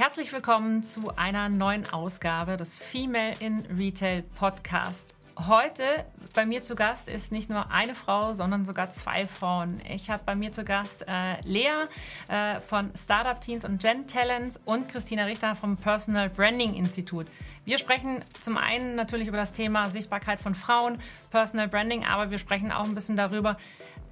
Herzlich 0.00 0.32
willkommen 0.32 0.82
zu 0.82 1.14
einer 1.16 1.50
neuen 1.50 1.86
Ausgabe 1.92 2.56
des 2.56 2.78
Female 2.78 3.34
in 3.38 3.66
Retail 3.66 4.22
Podcast. 4.22 5.14
Heute 5.46 5.84
bei 6.32 6.46
mir 6.46 6.62
zu 6.62 6.74
Gast 6.74 7.06
ist 7.06 7.32
nicht 7.32 7.50
nur 7.50 7.70
eine 7.70 7.94
Frau, 7.94 8.32
sondern 8.32 8.64
sogar 8.64 8.88
zwei 8.88 9.26
Frauen. 9.26 9.82
Ich 9.86 10.08
habe 10.08 10.22
bei 10.24 10.34
mir 10.34 10.52
zu 10.52 10.64
Gast 10.64 11.04
äh, 11.06 11.38
Lea 11.42 11.86
äh, 12.28 12.60
von 12.60 12.90
Startup 12.96 13.38
Teens 13.38 13.66
und 13.66 13.82
Gen 13.82 14.06
Talents 14.06 14.58
und 14.64 14.88
Christina 14.88 15.24
Richter 15.24 15.54
vom 15.54 15.76
Personal 15.76 16.30
Branding 16.30 16.72
Institut. 16.76 17.26
Wir 17.66 17.76
sprechen 17.76 18.24
zum 18.40 18.56
einen 18.56 18.94
natürlich 18.94 19.28
über 19.28 19.36
das 19.36 19.52
Thema 19.52 19.90
Sichtbarkeit 19.90 20.40
von 20.40 20.54
Frauen, 20.54 20.98
Personal 21.30 21.68
Branding, 21.68 22.06
aber 22.06 22.30
wir 22.30 22.38
sprechen 22.38 22.72
auch 22.72 22.84
ein 22.84 22.94
bisschen 22.94 23.16
darüber, 23.16 23.58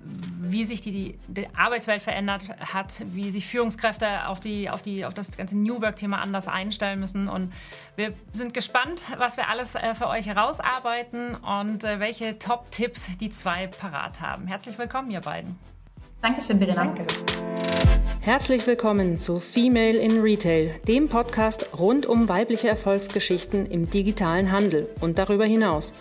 wie 0.01 0.65
sich 0.65 0.81
die, 0.81 1.19
die, 1.27 1.49
Arbeitswelt 1.57 2.03
verändert 2.03 2.45
hat, 2.73 3.03
wie 3.13 3.31
sich 3.31 3.47
Führungskräfte 3.47 4.27
auf, 4.29 4.41
die, 4.41 4.71
auf, 4.71 4.83
die, 4.83 5.05
auf 5.05 5.15
das 5.15 5.37
ganze 5.37 5.57
New 5.57 5.81
Work-Thema 5.81 6.21
anders 6.21 6.49
einstellen 6.49 7.01
müssen. 7.01 7.29
Und 7.29 7.53
wir 7.97 8.13
sind 8.33 8.55
gespannt, 8.55 9.03
was 9.19 9.37
wir 9.37 9.49
alles 9.49 9.75
äh, 9.75 9.95
für 9.95 10.09
euch 10.09 10.27
herausarbeiten 10.27 11.35
und 11.35 11.85
äh, 11.85 12.01
welche 12.01 12.39
Top-Tipps 12.39 13.11
die 13.19 13.31
zwei 13.31 13.67
parat 13.67 14.21
haben. 14.21 14.47
Herzlich 14.47 14.79
willkommen, 14.79 15.11
ihr 15.11 15.21
beiden. 15.21 15.57
Dankeschön, 16.23 16.59
Verena. 16.59 16.85
Danke. 16.85 17.07
Herzlich 18.21 18.67
willkommen 18.67 19.19
zu 19.19 19.41
Female 19.41 19.97
in 19.97 20.21
Retail, 20.21 20.75
dem 20.87 21.09
Podcast 21.09 21.67
rund 21.79 22.07
um 22.07 22.29
weibliche 22.29 22.69
Erfolgsgeschichten 22.69 23.67
im 23.67 23.89
digitalen 23.89 24.53
Handel 24.53 24.89
und 25.01 25.19
darüber 25.19 25.45
hinaus. 25.45 25.95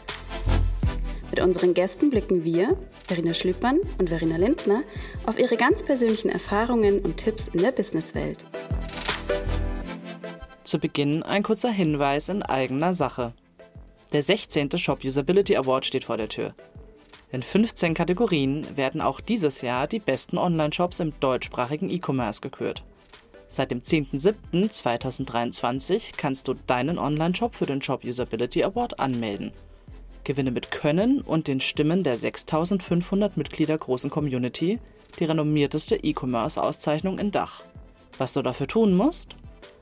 Mit 1.30 1.42
unseren 1.42 1.74
Gästen 1.74 2.10
blicken 2.10 2.46
wir, 2.46 2.78
Verena 3.06 3.34
Schlüppmann 3.34 3.80
und 3.98 4.10
Verena 4.10 4.38
Lindner, 4.38 4.84
auf 5.26 5.38
ihre 5.38 5.58
ganz 5.58 5.84
persönlichen 5.84 6.30
Erfahrungen 6.30 7.00
und 7.00 7.18
Tipps 7.18 7.50
in 7.50 7.62
der 7.62 7.72
Businesswelt. 7.72 8.44
Zu 10.64 10.80
Beginn 10.80 11.24
ein 11.24 11.44
kurzer 11.44 11.72
Hinweis 11.72 12.30
in 12.30 12.44
eigener 12.44 12.94
Sache. 12.94 13.34
Der 14.14 14.24
16. 14.24 14.78
Shop 14.78 15.04
Usability 15.04 15.58
Award 15.58 15.86
steht 15.86 16.06
vor 16.06 16.18
der 16.18 16.30
Tür. 16.30 16.54
In 17.30 17.44
15 17.44 17.94
Kategorien 17.94 18.66
werden 18.78 19.02
auch 19.02 19.20
dieses 19.20 19.60
Jahr 19.62 19.88
die 19.88 20.00
besten 20.00 20.38
Online-Shops 20.38 21.02
im 21.02 21.12
deutschsprachigen 21.20 21.90
E-Commerce 21.90 22.40
gekürt. 22.40 22.86
Seit 23.50 23.72
dem 23.72 23.82
10.07.2023 23.82 26.14
kannst 26.16 26.48
du 26.48 26.54
deinen 26.54 26.98
Online-Shop 26.98 27.56
für 27.56 27.66
den 27.66 27.82
Shop 27.82 28.06
Usability 28.06 28.64
Award 28.64 29.00
anmelden. 29.00 29.52
Gewinne 30.28 30.52
mit 30.52 30.72
Können 30.72 31.22
und 31.22 31.48
den 31.48 31.62
Stimmen 31.62 32.04
der 32.04 32.18
6500 32.18 33.38
Mitglieder 33.38 33.78
großen 33.78 34.10
Community 34.10 34.78
die 35.20 35.24
renommierteste 35.24 35.96
E-Commerce-Auszeichnung 35.96 37.18
in 37.18 37.32
Dach. 37.32 37.64
Was 38.18 38.34
du 38.34 38.42
dafür 38.42 38.68
tun 38.68 38.94
musst? 38.94 39.38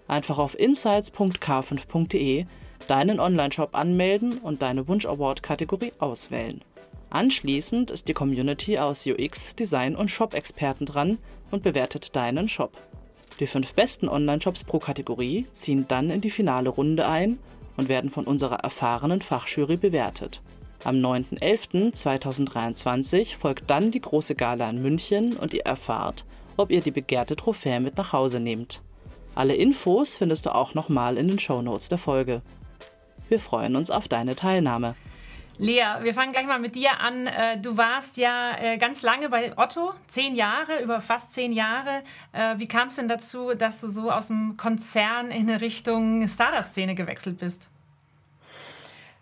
Einfach 0.07 0.37
auf 0.37 0.57
insights.k5.de 0.57 2.45
deinen 2.87 3.19
Online-Shop 3.19 3.73
anmelden 3.73 4.37
und 4.37 4.61
deine 4.61 4.87
Wunsch-Award-Kategorie 4.87 5.93
auswählen. 5.97 6.61
Anschließend 7.09 7.89
ist 7.89 8.07
die 8.07 8.13
Community 8.13 8.77
aus 8.77 9.07
UX, 9.07 9.55
Design 9.55 9.95
und 9.95 10.11
Shop-Experten 10.11 10.85
dran 10.85 11.17
und 11.49 11.63
bewertet 11.63 12.15
deinen 12.15 12.47
Shop. 12.49 12.73
Die 13.39 13.47
fünf 13.47 13.73
besten 13.73 14.07
Online-Shops 14.07 14.63
pro 14.63 14.77
Kategorie 14.77 15.47
ziehen 15.51 15.85
dann 15.87 16.11
in 16.11 16.21
die 16.21 16.29
finale 16.29 16.69
Runde 16.69 17.07
ein 17.07 17.39
und 17.77 17.87
werden 17.89 18.09
von 18.09 18.25
unserer 18.25 18.59
erfahrenen 18.59 19.21
Fachjury 19.21 19.77
bewertet. 19.77 20.41
Am 20.83 20.95
9.11.2023 20.97 23.37
folgt 23.37 23.69
dann 23.69 23.91
die 23.91 24.01
große 24.01 24.35
Gala 24.35 24.69
in 24.69 24.81
München 24.81 25.35
und 25.35 25.53
ihr 25.53 25.63
erfahrt, 25.63 26.25
ob 26.57 26.71
ihr 26.71 26.81
die 26.81 26.91
begehrte 26.91 27.35
Trophäe 27.35 27.79
mit 27.79 27.97
nach 27.97 28.13
Hause 28.13 28.39
nehmt. 28.39 28.81
Alle 29.33 29.55
Infos 29.55 30.15
findest 30.15 30.45
du 30.45 30.53
auch 30.53 30.75
nochmal 30.75 31.17
in 31.17 31.27
den 31.27 31.39
Shownotes 31.39 31.89
der 31.89 31.97
Folge. 31.97 32.41
Wir 33.27 33.39
freuen 33.39 33.75
uns 33.75 33.89
auf 33.89 34.07
deine 34.07 34.35
Teilnahme. 34.35 34.93
Lea, 35.57 35.85
wir 36.01 36.13
fangen 36.13 36.33
gleich 36.33 36.47
mal 36.47 36.59
mit 36.59 36.75
dir 36.75 36.99
an. 36.99 37.27
Äh, 37.27 37.57
du 37.59 37.77
warst 37.77 38.17
ja 38.17 38.57
äh, 38.57 38.77
ganz 38.77 39.03
lange 39.03 39.29
bei 39.29 39.57
Otto, 39.57 39.93
zehn 40.07 40.35
Jahre, 40.35 40.81
über 40.83 40.99
fast 40.99 41.33
zehn 41.33 41.53
Jahre. 41.53 42.03
Äh, 42.33 42.55
wie 42.57 42.67
kam 42.67 42.89
es 42.89 42.95
denn 42.95 43.07
dazu, 43.07 43.53
dass 43.53 43.79
du 43.79 43.87
so 43.87 44.11
aus 44.11 44.27
dem 44.27 44.57
Konzern 44.57 45.31
in 45.31 45.49
Richtung 45.49 46.27
Startup-Szene 46.27 46.93
gewechselt 46.95 47.37
bist? 47.37 47.69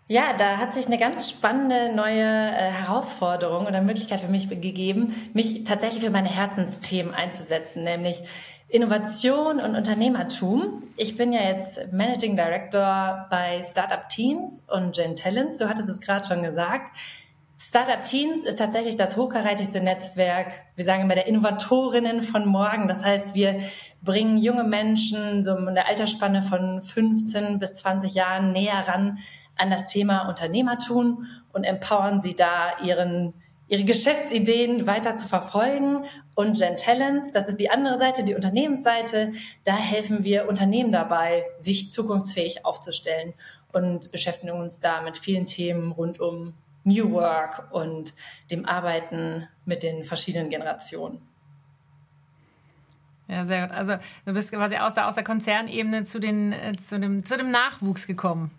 Ja, 0.06 0.34
da 0.36 0.58
hat 0.58 0.74
sich 0.74 0.86
eine 0.86 0.98
ganz 0.98 1.30
spannende 1.30 1.94
neue 1.94 2.26
Herausforderung 2.26 3.66
oder 3.66 3.80
Möglichkeit 3.80 4.20
für 4.20 4.28
mich 4.28 4.48
gegeben, 4.50 5.14
mich 5.32 5.64
tatsächlich 5.64 6.04
für 6.04 6.10
meine 6.10 6.28
Herzensthemen 6.28 7.14
einzusetzen, 7.14 7.84
nämlich 7.84 8.22
Innovation 8.74 9.60
und 9.60 9.76
Unternehmertum. 9.76 10.82
Ich 10.96 11.16
bin 11.16 11.32
ja 11.32 11.42
jetzt 11.42 11.92
Managing 11.92 12.34
Director 12.34 13.24
bei 13.30 13.62
Startup 13.62 14.08
Teens 14.08 14.66
und 14.68 14.96
Gen 14.96 15.14
Talents. 15.14 15.58
Du 15.58 15.68
hattest 15.68 15.88
es 15.88 16.00
gerade 16.00 16.26
schon 16.26 16.42
gesagt. 16.42 16.90
Startup 17.56 18.02
Teens 18.02 18.42
ist 18.42 18.58
tatsächlich 18.58 18.96
das 18.96 19.16
hochkarätigste 19.16 19.80
Netzwerk, 19.80 20.64
wir 20.74 20.84
sagen 20.84 21.04
immer 21.04 21.14
der 21.14 21.28
Innovatorinnen 21.28 22.22
von 22.22 22.46
morgen. 22.46 22.88
Das 22.88 23.04
heißt, 23.04 23.32
wir 23.32 23.60
bringen 24.02 24.38
junge 24.38 24.64
Menschen 24.64 25.44
so 25.44 25.56
in 25.56 25.76
der 25.76 25.86
Altersspanne 25.86 26.42
von 26.42 26.82
15 26.82 27.60
bis 27.60 27.74
20 27.74 28.12
Jahren 28.12 28.50
näher 28.50 28.88
ran 28.88 29.18
an 29.54 29.70
das 29.70 29.86
Thema 29.86 30.28
Unternehmertum 30.28 31.26
und 31.52 31.62
empowern 31.62 32.20
sie 32.20 32.34
da, 32.34 32.76
ihren 32.82 33.34
ihre 33.68 33.84
Geschäftsideen 33.84 34.86
weiter 34.86 35.16
zu 35.16 35.28
verfolgen. 35.28 36.04
Und 36.34 36.58
Gen 36.58 36.76
Talents, 36.76 37.30
das 37.30 37.48
ist 37.48 37.60
die 37.60 37.70
andere 37.70 37.98
Seite, 37.98 38.24
die 38.24 38.34
Unternehmensseite, 38.34 39.32
da 39.64 39.76
helfen 39.76 40.24
wir 40.24 40.48
Unternehmen 40.48 40.92
dabei, 40.92 41.44
sich 41.58 41.90
zukunftsfähig 41.90 42.64
aufzustellen 42.64 43.34
und 43.72 44.12
beschäftigen 44.12 44.52
uns 44.52 44.80
da 44.80 45.02
mit 45.02 45.18
vielen 45.18 45.46
Themen 45.46 45.92
rund 45.92 46.20
um 46.20 46.54
New 46.84 47.12
Work 47.12 47.68
und 47.72 48.14
dem 48.50 48.66
Arbeiten 48.66 49.48
mit 49.64 49.82
den 49.82 50.04
verschiedenen 50.04 50.50
Generationen. 50.50 51.20
Ja, 53.26 53.46
sehr 53.46 53.62
gut. 53.62 53.72
Also 53.72 53.96
du 54.26 54.34
bist 54.34 54.52
quasi 54.52 54.76
aus 54.76 54.94
der, 54.94 55.08
aus 55.08 55.14
der 55.14 55.24
Konzernebene 55.24 56.02
zu, 56.02 56.20
den, 56.20 56.52
äh, 56.52 56.76
zu, 56.76 57.00
dem, 57.00 57.24
zu 57.24 57.38
dem 57.38 57.50
Nachwuchs 57.50 58.06
gekommen. 58.06 58.50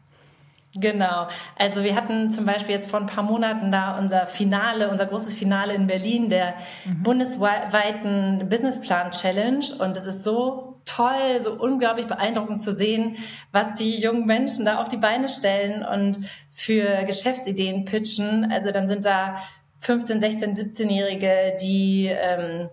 Genau. 0.78 1.28
Also 1.56 1.84
wir 1.84 1.96
hatten 1.96 2.30
zum 2.32 2.46
Beispiel 2.46 2.76
jetzt 2.76 2.90
vor 2.90 3.00
ein 3.00 3.08
paar 3.08 3.24
Monaten 3.24 3.72
da 3.72 3.98
unser 3.98 4.28
Finale, 4.28 4.90
unser 4.90 5.06
großes 5.06 5.34
Finale 5.34 5.74
in 5.74 5.88
Berlin, 5.88 6.30
der 6.30 6.56
mhm. 6.84 7.04
bundesweiten 7.04 8.50
Businessplan 8.50 9.12
Challenge. 9.12 9.66
Und 9.80 9.96
es 9.96 10.06
ist 10.06 10.24
so 10.24 10.76
toll, 10.84 11.40
so 11.42 11.54
unglaublich 11.54 12.08
beeindruckend 12.08 12.62
zu 12.62 12.76
sehen, 12.76 13.16
was 13.52 13.74
die 13.76 14.00
jungen 14.00 14.26
Menschen 14.26 14.66
da 14.66 14.82
auf 14.82 14.90
die 14.90 14.98
Beine 14.98 15.30
stellen 15.30 15.84
und 15.84 16.20
für 16.52 17.04
Geschäftsideen 17.06 17.86
pitchen. 17.86 18.52
Also 18.52 18.72
dann 18.72 18.88
sind 18.88 19.06
da 19.06 19.36
15, 19.80 20.20
16, 20.20 20.56
17-Jährige, 20.56 21.56
die 21.62 22.08
ähm, 22.08 22.70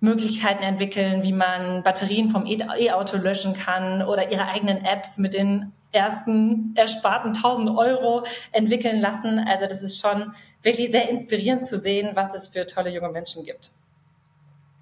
Möglichkeiten 0.00 0.62
entwickeln, 0.62 1.22
wie 1.22 1.32
man 1.32 1.82
Batterien 1.82 2.30
vom 2.30 2.46
E-Auto 2.46 3.16
löschen 3.16 3.54
kann 3.54 4.02
oder 4.02 4.30
ihre 4.30 4.48
eigenen 4.48 4.84
Apps 4.84 5.18
mit 5.18 5.34
den 5.34 5.72
ersten 5.94 6.74
ersparten 6.74 7.32
1000 7.34 7.70
Euro 7.70 8.24
entwickeln 8.52 9.00
lassen. 9.00 9.38
Also 9.38 9.66
das 9.66 9.82
ist 9.82 10.00
schon 10.00 10.32
wirklich 10.62 10.90
sehr 10.90 11.08
inspirierend 11.08 11.66
zu 11.66 11.80
sehen, 11.80 12.10
was 12.14 12.34
es 12.34 12.48
für 12.48 12.66
tolle 12.66 12.90
junge 12.90 13.10
Menschen 13.10 13.44
gibt. 13.44 13.70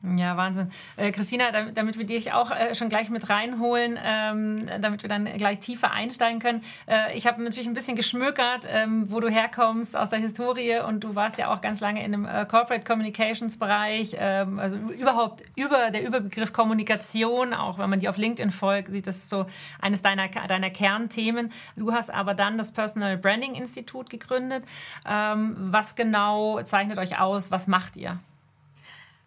Ja, 0.05 0.37
Wahnsinn. 0.37 0.69
Äh, 0.97 1.13
Christina, 1.13 1.53
damit, 1.53 1.77
damit, 1.77 1.97
wir 1.97 2.05
dich 2.05 2.33
auch 2.33 2.51
äh, 2.51 2.75
schon 2.75 2.89
gleich 2.89 3.09
mit 3.09 3.31
reinholen, 3.31 3.97
ähm, 4.03 4.69
damit 4.81 5.03
wir 5.03 5.09
dann 5.09 5.27
gleich 5.37 5.61
tiefer 5.61 5.93
einsteigen 5.93 6.41
können. 6.41 6.61
Äh, 6.89 7.17
ich 7.17 7.29
habe 7.29 7.41
natürlich 7.41 7.69
ein 7.69 7.75
bisschen 7.75 7.95
geschmökert, 7.95 8.67
ähm, 8.69 9.13
wo 9.13 9.21
du 9.21 9.29
herkommst 9.29 9.97
aus 9.97 10.11
der 10.11 10.19
Historie 10.19 10.81
und 10.81 11.05
du 11.05 11.15
warst 11.15 11.39
ja 11.39 11.53
auch 11.53 11.61
ganz 11.61 11.79
lange 11.79 12.05
in 12.05 12.11
dem 12.11 12.27
äh, 12.27 12.45
Corporate 12.47 12.85
Communications 12.85 13.57
Bereich, 13.57 14.17
ähm, 14.19 14.59
also 14.59 14.75
überhaupt 14.77 15.45
über 15.55 15.93
der 15.93 16.05
Überbegriff 16.05 16.53
Kommunikation, 16.53 17.55
auch 17.55 17.79
wenn 17.79 17.89
man 17.89 18.01
die 18.01 18.09
auf 18.09 18.17
LinkedIn 18.17 18.51
folgt, 18.51 18.89
sieht 18.89 19.07
das 19.07 19.29
so 19.29 19.47
eines 19.81 20.03
deiner, 20.03 20.27
deiner 20.27 20.71
Kernthemen. 20.71 21.53
Du 21.77 21.93
hast 21.93 22.11
aber 22.11 22.35
dann 22.35 22.59
das 22.59 22.73
Personal 22.73 23.19
Branding 23.19 23.55
Institut 23.55 24.11
gegründet. 24.11 24.65
Ähm, 25.09 25.55
was 25.59 25.95
genau 25.95 26.61
zeichnet 26.63 26.99
euch 26.99 27.21
aus? 27.21 27.53
Was 27.53 27.69
macht 27.69 27.97
ihr? 27.97 28.19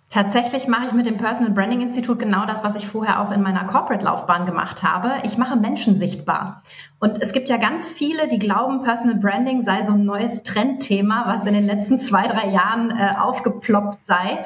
Tatsächlich 0.10 0.68
mache 0.68 0.86
ich 0.86 0.94
mit 0.94 1.08
dem 1.08 1.18
Personal 1.18 1.52
Branding 1.52 1.82
Institut 1.82 2.20
genau 2.20 2.46
das, 2.46 2.64
was 2.64 2.76
ich 2.76 2.88
vorher 2.88 3.22
auch 3.22 3.32
in 3.32 3.42
meiner 3.42 3.66
Corporate-Laufbahn 3.66 4.46
gemacht 4.46 4.84
habe. 4.84 5.14
Ich 5.24 5.38
mache 5.38 5.56
Menschen 5.56 5.96
sichtbar. 5.96 6.62
Und 7.00 7.22
es 7.22 7.34
gibt 7.34 7.50
ja 7.50 7.58
ganz 7.58 7.92
viele, 7.92 8.28
die 8.28 8.40
glauben, 8.40 8.84
Personal 8.84 9.20
Branding 9.20 9.64
sei 9.64 9.82
so 9.82 9.94
ein 9.94 10.06
neues 10.06 10.44
Trendthema, 10.44 11.26
was 11.26 11.46
in 11.46 11.54
den 11.54 11.66
letzten 11.66 12.00
zwei, 12.00 12.28
drei 12.28 12.50
Jahren 12.50 12.92
äh, 12.92 13.16
aufgeploppt 13.18 14.06
sei. 14.06 14.46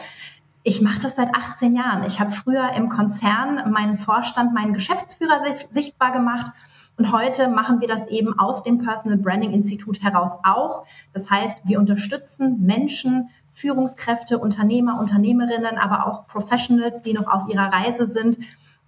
Ich 0.64 0.82
mache 0.82 1.02
das 1.02 1.18
seit 1.18 1.36
18 1.36 1.76
Jahren. 1.76 2.04
Ich 2.04 2.20
habe 2.20 2.32
früher 2.32 2.72
im 2.74 2.90
Konzern 2.90 3.72
meinen 3.72 3.96
Vorstand, 3.96 4.54
meinen 4.54 4.74
Geschäftsführer 4.74 5.40
sichtbar 5.70 6.12
gemacht. 6.12 6.52
Und 6.98 7.14
heute 7.14 7.48
machen 7.48 7.80
wir 7.80 7.88
das 7.88 8.08
eben 8.08 8.38
aus 8.38 8.62
dem 8.64 8.78
Personal 8.78 9.18
Branding 9.18 9.52
Institut 9.52 10.02
heraus 10.02 10.38
auch. 10.44 10.86
Das 11.14 11.30
heißt, 11.30 11.62
wir 11.64 11.80
unterstützen 11.80 12.66
Menschen, 12.66 13.30
Führungskräfte, 13.60 14.40
Unternehmer, 14.40 15.00
Unternehmerinnen, 15.00 15.78
aber 15.78 16.08
auch 16.08 16.28
Professionals, 16.28 17.02
die 17.02 17.14
noch 17.14 17.28
auf 17.28 17.50
ihrer 17.50 17.72
Reise 17.72 18.06
sind, 18.06 18.40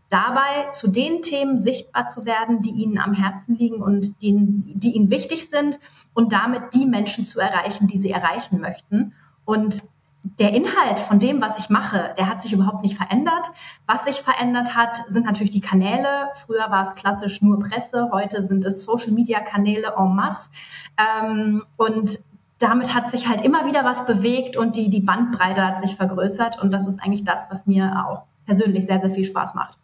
dabei 0.09 0.69
zu 0.71 0.89
den 0.89 1.21
Themen 1.21 1.57
sichtbar 1.57 2.07
zu 2.07 2.25
werden, 2.25 2.61
die 2.61 2.71
ihnen 2.71 2.97
am 2.97 3.13
Herzen 3.13 3.55
liegen 3.55 3.81
und 3.81 4.21
die, 4.21 4.35
die 4.37 4.91
ihnen 4.91 5.09
wichtig 5.09 5.49
sind 5.49 5.79
und 6.13 6.31
damit 6.31 6.73
die 6.73 6.85
Menschen 6.85 7.25
zu 7.25 7.39
erreichen, 7.39 7.87
die 7.87 7.97
sie 7.97 8.11
erreichen 8.11 8.59
möchten. 8.59 9.13
Und 9.45 9.83
der 10.23 10.53
Inhalt 10.53 10.99
von 10.99 11.19
dem, 11.19 11.41
was 11.41 11.57
ich 11.57 11.69
mache, 11.69 12.13
der 12.17 12.27
hat 12.27 12.41
sich 12.41 12.53
überhaupt 12.53 12.83
nicht 12.83 12.95
verändert. 12.95 13.51
Was 13.87 14.05
sich 14.05 14.21
verändert 14.21 14.75
hat, 14.75 15.01
sind 15.07 15.25
natürlich 15.25 15.49
die 15.49 15.61
Kanäle. 15.61 16.29
Früher 16.45 16.69
war 16.69 16.83
es 16.83 16.95
klassisch 16.95 17.41
nur 17.41 17.59
Presse, 17.59 18.09
heute 18.11 18.41
sind 18.43 18.63
es 18.65 18.83
Social-Media-Kanäle 18.83 19.95
en 19.97 20.15
masse. 20.15 20.49
Ähm, 20.97 21.63
und 21.75 22.19
damit 22.61 22.93
hat 22.93 23.09
sich 23.09 23.27
halt 23.27 23.41
immer 23.41 23.65
wieder 23.65 23.83
was 23.83 24.05
bewegt 24.05 24.55
und 24.55 24.75
die, 24.75 24.89
die 24.89 25.01
Bandbreite 25.01 25.65
hat 25.65 25.81
sich 25.81 25.95
vergrößert. 25.95 26.61
Und 26.61 26.71
das 26.71 26.87
ist 26.87 27.01
eigentlich 27.01 27.23
das, 27.23 27.49
was 27.49 27.65
mir 27.67 28.05
auch 28.07 28.23
persönlich 28.45 28.85
sehr, 28.85 29.01
sehr 29.01 29.09
viel 29.09 29.25
Spaß 29.25 29.55
macht. 29.55 29.77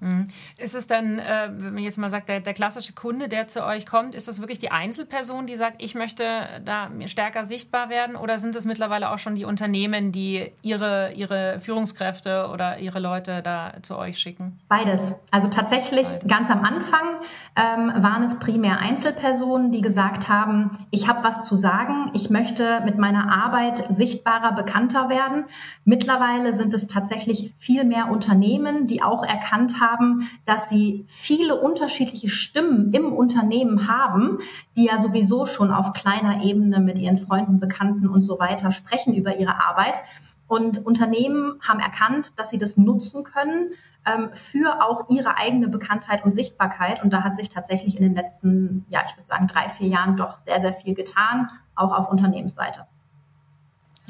Mhm. 0.00 0.28
Ist 0.56 0.74
es 0.74 0.86
dann, 0.86 1.18
äh, 1.18 1.50
wenn 1.52 1.74
man 1.74 1.82
jetzt 1.82 1.98
mal 1.98 2.10
sagt, 2.10 2.28
der, 2.28 2.40
der, 2.40 2.54
klassische 2.54 2.94
Kunde, 2.94 3.28
der 3.28 3.46
zu 3.46 3.64
euch 3.64 3.84
kommt, 3.86 4.14
ist 4.14 4.28
das 4.28 4.40
wirklich 4.40 4.58
die 4.58 4.70
Einzelperson, 4.70 5.46
die 5.46 5.56
sagt, 5.56 5.82
ich 5.82 5.94
möchte 5.94 6.24
da 6.64 6.90
stärker 7.06 7.44
sichtbar 7.44 7.90
werden? 7.90 8.16
Oder 8.16 8.38
sind 8.38 8.56
es 8.56 8.64
mittlerweile 8.64 9.10
auch 9.10 9.18
schon 9.18 9.34
die 9.34 9.44
Unternehmen, 9.44 10.10
die 10.10 10.52
ihre, 10.62 11.12
ihre 11.12 11.60
Führungskräfte 11.60 12.48
oder 12.52 12.78
ihre 12.78 12.98
Leute 12.98 13.42
da 13.42 13.74
zu 13.82 13.98
euch 13.98 14.18
schicken? 14.18 14.58
Beides. 14.68 15.14
Also 15.30 15.48
tatsächlich 15.48 16.08
Beides. 16.08 16.30
ganz 16.30 16.50
am 16.50 16.64
Anfang 16.64 17.20
ähm, 17.56 17.92
waren 18.02 18.22
es 18.22 18.38
primär 18.38 18.78
Einzelpersonen, 18.78 19.70
die 19.70 19.82
gesagt 19.82 20.28
haben, 20.28 20.86
ich 20.90 21.08
habe 21.08 21.22
was 21.24 21.42
zu 21.42 21.54
sagen, 21.56 22.10
ich 22.14 22.30
möchte 22.30 22.80
mit 22.84 22.96
meiner 22.96 23.30
Arbeit 23.32 23.84
sichtbarer, 23.90 24.52
bekannter 24.52 25.10
werden. 25.10 25.44
Mittlerweile 25.84 26.54
sind 26.54 26.72
es 26.72 26.86
tatsächlich 26.86 27.54
viel 27.58 27.84
mehr 27.84 28.10
Unternehmen, 28.10 28.86
die 28.86 29.02
auch 29.02 29.24
erkannt 29.24 29.80
haben, 29.80 29.89
haben, 29.90 30.30
dass 30.44 30.68
sie 30.68 31.04
viele 31.08 31.60
unterschiedliche 31.60 32.28
Stimmen 32.28 32.92
im 32.92 33.12
Unternehmen 33.12 33.88
haben, 33.88 34.38
die 34.76 34.86
ja 34.86 34.98
sowieso 34.98 35.46
schon 35.46 35.70
auf 35.70 35.92
kleiner 35.92 36.42
Ebene 36.42 36.80
mit 36.80 36.98
ihren 36.98 37.18
Freunden, 37.18 37.60
Bekannten 37.60 38.08
und 38.08 38.22
so 38.22 38.38
weiter 38.38 38.72
sprechen 38.72 39.14
über 39.14 39.38
ihre 39.38 39.62
Arbeit. 39.62 40.00
Und 40.46 40.84
Unternehmen 40.84 41.60
haben 41.60 41.78
erkannt, 41.78 42.32
dass 42.36 42.50
sie 42.50 42.58
das 42.58 42.76
nutzen 42.76 43.22
können 43.22 43.70
ähm, 44.04 44.30
für 44.32 44.82
auch 44.82 45.08
ihre 45.08 45.36
eigene 45.36 45.68
Bekanntheit 45.68 46.24
und 46.24 46.32
Sichtbarkeit. 46.32 47.04
Und 47.04 47.12
da 47.12 47.22
hat 47.22 47.36
sich 47.36 47.48
tatsächlich 47.48 47.94
in 47.96 48.02
den 48.02 48.14
letzten, 48.14 48.84
ja, 48.88 49.02
ich 49.06 49.16
würde 49.16 49.28
sagen, 49.28 49.46
drei, 49.46 49.68
vier 49.68 49.86
Jahren 49.86 50.16
doch 50.16 50.38
sehr, 50.38 50.60
sehr 50.60 50.72
viel 50.72 50.94
getan, 50.94 51.50
auch 51.76 51.96
auf 51.96 52.10
Unternehmensseite. 52.10 52.86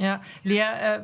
Ja, 0.00 0.23
Lea, 0.44 0.61
äh, 0.61 1.00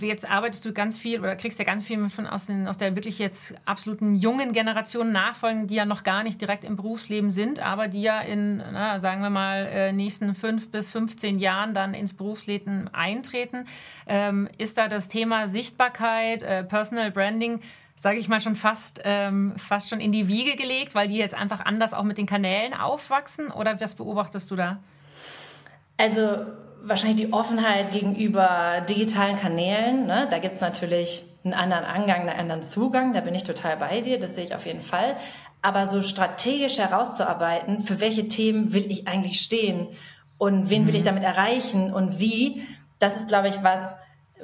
jetzt 0.00 0.26
arbeitest 0.26 0.64
du 0.64 0.72
ganz 0.72 0.96
viel 0.96 1.20
oder 1.20 1.36
kriegst 1.36 1.58
ja 1.58 1.64
ganz 1.66 1.84
viel 1.84 2.08
von 2.08 2.26
aus, 2.26 2.46
den, 2.46 2.66
aus 2.66 2.78
der 2.78 2.96
wirklich 2.96 3.18
jetzt 3.18 3.54
absoluten 3.66 4.14
jungen 4.14 4.52
Generation 4.52 5.12
nachfolgen, 5.12 5.66
die 5.66 5.74
ja 5.74 5.84
noch 5.84 6.04
gar 6.04 6.22
nicht 6.22 6.40
direkt 6.40 6.64
im 6.64 6.76
Berufsleben 6.76 7.30
sind, 7.30 7.60
aber 7.60 7.86
die 7.86 8.00
ja 8.00 8.22
in, 8.22 8.62
na, 8.72 8.98
sagen 8.98 9.20
wir 9.20 9.28
mal, 9.28 9.66
äh, 9.66 9.92
nächsten 9.92 10.34
fünf 10.34 10.70
bis 10.70 10.90
15 10.90 11.38
Jahren 11.38 11.74
dann 11.74 11.92
ins 11.92 12.14
Berufsleben 12.14 12.88
eintreten. 12.94 13.66
Ähm, 14.06 14.48
ist 14.56 14.78
da 14.78 14.88
das 14.88 15.08
Thema 15.08 15.46
Sichtbarkeit, 15.46 16.44
äh, 16.44 16.64
Personal 16.64 17.10
Branding, 17.10 17.60
sage 17.94 18.16
ich 18.16 18.28
mal, 18.28 18.40
schon 18.40 18.56
fast, 18.56 19.02
ähm, 19.04 19.52
fast 19.58 19.90
schon 19.90 20.00
in 20.00 20.12
die 20.12 20.28
Wiege 20.28 20.56
gelegt, 20.56 20.94
weil 20.94 21.08
die 21.08 21.18
jetzt 21.18 21.34
einfach 21.34 21.60
anders 21.60 21.92
auch 21.92 22.04
mit 22.04 22.16
den 22.16 22.26
Kanälen 22.26 22.72
aufwachsen? 22.72 23.50
Oder 23.50 23.78
was 23.82 23.96
beobachtest 23.96 24.50
du 24.50 24.56
da? 24.56 24.78
Also 25.98 26.46
wahrscheinlich 26.86 27.26
die 27.26 27.32
Offenheit 27.32 27.92
gegenüber 27.92 28.82
digitalen 28.88 29.36
Kanälen. 29.36 30.06
Ne? 30.06 30.28
Da 30.30 30.38
gibt 30.38 30.54
es 30.54 30.60
natürlich 30.60 31.24
einen 31.44 31.54
anderen 31.54 31.84
Angang, 31.84 32.28
einen 32.28 32.38
anderen 32.38 32.62
Zugang. 32.62 33.12
Da 33.12 33.20
bin 33.20 33.34
ich 33.34 33.44
total 33.44 33.76
bei 33.76 34.00
dir. 34.00 34.18
Das 34.18 34.34
sehe 34.34 34.44
ich 34.44 34.54
auf 34.54 34.66
jeden 34.66 34.80
Fall. 34.80 35.16
Aber 35.62 35.86
so 35.86 36.02
strategisch 36.02 36.78
herauszuarbeiten, 36.78 37.80
für 37.80 38.00
welche 38.00 38.28
Themen 38.28 38.72
will 38.72 38.90
ich 38.90 39.08
eigentlich 39.08 39.40
stehen 39.40 39.88
und 40.38 40.70
wen 40.70 40.86
will 40.86 40.94
ich 40.94 41.02
mhm. 41.02 41.06
damit 41.06 41.22
erreichen 41.22 41.92
und 41.92 42.18
wie, 42.18 42.62
das 42.98 43.16
ist, 43.16 43.28
glaube 43.28 43.48
ich, 43.48 43.62
was, 43.62 43.96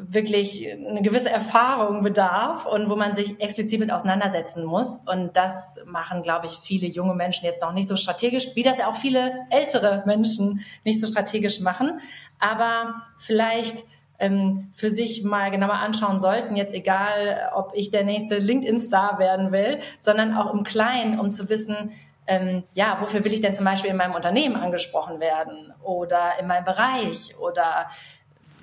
wirklich 0.09 0.67
eine 0.73 1.03
gewisse 1.03 1.31
Erfahrung 1.31 2.03
bedarf 2.03 2.67
und 2.67 2.89
wo 2.89 2.97
man 2.97 3.15
sich 3.15 3.41
explizit 3.41 3.81
mit 3.81 3.93
auseinandersetzen 3.93 4.65
muss. 4.65 4.99
Und 4.99 5.37
das 5.37 5.79
machen, 5.87 6.23
glaube 6.23 6.47
ich, 6.47 6.53
viele 6.53 6.87
junge 6.87 7.15
Menschen 7.15 7.45
jetzt 7.45 7.63
noch 7.63 7.73
nicht 7.73 7.89
so 7.89 7.97
strategisch, 7.97 8.49
wie 8.55 8.63
das 8.63 8.79
ja 8.79 8.89
auch 8.89 8.97
viele 8.97 9.47
ältere 9.51 10.03
Menschen 10.07 10.65
nicht 10.85 11.01
so 11.01 11.07
strategisch 11.07 11.61
machen. 11.61 12.01
Aber 12.39 13.03
vielleicht 13.19 13.85
ähm, 14.19 14.71
für 14.73 14.91
sich 14.91 15.25
mal 15.25 15.51
genauer 15.51 15.75
anschauen 15.75 16.21
sollten, 16.21 16.57
jetzt 16.57 16.75
egal, 16.75 17.51
ob 17.55 17.73
ich 17.75 17.91
der 17.91 18.05
nächste 18.05 18.39
LinkedIn-Star 18.39 19.19
werden 19.19 19.53
will, 19.53 19.81
sondern 19.99 20.35
auch 20.35 20.53
im 20.53 20.63
Kleinen, 20.63 21.19
um 21.19 21.33
zu 21.33 21.49
wissen, 21.49 21.91
ähm, 22.27 22.63
ja, 22.75 22.99
wofür 23.01 23.25
will 23.25 23.33
ich 23.33 23.41
denn 23.41 23.55
zum 23.55 23.65
Beispiel 23.65 23.91
in 23.91 23.97
meinem 23.97 24.15
Unternehmen 24.15 24.55
angesprochen 24.55 25.19
werden 25.19 25.73
oder 25.83 26.39
in 26.39 26.47
meinem 26.47 26.65
Bereich 26.65 27.37
oder 27.41 27.89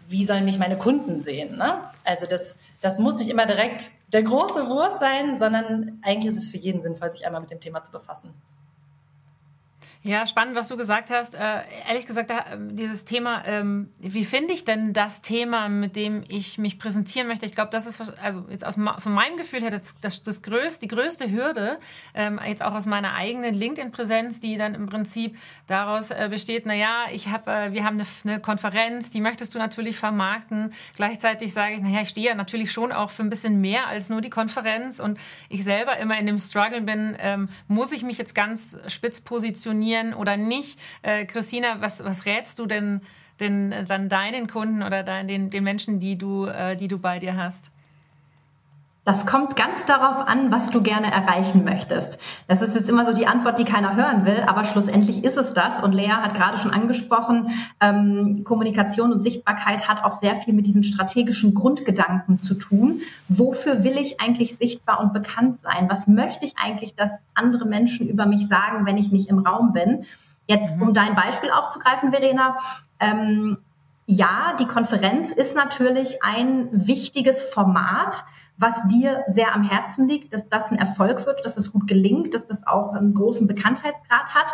wie 0.08 0.26
sollen 0.26 0.46
mich 0.46 0.58
meine 0.58 0.78
Kunden 0.78 1.22
sehen? 1.22 1.58
Ne? 1.58 1.82
Also 2.04 2.26
das, 2.26 2.58
das 2.80 3.00
muss 3.00 3.20
nicht 3.20 3.30
immer 3.30 3.46
direkt 3.46 3.90
der 4.14 4.24
große 4.24 4.70
Wurf 4.70 4.98
sein, 5.00 5.38
sondern 5.38 6.00
eigentlich 6.02 6.34
ist 6.34 6.42
es 6.42 6.50
für 6.50 6.58
jeden 6.58 6.82
sinnvoll, 6.82 7.12
sich 7.12 7.26
einmal 7.26 7.42
mit 7.42 7.52
dem 7.52 7.60
Thema 7.60 7.84
zu 7.84 7.92
befassen. 7.92 8.34
Ja, 10.04 10.26
spannend, 10.26 10.56
was 10.56 10.68
du 10.68 10.78
gesagt 10.78 11.10
hast. 11.10 11.34
Äh, 11.36 11.64
ehrlich 11.88 12.06
gesagt, 12.06 12.32
dieses 12.72 13.04
Thema, 13.04 13.44
ähm, 13.46 13.90
wie 14.00 14.26
finde 14.26 14.54
ich 14.54 14.64
denn 14.64 14.94
das 14.94 15.22
Thema, 15.22 15.68
mit 15.70 15.96
dem 15.96 16.24
ich 16.28 16.58
mich 16.58 16.80
präsentieren 16.80 17.28
möchte? 17.28 17.46
Ich 17.46 17.54
glaube, 17.54 17.72
das 17.72 17.88
ist, 17.88 18.02
also 18.22 18.46
jetzt 18.50 18.66
aus, 18.66 18.76
von 18.76 19.12
meinem 19.12 19.38
Gefühl 19.38 19.62
her, 19.62 19.70
das, 19.70 19.96
das, 20.00 20.22
das 20.22 20.42
größte, 20.44 20.88
die 20.88 20.96
größte 20.96 21.32
Hürde, 21.32 21.80
ähm, 22.14 22.40
jetzt 22.48 22.64
auch 22.64 22.74
aus 22.74 22.86
meiner 22.86 23.16
eigenen 23.16 23.54
LinkedIn-Präsenz, 23.54 24.40
die 24.40 24.58
dann 24.58 24.76
im 24.76 24.86
Prinzip 24.86 25.38
daraus 25.66 26.12
äh, 26.12 26.28
besteht, 26.30 26.66
naja, 26.66 27.06
ich 27.12 27.28
hab, 27.30 27.48
äh, 27.48 27.74
wir 27.74 27.84
haben 27.84 28.00
eine, 28.00 28.08
eine, 28.24 28.40
Konferenz, 28.40 29.10
die 29.10 29.20
möchtest 29.20 29.56
du 29.56 29.60
natürlich 29.60 29.98
vermarkten. 29.98 30.74
Gleichzeitig 30.96 31.54
sage 31.54 31.76
ich, 31.76 31.82
naja, 31.82 32.02
ich 32.02 32.10
stehe 32.10 32.28
ja 32.28 32.36
natürlich 32.36 32.72
schon 32.72 32.92
auch 32.92 33.10
für 33.10 33.24
ein 33.24 33.30
bisschen 33.30 33.60
mehr 33.60 33.88
als 33.88 34.10
nur 34.10 34.22
die 34.22 34.30
Konferenz 34.30 35.00
und 35.00 35.20
ich 35.50 35.64
selber 35.64 35.98
immer 35.98 36.18
in 36.18 36.28
dem 36.28 36.38
Struggle 36.38 36.82
bin, 36.82 37.18
ähm, 37.20 37.50
muss 37.68 37.92
ich 37.92 38.04
mich 38.04 38.18
jetzt 38.18 38.36
ganz 38.36 38.78
spitz 38.88 39.22
positionieren? 39.22 39.97
Funktionieren 39.98 40.14
oder 40.14 40.38
nicht. 40.38 40.80
Äh, 41.02 41.26
Christina, 41.26 41.82
was, 41.82 42.04
was 42.04 42.26
rätst 42.26 42.60
du 42.60 42.66
denn, 42.66 43.02
denn 43.40 43.74
dann 43.88 44.10
deinen 44.10 44.48
Kunden 44.48 44.84
oder 44.84 45.04
den, 45.04 45.50
den 45.50 45.64
Menschen, 45.64 46.00
die 46.00 46.18
du, 46.18 46.46
äh, 46.46 46.76
die 46.76 46.88
du 46.88 47.00
bei 47.00 47.20
dir 47.20 47.36
hast? 47.36 47.72
Das 49.08 49.26
kommt 49.26 49.56
ganz 49.56 49.86
darauf 49.86 50.28
an, 50.28 50.52
was 50.52 50.70
du 50.70 50.82
gerne 50.82 51.10
erreichen 51.10 51.64
möchtest. 51.64 52.20
Das 52.50 52.62
ist 52.62 52.76
jetzt 52.76 52.90
immer 52.90 53.06
so 53.06 53.14
die 53.14 53.26
Antwort, 53.26 53.58
die 53.58 53.64
keiner 53.64 53.96
hören 53.96 54.26
will, 54.26 54.44
aber 54.46 54.66
schlussendlich 54.66 55.24
ist 55.24 55.38
es 55.38 55.54
das. 55.54 55.80
Und 55.82 55.94
Lea 55.94 56.10
hat 56.10 56.36
gerade 56.36 56.58
schon 56.58 56.72
angesprochen, 56.72 57.52
ähm, 57.80 58.44
Kommunikation 58.44 59.14
und 59.14 59.22
Sichtbarkeit 59.22 59.88
hat 59.88 60.04
auch 60.04 60.12
sehr 60.12 60.36
viel 60.36 60.54
mit 60.54 60.66
diesen 60.66 60.84
strategischen 60.84 61.54
Grundgedanken 61.54 62.42
zu 62.42 62.56
tun. 62.56 63.00
Wofür 63.30 63.86
will 63.86 63.96
ich 63.96 64.20
eigentlich 64.20 64.58
sichtbar 64.58 65.00
und 65.00 65.14
bekannt 65.14 65.60
sein? 65.60 65.88
Was 65.90 66.08
möchte 66.08 66.46
ich 66.46 66.56
eigentlich, 66.62 66.94
dass 66.94 67.12
andere 67.34 67.64
Menschen 67.64 68.10
über 68.10 68.26
mich 68.26 68.50
sagen, 68.50 68.86
wenn 68.86 68.98
ich 68.98 69.14
nicht 69.14 69.30
im 69.30 69.40
Raum 69.40 69.72
bin? 69.72 70.04
Jetzt, 70.48 70.76
mhm. 70.76 70.82
um 70.82 70.94
dein 70.94 71.16
Beispiel 71.16 71.52
aufzugreifen, 71.52 72.12
Verena, 72.12 72.58
ähm, 73.00 73.56
ja, 74.06 74.54
die 74.60 74.68
Konferenz 74.68 75.32
ist 75.32 75.56
natürlich 75.56 76.24
ein 76.24 76.68
wichtiges 76.74 77.44
Format, 77.44 78.26
was 78.58 78.88
dir 78.88 79.24
sehr 79.28 79.54
am 79.54 79.64
Herzen 79.64 80.08
liegt, 80.08 80.34
dass 80.34 80.50
das 80.50 80.72
ein 80.72 80.78
Erfolg 80.78 81.26
wird, 81.26 81.46
dass 81.46 81.56
das 81.56 81.72
gut 81.72 81.88
gelingt, 81.88 82.34
dass 82.34 82.46
das 82.46 82.66
auch 82.66 82.94
einen 82.94 83.14
großen 83.14 83.48
Bekanntheitsgrad 83.48 84.34
hat. 84.34 84.54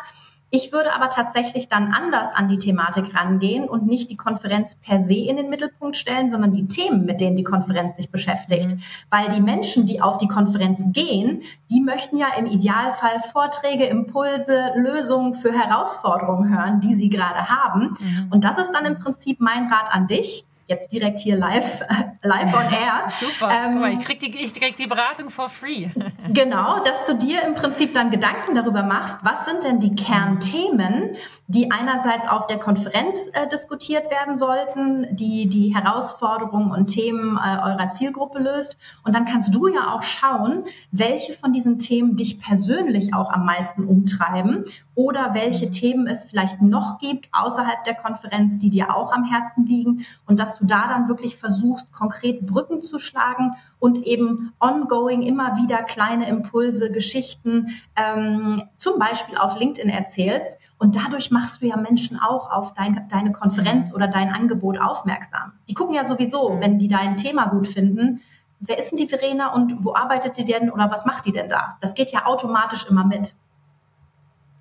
Ich 0.56 0.72
würde 0.72 0.94
aber 0.94 1.10
tatsächlich 1.10 1.68
dann 1.68 1.92
anders 1.94 2.36
an 2.36 2.48
die 2.48 2.60
Thematik 2.60 3.16
rangehen 3.16 3.68
und 3.68 3.88
nicht 3.88 4.12
die 4.12 4.18
Konferenz 4.18 4.76
per 4.76 5.00
se 5.00 5.16
in 5.16 5.36
den 5.36 5.50
Mittelpunkt 5.50 5.96
stellen, 5.96 6.30
sondern 6.30 6.54
die 6.54 6.68
Themen, 6.68 7.06
mit 7.06 7.22
denen 7.22 7.36
die 7.36 7.44
Konferenz 7.44 7.96
sich 7.96 8.12
beschäftigt. 8.12 8.70
Mhm. 8.70 8.82
Weil 9.10 9.30
die 9.30 9.42
Menschen, 9.42 9.88
die 9.88 10.00
auf 10.00 10.20
die 10.20 10.28
Konferenz 10.28 10.84
gehen, 10.92 11.42
die 11.72 11.82
möchten 11.82 12.18
ja 12.18 12.28
im 12.38 12.46
Idealfall 12.46 13.20
Vorträge, 13.32 13.86
Impulse, 13.86 14.74
Lösungen 14.76 15.34
für 15.34 15.52
Herausforderungen 15.52 16.56
hören, 16.56 16.82
die 16.82 16.94
sie 16.94 17.10
gerade 17.10 17.50
haben. 17.50 17.98
Mhm. 18.00 18.28
Und 18.30 18.44
das 18.44 18.60
ist 18.60 18.74
dann 18.74 18.86
im 18.86 19.00
Prinzip 19.00 19.40
mein 19.40 19.72
Rat 19.72 19.92
an 19.92 20.06
dich 20.06 20.46
jetzt 20.68 20.92
direkt 20.92 21.20
hier 21.20 21.36
live, 21.36 21.82
live 22.22 22.54
on 22.54 22.74
air. 22.74 23.12
Super. 23.20 23.52
Ähm, 23.52 23.84
ich 23.92 24.00
krieg, 24.00 24.20
die, 24.20 24.32
ich 24.36 24.54
krieg 24.54 24.76
die 24.76 24.88
Beratung 24.88 25.30
for 25.30 25.50
free. 25.50 25.88
genau, 26.34 26.84
dass 26.84 27.06
du 27.06 27.16
dir 27.16 27.44
im 27.44 27.54
Prinzip 27.54 27.94
dann 27.94 28.12
Gedanken 28.12 28.56
darüber 28.56 28.84
machst, 28.84 29.18
was 29.24 29.46
sind 29.46 29.64
denn 29.64 29.80
die 29.80 29.96
Kernthemen, 29.96 31.16
die 31.48 31.72
einerseits 31.72 32.28
auf 32.28 32.48
der 32.48 32.58
Konferenz 32.58 33.30
äh, 33.34 33.48
diskutiert 33.48 34.10
werden 34.10 34.36
sollten, 34.36 35.16
die 35.16 35.48
die 35.48 35.76
Herausforderungen 35.76 36.72
und 36.72 36.88
Themen 36.88 37.38
äh, 37.38 37.58
eurer 37.62 37.90
Zielgruppe 37.90 38.40
löst. 38.40 38.78
Und 39.04 39.14
dann 39.14 39.26
kannst 39.26 39.54
du 39.54 39.68
ja 39.68 39.94
auch 39.94 40.04
schauen, 40.04 40.64
welche 40.92 41.34
von 41.34 41.52
diesen 41.52 41.80
Themen 41.80 42.16
dich 42.16 42.40
persönlich 42.40 43.14
auch 43.14 43.32
am 43.32 43.46
meisten 43.46 43.86
umtreiben 43.86 44.66
oder 44.96 45.34
welche 45.34 45.70
Themen 45.70 46.08
es 46.08 46.26
vielleicht 46.26 46.62
noch 46.62 47.00
gibt 47.00 47.28
außerhalb 47.32 47.84
der 47.84 47.96
Konferenz, 47.96 48.60
die 48.60 48.70
dir 48.70 48.96
auch 48.96 49.12
am 49.12 49.24
Herzen 49.24 49.66
liegen 49.66 50.06
und 50.28 50.40
dass 50.40 50.60
du 50.60 50.63
du 50.64 50.68
da 50.68 50.88
dann 50.88 51.08
wirklich 51.08 51.38
versuchst, 51.38 51.92
konkret 51.92 52.46
Brücken 52.46 52.82
zu 52.82 53.00
schlagen 53.00 53.56
und 53.80 54.06
eben 54.06 54.54
ongoing 54.60 55.22
immer 55.22 55.58
wieder 55.58 55.84
kleine 55.84 56.28
Impulse, 56.28 56.92
Geschichten 56.92 57.68
ähm, 57.96 58.64
zum 58.78 58.98
Beispiel 58.98 59.38
auf 59.38 59.60
LinkedIn 59.60 59.90
erzählst. 59.90 60.58
Und 60.78 60.96
dadurch 60.96 61.32
machst 61.32 61.62
du 61.62 61.68
ja 61.68 61.78
Menschen 61.78 62.20
auch 62.20 62.52
auf 62.52 62.74
dein, 62.74 63.08
deine 63.10 63.32
Konferenz 63.32 63.94
oder 63.94 64.08
dein 64.08 64.30
Angebot 64.30 64.80
aufmerksam. 64.80 65.54
Die 65.68 65.74
gucken 65.74 65.96
ja 65.96 66.04
sowieso, 66.04 66.50
mhm. 66.50 66.62
wenn 66.62 66.80
die 66.80 66.88
dein 66.88 67.18
Thema 67.18 67.46
gut 67.48 67.68
finden, 67.68 68.22
wer 68.60 68.78
ist 68.78 68.92
denn 68.92 68.98
die 68.98 69.08
Verena 69.08 69.54
und 69.54 69.84
wo 69.84 69.94
arbeitet 69.94 70.38
die 70.38 70.46
denn 70.46 70.70
oder 70.70 70.90
was 70.90 71.06
macht 71.06 71.26
die 71.26 71.32
denn 71.32 71.50
da? 71.50 71.78
Das 71.82 71.94
geht 71.94 72.12
ja 72.12 72.26
automatisch 72.26 72.86
immer 72.90 73.06
mit. 73.06 73.36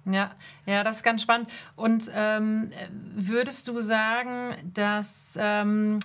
Ja, 0.04 0.32
ja, 0.66 0.82
das 0.82 0.96
ist 0.96 1.02
ganz 1.02 1.22
spannend. 1.22 1.50
Und 1.76 2.10
ähm, 2.14 2.70
würdest 3.14 3.68
du 3.68 3.80
sagen, 3.80 4.56
dass 4.74 5.38
ähm, 5.40 6.00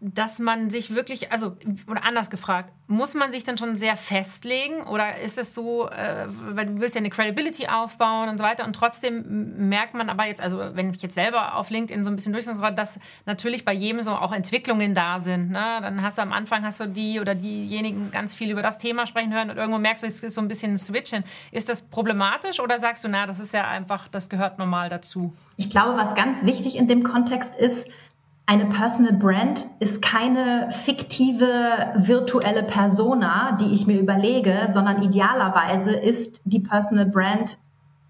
dass 0.00 0.38
man 0.38 0.70
sich 0.70 0.94
wirklich, 0.94 1.30
also 1.30 1.56
oder 1.86 2.04
anders 2.04 2.30
gefragt, 2.30 2.72
muss 2.86 3.14
man 3.14 3.30
sich 3.30 3.44
dann 3.44 3.58
schon 3.58 3.76
sehr 3.76 3.96
festlegen 3.96 4.82
oder 4.84 5.18
ist 5.18 5.36
es 5.36 5.54
so, 5.54 5.88
äh, 5.90 6.26
weil 6.26 6.66
du 6.66 6.78
willst 6.80 6.96
ja 6.96 7.00
eine 7.00 7.10
Credibility 7.10 7.68
aufbauen 7.68 8.30
und 8.30 8.38
so 8.38 8.44
weiter 8.44 8.64
und 8.64 8.72
trotzdem 8.72 9.68
merkt 9.68 9.92
man 9.92 10.08
aber 10.08 10.24
jetzt, 10.24 10.40
also 10.40 10.58
wenn 10.72 10.94
ich 10.94 11.02
jetzt 11.02 11.14
selber 11.14 11.54
auf 11.54 11.68
LinkedIn 11.68 12.02
so 12.02 12.10
ein 12.10 12.16
bisschen 12.16 12.32
durchschaue, 12.32 12.72
dass 12.72 12.98
natürlich 13.26 13.66
bei 13.66 13.74
jedem 13.74 14.00
so 14.00 14.12
auch 14.12 14.32
Entwicklungen 14.32 14.94
da 14.94 15.20
sind. 15.20 15.50
Ne? 15.50 15.78
Dann 15.82 16.02
hast 16.02 16.16
du 16.16 16.22
am 16.22 16.32
Anfang 16.32 16.64
hast 16.64 16.80
du 16.80 16.86
die 16.86 17.20
oder 17.20 17.34
diejenigen 17.34 18.10
ganz 18.10 18.32
viel 18.32 18.50
über 18.50 18.62
das 18.62 18.78
Thema 18.78 19.04
sprechen 19.06 19.34
hören 19.34 19.50
und 19.50 19.58
irgendwo 19.58 19.78
merkst 19.78 20.02
du, 20.02 20.06
es 20.06 20.20
ist 20.20 20.34
so 20.34 20.40
ein 20.40 20.48
bisschen 20.48 20.72
ein 20.72 20.78
Switchen. 20.78 21.24
Ist 21.52 21.68
das 21.68 21.82
problematisch 21.82 22.58
oder 22.58 22.78
sagst 22.78 23.04
du, 23.04 23.08
na, 23.08 23.26
das 23.26 23.38
ist 23.38 23.52
ja 23.52 23.68
einfach, 23.68 24.08
das 24.08 24.30
gehört 24.30 24.58
normal 24.58 24.88
dazu? 24.88 25.34
Ich 25.58 25.68
glaube, 25.68 25.98
was 25.98 26.14
ganz 26.14 26.46
wichtig 26.46 26.76
in 26.76 26.88
dem 26.88 27.02
Kontext 27.02 27.54
ist, 27.54 27.86
eine 28.50 28.66
Personal 28.66 29.12
Brand 29.12 29.64
ist 29.78 30.02
keine 30.02 30.72
fiktive 30.72 31.92
virtuelle 31.94 32.64
Persona, 32.64 33.52
die 33.52 33.72
ich 33.72 33.86
mir 33.86 34.00
überlege, 34.00 34.66
sondern 34.72 35.04
idealerweise 35.04 35.92
ist 35.92 36.40
die 36.44 36.58
Personal 36.58 37.06
Brand 37.06 37.58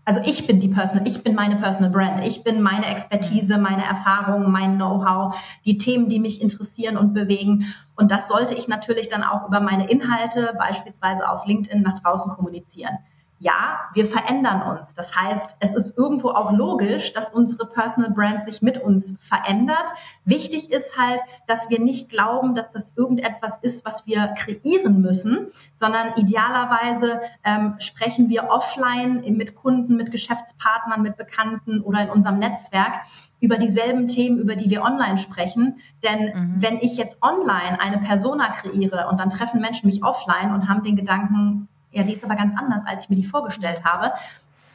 also 0.06 0.22
ich 0.24 0.46
bin 0.46 0.58
die 0.58 0.68
Personal, 0.68 1.06
ich 1.06 1.22
bin 1.22 1.34
meine 1.34 1.56
Personal 1.56 1.92
Brand. 1.92 2.24
Ich 2.26 2.42
bin 2.42 2.62
meine 2.62 2.86
Expertise, 2.86 3.58
meine 3.58 3.84
Erfahrungen, 3.84 4.50
mein 4.50 4.76
Know-how, 4.76 5.36
die 5.64 5.76
Themen, 5.76 6.08
die 6.08 6.18
mich 6.18 6.40
interessieren 6.40 6.96
und 6.96 7.12
bewegen. 7.12 7.72
Und 7.94 8.10
das 8.10 8.26
sollte 8.26 8.54
ich 8.54 8.66
natürlich 8.66 9.08
dann 9.08 9.22
auch 9.22 9.46
über 9.46 9.60
meine 9.60 9.88
Inhalte, 9.88 10.54
beispielsweise 10.58 11.28
auf 11.28 11.46
LinkedIn, 11.46 11.82
nach 11.82 11.98
draußen 11.98 12.32
kommunizieren 12.32 12.98
ja, 13.42 13.88
wir 13.94 14.04
verändern 14.04 14.76
uns. 14.76 14.92
Das 14.92 15.16
heißt, 15.16 15.56
es 15.60 15.74
ist 15.74 15.96
irgendwo 15.96 16.28
auch 16.28 16.52
logisch, 16.52 17.14
dass 17.14 17.32
unsere 17.32 17.66
Personal 17.66 18.10
Brand 18.10 18.44
sich 18.44 18.60
mit 18.60 18.76
uns 18.76 19.16
verändert. 19.18 19.90
Wichtig 20.26 20.70
ist 20.70 20.98
halt, 20.98 21.22
dass 21.46 21.70
wir 21.70 21.80
nicht 21.80 22.10
glauben, 22.10 22.54
dass 22.54 22.70
das 22.70 22.92
irgendetwas 22.96 23.58
ist, 23.62 23.86
was 23.86 24.06
wir 24.06 24.34
kreieren 24.38 25.00
müssen, 25.00 25.46
sondern 25.72 26.12
idealerweise 26.16 27.22
ähm, 27.42 27.76
sprechen 27.78 28.28
wir 28.28 28.50
offline 28.50 29.22
mit 29.34 29.54
Kunden, 29.54 29.96
mit 29.96 30.12
Geschäftspartnern, 30.12 31.00
mit 31.00 31.16
Bekannten 31.16 31.80
oder 31.80 32.02
in 32.02 32.10
unserem 32.10 32.38
Netzwerk 32.38 33.00
über 33.40 33.56
dieselben 33.56 34.06
Themen, 34.06 34.38
über 34.38 34.54
die 34.54 34.68
wir 34.68 34.82
online 34.82 35.16
sprechen. 35.16 35.78
Denn 36.02 36.26
mhm. 36.26 36.54
wenn 36.58 36.78
ich 36.80 36.98
jetzt 36.98 37.22
online 37.22 37.80
eine 37.80 37.96
Persona 38.00 38.50
kreiere 38.50 39.08
und 39.08 39.18
dann 39.18 39.30
treffen 39.30 39.62
Menschen 39.62 39.86
mich 39.86 40.04
offline 40.04 40.52
und 40.52 40.68
haben 40.68 40.82
den 40.82 40.94
Gedanken, 40.94 41.69
ja, 41.92 42.02
die 42.02 42.12
ist 42.12 42.24
aber 42.24 42.36
ganz 42.36 42.56
anders, 42.56 42.86
als 42.86 43.04
ich 43.04 43.10
mir 43.10 43.16
die 43.16 43.24
vorgestellt 43.24 43.84
habe, 43.84 44.12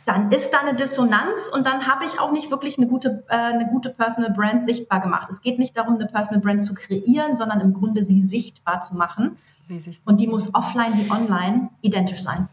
dann 0.05 0.31
ist 0.31 0.51
da 0.51 0.59
eine 0.59 0.75
Dissonanz 0.75 1.49
und 1.51 1.65
dann 1.65 1.87
habe 1.87 2.05
ich 2.05 2.19
auch 2.19 2.31
nicht 2.31 2.51
wirklich 2.51 2.77
eine 2.77 2.87
gute, 2.87 3.23
äh, 3.27 3.35
eine 3.35 3.67
gute 3.67 3.89
Personal 3.89 4.31
Brand 4.31 4.63
sichtbar 4.63 4.99
gemacht. 4.99 5.27
Es 5.29 5.41
geht 5.41 5.57
nicht 5.57 5.75
darum, 5.75 5.95
eine 5.95 6.05
Personal 6.05 6.41
Brand 6.41 6.63
zu 6.63 6.75
kreieren, 6.75 7.35
sondern 7.35 7.59
im 7.59 7.73
Grunde 7.73 8.03
sie 8.03 8.21
sichtbar 8.21 8.81
zu 8.81 8.95
machen. 8.95 9.35
Sichtbar. 9.63 10.11
Und 10.11 10.21
die 10.21 10.27
muss 10.27 10.53
offline 10.53 10.93
wie 10.93 11.09
online 11.09 11.69
identisch 11.81 12.21
sein. 12.21 12.47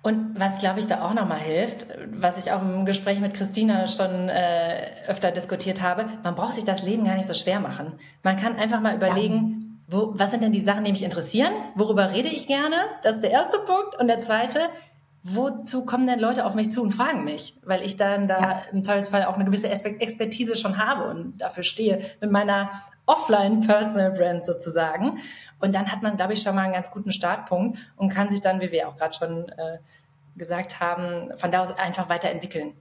Und 0.00 0.38
was, 0.38 0.58
glaube 0.58 0.80
ich, 0.80 0.86
da 0.86 1.02
auch 1.02 1.12
nochmal 1.12 1.40
hilft, 1.40 1.86
was 2.14 2.38
ich 2.38 2.50
auch 2.50 2.62
im 2.62 2.86
Gespräch 2.86 3.20
mit 3.20 3.34
Christina 3.34 3.86
schon 3.86 4.30
äh, 4.30 4.92
öfter 5.06 5.32
diskutiert 5.32 5.82
habe, 5.82 6.06
man 6.22 6.34
braucht 6.34 6.54
sich 6.54 6.64
das 6.64 6.82
Leben 6.82 7.04
gar 7.04 7.16
nicht 7.16 7.26
so 7.26 7.34
schwer 7.34 7.60
machen. 7.60 7.92
Man 8.22 8.36
kann 8.36 8.56
einfach 8.56 8.80
mal 8.80 8.94
überlegen, 8.94 9.52
ja 9.52 9.57
wo, 9.88 10.12
was 10.14 10.30
sind 10.30 10.42
denn 10.42 10.52
die 10.52 10.60
Sachen, 10.60 10.84
die 10.84 10.92
mich 10.92 11.02
interessieren? 11.02 11.52
Worüber 11.74 12.12
rede 12.12 12.28
ich 12.28 12.46
gerne? 12.46 12.76
Das 13.02 13.16
ist 13.16 13.22
der 13.22 13.30
erste 13.30 13.58
Punkt. 13.60 13.98
Und 13.98 14.06
der 14.06 14.18
zweite, 14.18 14.60
wozu 15.22 15.86
kommen 15.86 16.06
denn 16.06 16.20
Leute 16.20 16.44
auf 16.44 16.54
mich 16.54 16.70
zu 16.70 16.82
und 16.82 16.90
fragen 16.92 17.24
mich? 17.24 17.56
Weil 17.64 17.82
ich 17.82 17.96
dann 17.96 18.28
da 18.28 18.40
ja. 18.40 18.62
im 18.70 18.84
Zweifelsfall 18.84 19.24
auch 19.24 19.34
eine 19.34 19.46
gewisse 19.46 19.68
Expertise 19.70 20.56
schon 20.56 20.76
habe 20.76 21.08
und 21.08 21.38
dafür 21.38 21.62
stehe 21.62 22.00
mit 22.20 22.30
meiner 22.30 22.70
Offline-Personal-Brand 23.06 24.44
sozusagen. 24.44 25.18
Und 25.58 25.74
dann 25.74 25.90
hat 25.90 26.02
man, 26.02 26.16
glaube 26.16 26.34
ich, 26.34 26.42
schon 26.42 26.54
mal 26.54 26.64
einen 26.64 26.74
ganz 26.74 26.90
guten 26.90 27.10
Startpunkt 27.10 27.78
und 27.96 28.10
kann 28.10 28.28
sich 28.28 28.42
dann, 28.42 28.60
wie 28.60 28.70
wir 28.70 28.88
auch 28.88 28.96
gerade 28.96 29.14
schon 29.14 29.48
äh, 29.48 29.78
gesagt 30.36 30.80
haben, 30.80 31.34
von 31.36 31.50
da 31.50 31.62
aus 31.62 31.78
einfach 31.78 32.10
weiterentwickeln. 32.10 32.74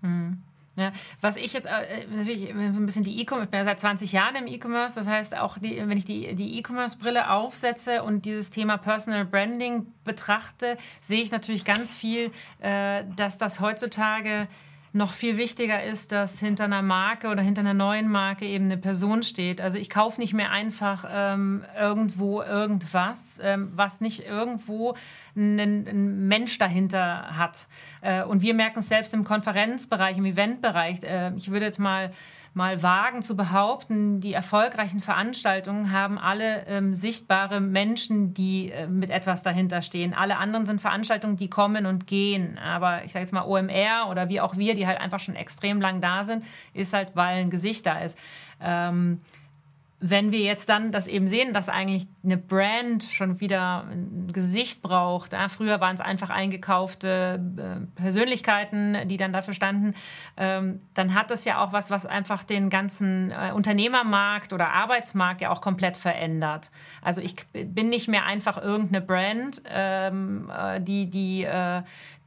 Mhm. 0.00 0.44
Ja, 0.78 0.92
was 1.20 1.36
ich 1.36 1.52
jetzt 1.52 1.66
äh, 1.66 2.06
natürlich 2.08 2.54
so 2.72 2.80
ein 2.80 2.86
bisschen 2.86 3.02
die 3.02 3.20
E-Commerce, 3.20 3.46
ich 3.46 3.50
bin 3.50 3.58
ja 3.58 3.64
seit 3.64 3.80
20 3.80 4.12
Jahren 4.12 4.36
im 4.36 4.46
E-Commerce, 4.46 4.94
das 4.94 5.08
heißt 5.08 5.36
auch, 5.36 5.58
die, 5.58 5.76
wenn 5.76 5.98
ich 5.98 6.04
die, 6.04 6.58
E-Commerce-Brille 6.58 7.30
aufsetze 7.30 8.04
und 8.04 8.24
dieses 8.24 8.50
Thema 8.50 8.76
Personal 8.76 9.24
Branding 9.24 9.92
betrachte, 10.04 10.76
sehe 11.00 11.20
ich 11.20 11.32
natürlich 11.32 11.64
ganz 11.64 11.96
viel, 11.96 12.30
äh, 12.60 13.02
dass 13.16 13.38
das 13.38 13.58
heutzutage 13.58 14.46
noch 14.92 15.12
viel 15.12 15.36
wichtiger 15.36 15.82
ist, 15.82 16.12
dass 16.12 16.40
hinter 16.40 16.64
einer 16.64 16.82
Marke 16.82 17.28
oder 17.28 17.42
hinter 17.42 17.60
einer 17.60 17.74
neuen 17.74 18.08
Marke 18.08 18.46
eben 18.46 18.66
eine 18.66 18.78
Person 18.78 19.22
steht. 19.22 19.60
Also 19.60 19.78
ich 19.78 19.90
kaufe 19.90 20.20
nicht 20.20 20.32
mehr 20.32 20.50
einfach 20.50 21.04
ähm, 21.10 21.64
irgendwo 21.78 22.42
irgendwas, 22.42 23.38
ähm, 23.42 23.70
was 23.74 24.00
nicht 24.00 24.26
irgendwo 24.26 24.96
einen 25.38 26.28
Mensch 26.28 26.58
dahinter 26.58 27.38
hat. 27.38 27.68
Äh, 28.00 28.24
und 28.24 28.42
wir 28.42 28.54
merken 28.54 28.80
es 28.80 28.88
selbst 28.88 29.14
im 29.14 29.24
Konferenzbereich, 29.24 30.18
im 30.18 30.24
Eventbereich. 30.24 31.02
Äh, 31.04 31.34
ich 31.36 31.50
würde 31.50 31.66
jetzt 31.66 31.78
mal 31.78 32.10
mal 32.58 32.82
wagen 32.82 33.22
zu 33.22 33.36
behaupten, 33.36 34.20
die 34.20 34.32
erfolgreichen 34.32 35.00
Veranstaltungen 35.00 35.92
haben 35.92 36.18
alle 36.18 36.66
ähm, 36.66 36.92
sichtbare 36.92 37.60
Menschen, 37.60 38.34
die 38.34 38.72
äh, 38.72 38.88
mit 38.88 39.10
etwas 39.10 39.42
dahinter 39.42 39.80
stehen. 39.80 40.12
Alle 40.12 40.38
anderen 40.38 40.66
sind 40.66 40.80
Veranstaltungen, 40.80 41.36
die 41.36 41.48
kommen 41.48 41.86
und 41.86 42.06
gehen. 42.06 42.58
Aber 42.58 43.04
ich 43.04 43.12
sage 43.12 43.22
jetzt 43.22 43.32
mal 43.32 43.44
OMR 43.44 44.08
oder 44.10 44.28
wie 44.28 44.40
auch 44.40 44.56
wir, 44.56 44.74
die 44.74 44.86
halt 44.86 45.00
einfach 45.00 45.20
schon 45.20 45.36
extrem 45.36 45.80
lang 45.80 46.00
da 46.00 46.24
sind, 46.24 46.44
ist 46.74 46.92
halt, 46.92 47.14
weil 47.14 47.42
ein 47.42 47.50
Gesicht 47.50 47.86
da 47.86 48.00
ist. 48.00 48.18
Ähm, 48.60 49.20
wenn 50.00 50.30
wir 50.30 50.40
jetzt 50.40 50.68
dann 50.68 50.92
das 50.92 51.08
eben 51.08 51.26
sehen, 51.26 51.52
dass 51.52 51.68
eigentlich 51.68 52.06
eine 52.22 52.36
Brand 52.36 53.08
schon 53.10 53.40
wieder 53.40 53.84
ein 53.90 54.30
Gesicht 54.32 54.80
braucht, 54.80 55.32
ja, 55.32 55.48
früher 55.48 55.80
waren 55.80 55.96
es 55.96 56.00
einfach 56.00 56.30
eingekaufte 56.30 57.40
äh, 57.56 58.00
Persönlichkeiten, 58.00 59.08
die 59.08 59.16
dann 59.16 59.32
dafür 59.32 59.54
standen, 59.54 59.94
ähm, 60.36 60.80
dann 60.94 61.14
hat 61.14 61.32
das 61.32 61.44
ja 61.44 61.64
auch 61.64 61.72
was, 61.72 61.90
was 61.90 62.06
einfach 62.06 62.44
den 62.44 62.70
ganzen 62.70 63.32
äh, 63.32 63.52
Unternehmermarkt 63.52 64.52
oder 64.52 64.70
Arbeitsmarkt 64.70 65.40
ja 65.40 65.50
auch 65.50 65.60
komplett 65.60 65.96
verändert. 65.96 66.70
Also 67.02 67.20
ich 67.20 67.34
bin 67.52 67.88
nicht 67.88 68.06
mehr 68.06 68.24
einfach 68.24 68.62
irgendeine 68.62 69.04
Brand, 69.04 69.62
ähm, 69.68 70.48
äh, 70.56 70.80
die, 70.80 71.10
die, 71.10 71.46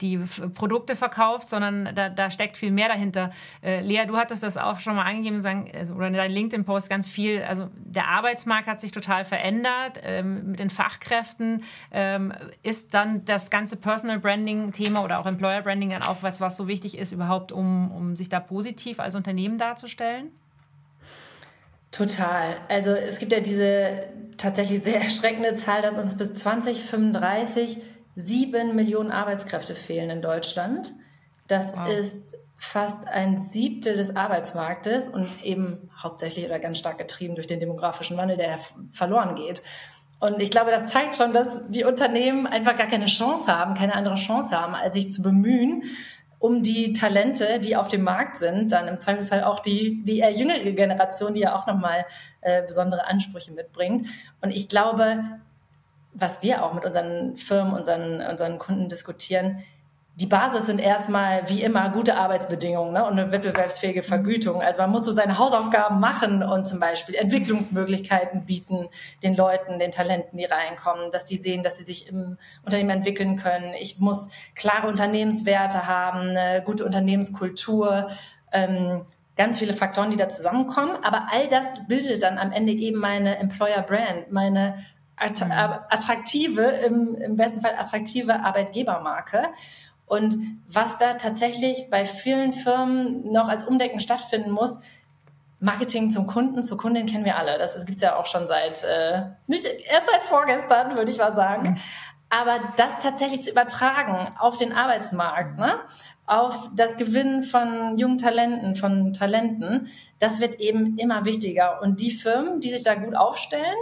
die 0.02 0.18
Produkte 0.54 0.96
verkauft, 0.96 1.48
sondern 1.48 1.94
da, 1.96 2.10
da 2.10 2.32
steckt 2.32 2.58
viel 2.58 2.72
mehr 2.72 2.88
dahinter. 2.88 3.30
Lea, 3.62 4.06
du 4.08 4.18
hattest 4.18 4.42
das 4.42 4.58
auch 4.58 4.80
schon 4.80 4.96
mal 4.96 5.04
angegeben, 5.04 5.36
also, 5.78 5.94
oder 5.94 6.08
in 6.08 6.14
deinem 6.14 6.34
LinkedIn-Post 6.34 6.90
ganz 6.90 7.08
viel. 7.08 7.44
Also 7.44 7.61
der 7.76 8.08
Arbeitsmarkt 8.08 8.68
hat 8.68 8.80
sich 8.80 8.92
total 8.92 9.26
verändert 9.26 10.00
ähm, 10.04 10.52
mit 10.52 10.60
den 10.60 10.70
Fachkräften. 10.70 11.64
Ähm, 11.92 12.34
ist 12.64 12.94
dann 12.94 13.26
das 13.26 13.50
ganze 13.50 13.76
Personal 13.78 14.20
Branding-Thema 14.20 15.04
oder 15.04 15.20
auch 15.20 15.26
Employer 15.26 15.62
Branding 15.62 15.90
dann 15.90 16.04
auch 16.04 16.18
was, 16.22 16.42
was 16.42 16.58
so 16.58 16.68
wichtig 16.68 16.98
ist, 16.98 17.12
überhaupt, 17.12 17.52
um, 17.52 17.92
um 17.92 18.16
sich 18.16 18.30
da 18.30 18.40
positiv 18.40 19.00
als 19.00 19.16
Unternehmen 19.16 19.58
darzustellen? 19.58 20.32
Total. 21.92 22.56
Also 22.70 22.92
es 22.92 23.20
gibt 23.20 23.34
ja 23.34 23.42
diese 23.42 24.06
tatsächlich 24.38 24.84
sehr 24.84 25.02
erschreckende 25.02 25.56
Zahl, 25.56 25.82
dass 25.82 25.94
uns 25.94 26.18
bis 26.18 26.34
2035 26.36 27.78
Sieben 28.16 28.76
Millionen 28.76 29.10
Arbeitskräfte 29.10 29.74
fehlen 29.74 30.10
in 30.10 30.22
Deutschland. 30.22 30.92
Das 31.48 31.76
wow. 31.76 31.88
ist 31.88 32.36
fast 32.62 33.08
ein 33.08 33.42
Siebtel 33.42 33.98
des 33.98 34.16
Arbeitsmarktes 34.16 35.10
und 35.10 35.28
eben 35.44 35.90
hauptsächlich 35.98 36.46
oder 36.46 36.60
ganz 36.60 36.78
stark 36.78 37.00
getrieben 37.00 37.34
durch 37.34 37.48
den 37.48 37.60
demografischen 37.60 38.18
Wandel, 38.18 38.38
der 38.38 38.60
verloren 38.92 39.34
geht. 39.34 39.64
Und 40.20 40.40
ich 40.40 40.52
glaube, 40.52 40.70
das 40.70 40.86
zeigt 40.86 41.16
schon, 41.16 41.34
dass 41.34 41.72
die 41.72 41.86
Unternehmen 41.86 42.46
einfach 42.46 42.76
gar 42.76 42.86
keine 42.86 43.06
Chance 43.06 43.52
haben, 43.52 43.74
keine 43.74 43.96
andere 43.96 44.14
Chance 44.14 44.52
haben, 44.52 44.76
als 44.76 44.94
sich 44.94 45.12
zu 45.12 45.24
bemühen, 45.24 45.86
um 46.38 46.62
die 46.62 46.94
Talente, 46.94 47.60
die 47.60 47.76
auf 47.76 47.88
dem 47.88 48.04
Markt 48.04 48.38
sind, 48.38 48.72
dann 48.72 48.88
im 48.88 49.00
Zweifelsfall 49.00 49.44
auch 49.44 49.60
die, 49.60 50.04
die 50.06 50.20
eher 50.20 50.32
jüngere 50.32 50.72
Generation, 50.72 51.34
die 51.34 51.40
ja 51.40 51.56
auch 51.56 51.66
nochmal 51.66 52.06
äh, 52.42 52.62
besondere 52.62 53.08
Ansprüche 53.08 53.54
mitbringt. 53.54 54.08
Und 54.40 54.52
ich 54.52 54.70
glaube, 54.70 55.24
was 56.14 56.44
wir 56.44 56.64
auch 56.64 56.76
mit 56.76 56.86
unseren 56.86 57.38
Firmen, 57.38 57.74
unseren, 57.74 58.22
unseren 58.22 58.60
Kunden 58.60 58.88
diskutieren, 58.88 59.64
die 60.16 60.26
Basis 60.26 60.66
sind 60.66 60.80
erstmal 60.80 61.50
wie 61.50 61.64
immer 61.64 61.90
gute 61.90 62.16
Arbeitsbedingungen 62.16 62.94
ne, 62.94 63.06
und 63.06 63.14
eine 63.14 63.32
wettbewerbsfähige 63.32 64.04
Vergütung. 64.04 64.62
Also 64.62 64.82
man 64.82 64.92
muss 64.92 65.06
so 65.06 65.12
seine 65.12 65.38
Hausaufgaben 65.38 66.00
machen 66.00 66.44
und 66.44 66.68
zum 66.68 66.80
Beispiel 66.80 67.16
Entwicklungsmöglichkeiten 67.16 68.46
bieten 68.46 68.90
den 69.24 69.36
Leuten, 69.36 69.80
den 69.80 69.90
Talenten, 69.92 70.38
die 70.38 70.46
reinkommen, 70.46 71.12
dass 71.12 71.26
die 71.26 71.38
sehen, 71.38 71.64
dass 71.64 71.78
sie 71.78 71.84
sich 71.84 72.10
im 72.10 72.38
Unternehmen 72.64 72.90
entwickeln 72.90 73.38
können. 73.38 73.74
Ich 73.80 74.00
muss 74.00 74.28
klare 74.54 74.88
Unternehmenswerte 74.88 75.88
haben, 75.88 76.20
eine 76.20 76.62
gute 76.64 76.86
Unternehmenskultur. 76.86 78.08
Ähm, 78.52 79.06
ganz 79.38 79.58
viele 79.58 79.74
Faktoren, 79.74 80.12
die 80.12 80.18
da 80.18 80.30
zusammenkommen. 80.30 80.98
Aber 81.04 81.30
all 81.32 81.48
das 81.48 81.66
bildet 81.88 82.22
dann 82.22 82.38
am 82.38 82.52
Ende 82.52 82.74
eben 82.74 83.00
meine 83.00 83.38
Employer 83.38 83.82
Brand, 83.82 84.32
meine 84.32 84.76
mhm. 85.20 85.52
attraktive, 85.90 86.62
im, 86.62 87.16
im 87.16 87.38
besten 87.38 87.62
Fall 87.62 87.76
attraktive 87.76 88.42
Arbeitgebermarke. 88.44 89.48
Und 90.12 90.36
was 90.68 90.98
da 90.98 91.14
tatsächlich 91.14 91.90
bei 91.90 92.04
vielen 92.04 92.52
Firmen 92.52 93.32
noch 93.32 93.48
als 93.48 93.64
Umdenken 93.64 94.02
stattfinden 94.02 94.52
muss, 94.52 94.80
Marketing 95.62 96.12
zum 96.12 96.28
Kunden, 96.28 96.64
zur 96.64 96.78
Kundin 96.78 97.06
kennen 97.06 97.24
wir 97.24 97.38
alle. 97.38 97.58
Das, 97.58 97.74
gibt 97.86 97.96
es 97.96 98.02
ja 98.02 98.18
auch 98.18 98.26
schon 98.26 98.46
seit, 98.46 98.84
äh, 98.84 99.22
nicht 99.48 99.64
erst 99.64 100.08
seit 100.12 100.24
vorgestern, 100.24 100.98
würde 100.98 101.10
ich 101.10 101.18
mal 101.18 101.34
sagen. 101.34 101.80
Aber 102.30 102.60
das 102.76 103.00
tatsächlich 103.00 103.44
zu 103.44 103.52
übertragen 103.52 104.36
auf 104.38 104.58
den 104.58 104.74
Arbeitsmarkt, 104.74 105.58
ne? 105.58 105.80
auf 106.26 106.70
das 106.76 106.98
Gewinnen 106.98 107.42
von 107.42 107.98
jungen 107.98 108.18
Talenten, 108.18 108.76
von 108.76 109.14
Talenten, 109.14 109.88
das 110.20 110.42
wird 110.42 110.56
eben 110.56 110.98
immer 110.98 111.24
wichtiger. 111.24 111.82
Und 111.82 112.02
die 112.02 112.12
Firmen, 112.12 112.60
die 112.60 112.70
sich 112.70 112.84
da 112.84 112.96
gut 112.96 113.16
aufstellen, 113.16 113.78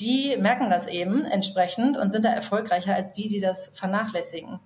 die 0.00 0.36
merken 0.36 0.68
das 0.68 0.88
eben 0.88 1.24
entsprechend 1.24 1.96
und 1.96 2.10
sind 2.10 2.24
da 2.24 2.30
erfolgreicher 2.30 2.96
als 2.96 3.12
die, 3.12 3.28
die 3.28 3.38
das 3.38 3.70
vernachlässigen. 3.72 4.58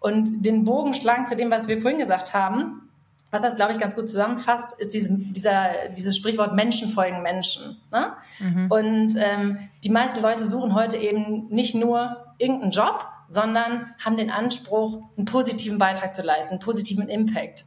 Und 0.00 0.44
den 0.46 0.64
Bogen 0.64 0.94
schlagen 0.94 1.26
zu 1.26 1.36
dem, 1.36 1.50
was 1.50 1.68
wir 1.68 1.80
vorhin 1.80 1.98
gesagt 1.98 2.34
haben, 2.34 2.88
was 3.30 3.42
das, 3.42 3.56
glaube 3.56 3.72
ich, 3.72 3.78
ganz 3.78 3.94
gut 3.94 4.08
zusammenfasst, 4.08 4.80
ist 4.80 4.94
diesen, 4.94 5.32
dieser, 5.34 5.90
dieses 5.96 6.16
Sprichwort 6.16 6.54
Menschen 6.54 6.88
folgen 6.88 7.22
Menschen. 7.22 7.76
Ne? 7.92 8.12
Mhm. 8.38 8.70
Und 8.70 9.16
ähm, 9.18 9.58
die 9.84 9.90
meisten 9.90 10.22
Leute 10.22 10.46
suchen 10.46 10.74
heute 10.74 10.96
eben 10.96 11.46
nicht 11.48 11.74
nur 11.74 12.24
irgendeinen 12.38 12.70
Job, 12.70 13.06
sondern 13.26 13.92
haben 14.02 14.16
den 14.16 14.30
Anspruch, 14.30 15.02
einen 15.16 15.26
positiven 15.26 15.78
Beitrag 15.78 16.14
zu 16.14 16.22
leisten, 16.22 16.52
einen 16.52 16.60
positiven 16.60 17.08
Impact 17.08 17.66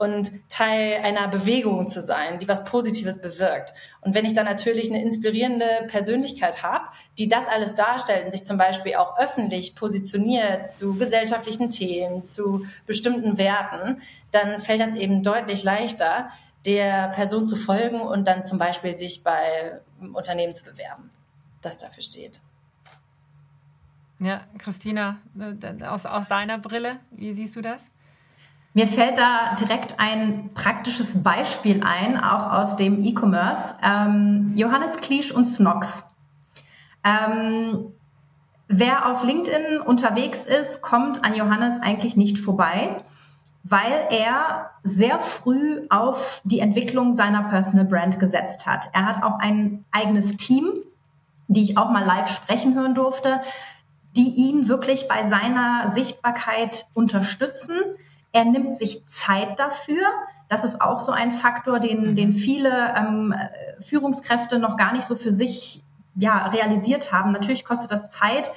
und 0.00 0.30
Teil 0.48 1.02
einer 1.02 1.28
Bewegung 1.28 1.86
zu 1.86 2.00
sein, 2.00 2.38
die 2.38 2.48
was 2.48 2.64
Positives 2.64 3.20
bewirkt. 3.20 3.74
Und 4.00 4.14
wenn 4.14 4.24
ich 4.24 4.32
dann 4.32 4.46
natürlich 4.46 4.90
eine 4.90 5.02
inspirierende 5.02 5.66
Persönlichkeit 5.88 6.62
habe, 6.62 6.86
die 7.18 7.28
das 7.28 7.46
alles 7.46 7.74
darstellt 7.74 8.24
und 8.24 8.30
sich 8.30 8.46
zum 8.46 8.56
Beispiel 8.56 8.94
auch 8.94 9.18
öffentlich 9.18 9.74
positioniert 9.74 10.66
zu 10.66 10.94
gesellschaftlichen 10.94 11.68
Themen, 11.68 12.22
zu 12.22 12.64
bestimmten 12.86 13.36
Werten, 13.36 14.00
dann 14.30 14.58
fällt 14.58 14.80
das 14.80 14.96
eben 14.96 15.22
deutlich 15.22 15.64
leichter, 15.64 16.30
der 16.64 17.08
Person 17.08 17.46
zu 17.46 17.56
folgen 17.56 18.00
und 18.00 18.26
dann 18.26 18.42
zum 18.42 18.56
Beispiel 18.56 18.96
sich 18.96 19.22
bei 19.22 19.80
Unternehmen 20.14 20.54
zu 20.54 20.64
bewerben, 20.64 21.10
das 21.60 21.76
dafür 21.76 22.02
steht. 22.02 22.40
Ja, 24.18 24.40
Christina, 24.56 25.18
äh, 25.38 25.84
aus, 25.84 26.06
aus 26.06 26.26
deiner 26.28 26.56
Brille, 26.56 27.00
wie 27.10 27.34
siehst 27.34 27.54
du 27.56 27.60
das? 27.60 27.90
Mir 28.72 28.86
fällt 28.86 29.18
da 29.18 29.56
direkt 29.56 29.98
ein 29.98 30.50
praktisches 30.54 31.24
Beispiel 31.24 31.82
ein, 31.82 32.16
auch 32.22 32.52
aus 32.52 32.76
dem 32.76 33.04
E-Commerce. 33.04 33.74
Ähm, 33.82 34.52
Johannes 34.54 34.96
Kliesch 34.98 35.32
und 35.32 35.44
Snox. 35.44 36.04
Ähm, 37.02 37.92
wer 38.68 39.10
auf 39.10 39.24
LinkedIn 39.24 39.80
unterwegs 39.80 40.46
ist, 40.46 40.82
kommt 40.82 41.24
an 41.24 41.34
Johannes 41.34 41.82
eigentlich 41.82 42.16
nicht 42.16 42.38
vorbei, 42.38 43.02
weil 43.64 44.06
er 44.10 44.70
sehr 44.84 45.18
früh 45.18 45.86
auf 45.90 46.40
die 46.44 46.60
Entwicklung 46.60 47.14
seiner 47.14 47.42
Personal 47.48 47.86
Brand 47.86 48.20
gesetzt 48.20 48.66
hat. 48.66 48.88
Er 48.92 49.06
hat 49.06 49.24
auch 49.24 49.40
ein 49.40 49.84
eigenes 49.90 50.36
Team, 50.36 50.70
die 51.48 51.62
ich 51.62 51.76
auch 51.76 51.90
mal 51.90 52.04
live 52.04 52.30
sprechen 52.30 52.76
hören 52.76 52.94
durfte, 52.94 53.40
die 54.16 54.28
ihn 54.28 54.68
wirklich 54.68 55.08
bei 55.08 55.24
seiner 55.24 55.90
Sichtbarkeit 55.92 56.86
unterstützen 56.94 57.74
er 58.32 58.44
nimmt 58.44 58.76
sich 58.76 59.06
Zeit 59.06 59.58
dafür. 59.58 60.06
Das 60.48 60.64
ist 60.64 60.80
auch 60.80 61.00
so 61.00 61.12
ein 61.12 61.32
Faktor, 61.32 61.80
den, 61.80 62.10
mhm. 62.10 62.16
den 62.16 62.32
viele 62.32 62.94
ähm, 62.96 63.34
Führungskräfte 63.80 64.58
noch 64.58 64.76
gar 64.76 64.92
nicht 64.92 65.04
so 65.04 65.14
für 65.14 65.32
sich 65.32 65.82
ja, 66.16 66.46
realisiert 66.46 67.12
haben. 67.12 67.32
Natürlich 67.32 67.64
kostet 67.64 67.90
das 67.90 68.10
Zeit 68.10 68.50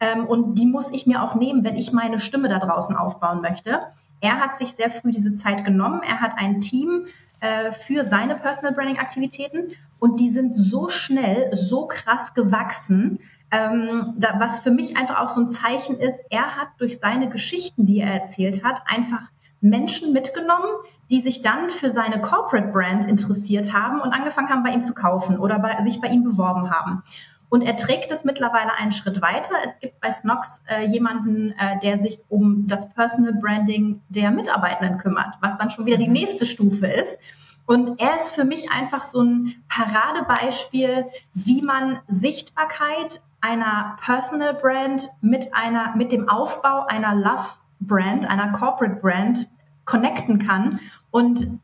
ähm, 0.00 0.26
und 0.26 0.56
die 0.56 0.66
muss 0.66 0.90
ich 0.90 1.06
mir 1.06 1.22
auch 1.22 1.34
nehmen, 1.34 1.64
wenn 1.64 1.76
ich 1.76 1.92
meine 1.92 2.20
Stimme 2.20 2.48
da 2.48 2.58
draußen 2.58 2.96
aufbauen 2.96 3.40
möchte. 3.40 3.80
Er 4.20 4.40
hat 4.40 4.56
sich 4.56 4.72
sehr 4.72 4.90
früh 4.90 5.10
diese 5.10 5.34
Zeit 5.36 5.64
genommen. 5.64 6.02
Er 6.02 6.20
hat 6.20 6.32
ein 6.36 6.60
Team 6.60 7.06
äh, 7.40 7.70
für 7.72 8.04
seine 8.04 8.34
Personal 8.34 8.74
Branding 8.74 8.98
Aktivitäten 8.98 9.72
und 9.98 10.20
die 10.20 10.28
sind 10.28 10.54
so 10.54 10.88
schnell, 10.88 11.50
so 11.54 11.86
krass 11.86 12.34
gewachsen, 12.34 13.20
ähm, 13.50 14.14
da, 14.16 14.34
was 14.38 14.60
für 14.60 14.70
mich 14.70 14.96
einfach 14.96 15.20
auch 15.20 15.28
so 15.28 15.40
ein 15.40 15.50
Zeichen 15.50 15.96
ist, 15.98 16.20
er 16.30 16.56
hat 16.56 16.68
durch 16.78 16.98
seine 16.98 17.28
Geschichten, 17.28 17.86
die 17.86 18.00
er 18.00 18.12
erzählt 18.12 18.64
hat, 18.64 18.82
einfach 18.86 19.30
Menschen 19.60 20.12
mitgenommen, 20.12 20.68
die 21.10 21.20
sich 21.20 21.42
dann 21.42 21.70
für 21.70 21.90
seine 21.90 22.20
Corporate 22.20 22.68
Brand 22.68 23.06
interessiert 23.06 23.72
haben 23.72 24.00
und 24.00 24.12
angefangen 24.12 24.50
haben, 24.50 24.62
bei 24.62 24.70
ihm 24.70 24.82
zu 24.82 24.94
kaufen 24.94 25.38
oder 25.38 25.58
bei, 25.58 25.82
sich 25.82 26.00
bei 26.00 26.08
ihm 26.08 26.22
beworben 26.22 26.70
haben. 26.70 27.02
Und 27.50 27.62
er 27.62 27.76
trägt 27.76 28.12
es 28.12 28.24
mittlerweile 28.24 28.74
einen 28.74 28.92
Schritt 28.92 29.22
weiter. 29.22 29.54
Es 29.64 29.80
gibt 29.80 30.00
bei 30.00 30.12
Snox 30.12 30.60
äh, 30.68 30.86
jemanden, 30.86 31.52
äh, 31.52 31.78
der 31.78 31.96
sich 31.96 32.22
um 32.28 32.66
das 32.66 32.92
Personal 32.92 33.32
Branding 33.32 34.02
der 34.10 34.30
Mitarbeitenden 34.30 34.98
kümmert, 34.98 35.34
was 35.40 35.56
dann 35.56 35.70
schon 35.70 35.86
wieder 35.86 35.96
die 35.96 36.06
mhm. 36.06 36.12
nächste 36.12 36.44
Stufe 36.44 36.86
ist. 36.86 37.18
Und 37.64 38.00
er 38.00 38.16
ist 38.16 38.30
für 38.30 38.44
mich 38.44 38.70
einfach 38.70 39.02
so 39.02 39.22
ein 39.22 39.54
Paradebeispiel, 39.68 41.06
wie 41.34 41.62
man 41.62 42.00
Sichtbarkeit 42.06 43.22
einer 43.40 43.96
Personal 44.00 44.54
Brand 44.54 45.08
mit 45.20 45.54
einer, 45.54 45.94
mit 45.96 46.12
dem 46.12 46.28
Aufbau 46.28 46.86
einer 46.86 47.14
Love 47.14 47.48
Brand, 47.80 48.28
einer 48.28 48.52
Corporate 48.52 48.96
Brand 48.96 49.48
connecten 49.84 50.38
kann. 50.38 50.80
Und 51.10 51.60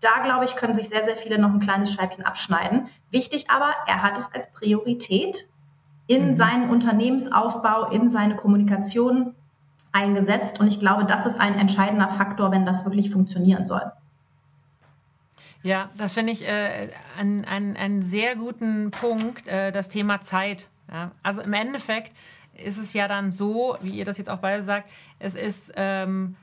da, 0.00 0.22
glaube 0.22 0.44
ich, 0.44 0.56
können 0.56 0.74
sich 0.74 0.88
sehr, 0.88 1.04
sehr 1.04 1.16
viele 1.16 1.38
noch 1.38 1.50
ein 1.50 1.60
kleines 1.60 1.92
Scheibchen 1.92 2.24
abschneiden. 2.24 2.88
Wichtig 3.10 3.48
aber, 3.48 3.72
er 3.86 4.02
hat 4.02 4.18
es 4.18 4.32
als 4.34 4.52
Priorität 4.52 5.48
in 6.06 6.28
mhm. 6.28 6.34
seinen 6.34 6.70
Unternehmensaufbau, 6.70 7.90
in 7.90 8.08
seine 8.08 8.36
Kommunikation 8.36 9.34
eingesetzt. 9.92 10.60
Und 10.60 10.66
ich 10.66 10.80
glaube, 10.80 11.06
das 11.06 11.24
ist 11.24 11.40
ein 11.40 11.54
entscheidender 11.54 12.08
Faktor, 12.08 12.50
wenn 12.50 12.66
das 12.66 12.84
wirklich 12.84 13.10
funktionieren 13.10 13.64
soll. 13.64 13.92
Ja, 15.62 15.88
das 15.96 16.12
finde 16.12 16.32
ich 16.32 16.46
äh, 16.46 16.90
einen, 17.18 17.46
einen, 17.46 17.76
einen 17.76 18.02
sehr 18.02 18.36
guten 18.36 18.90
Punkt, 18.90 19.48
äh, 19.48 19.72
das 19.72 19.88
Thema 19.88 20.20
Zeit. 20.20 20.68
Ja, 20.94 21.10
also 21.24 21.42
im 21.42 21.52
Endeffekt 21.52 22.12
ist 22.54 22.78
es 22.78 22.92
ja 22.92 23.08
dann 23.08 23.32
so, 23.32 23.76
wie 23.82 23.98
ihr 23.98 24.04
das 24.04 24.16
jetzt 24.16 24.30
auch 24.30 24.38
beide 24.38 24.62
sagt, 24.62 24.88
es 25.18 25.34
ist 25.34 25.72
ähm, 25.74 26.36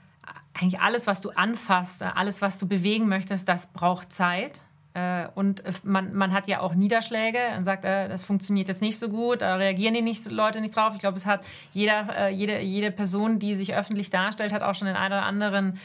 eigentlich 0.54 0.82
alles, 0.82 1.08
was 1.08 1.22
du 1.22 1.30
anfasst, 1.30 2.04
alles, 2.04 2.42
was 2.42 2.60
du 2.60 2.68
bewegen 2.68 3.08
möchtest, 3.08 3.48
das 3.48 3.68
braucht 3.68 4.12
Zeit. 4.12 4.64
Äh, 4.94 5.30
und 5.36 5.64
man, 5.86 6.14
man 6.14 6.34
hat 6.34 6.50
ja 6.50 6.60
auch 6.60 6.76
Niederschläge 6.76 7.40
und 7.56 7.64
sagt, 7.64 7.86
äh, 7.86 8.10
das 8.10 8.26
funktioniert 8.26 8.68
jetzt 8.68 8.82
nicht 8.82 9.00
so 9.00 9.08
gut, 9.08 9.42
da 9.42 9.56
reagieren 9.56 9.94
die 9.94 10.02
nicht, 10.02 10.30
Leute 10.30 10.60
nicht 10.60 10.76
drauf. 10.76 10.92
Ich 10.96 11.00
glaube, 11.00 11.16
es 11.16 11.26
hat 11.26 11.46
jeder, 11.72 12.28
äh, 12.28 12.30
jede, 12.30 12.60
jede 12.60 12.92
Person, 12.92 13.40
die 13.40 13.56
sich 13.56 13.74
öffentlich 13.74 14.10
darstellt, 14.10 14.52
hat 14.52 14.64
auch 14.64 14.76
schon 14.76 14.88
den 14.88 14.98
einen 14.98 15.14
oder 15.14 15.26
anderen 15.26 15.80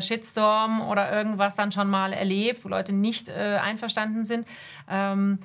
Shitstorm 0.00 0.80
oder 0.80 1.12
irgendwas 1.12 1.56
dann 1.56 1.72
schon 1.72 1.90
mal 1.90 2.14
erlebt, 2.14 2.64
wo 2.64 2.70
Leute 2.70 2.94
nicht 2.94 3.28
einverstanden 3.30 4.24
sind. 4.24 4.48
Ähm, 4.88 5.40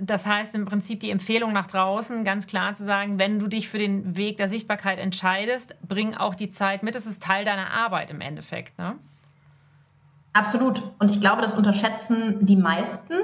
das 0.00 0.26
heißt 0.26 0.54
im 0.54 0.66
Prinzip 0.66 1.00
die 1.00 1.10
Empfehlung 1.10 1.52
nach 1.52 1.66
draußen, 1.66 2.22
ganz 2.24 2.46
klar 2.46 2.74
zu 2.74 2.84
sagen, 2.84 3.18
wenn 3.18 3.38
du 3.38 3.48
dich 3.48 3.68
für 3.68 3.78
den 3.78 4.16
Weg 4.16 4.36
der 4.36 4.48
Sichtbarkeit 4.48 4.98
entscheidest, 4.98 5.76
bring 5.86 6.14
auch 6.14 6.34
die 6.34 6.50
Zeit 6.50 6.82
mit. 6.82 6.94
Es 6.94 7.06
ist 7.06 7.22
Teil 7.22 7.44
deiner 7.44 7.70
Arbeit 7.70 8.10
im 8.10 8.20
Endeffekt. 8.20 8.78
Ne? 8.78 8.96
Absolut. 10.34 10.80
Und 10.98 11.10
ich 11.10 11.20
glaube, 11.20 11.40
das 11.40 11.54
unterschätzen 11.54 12.44
die 12.44 12.56
meisten, 12.56 13.14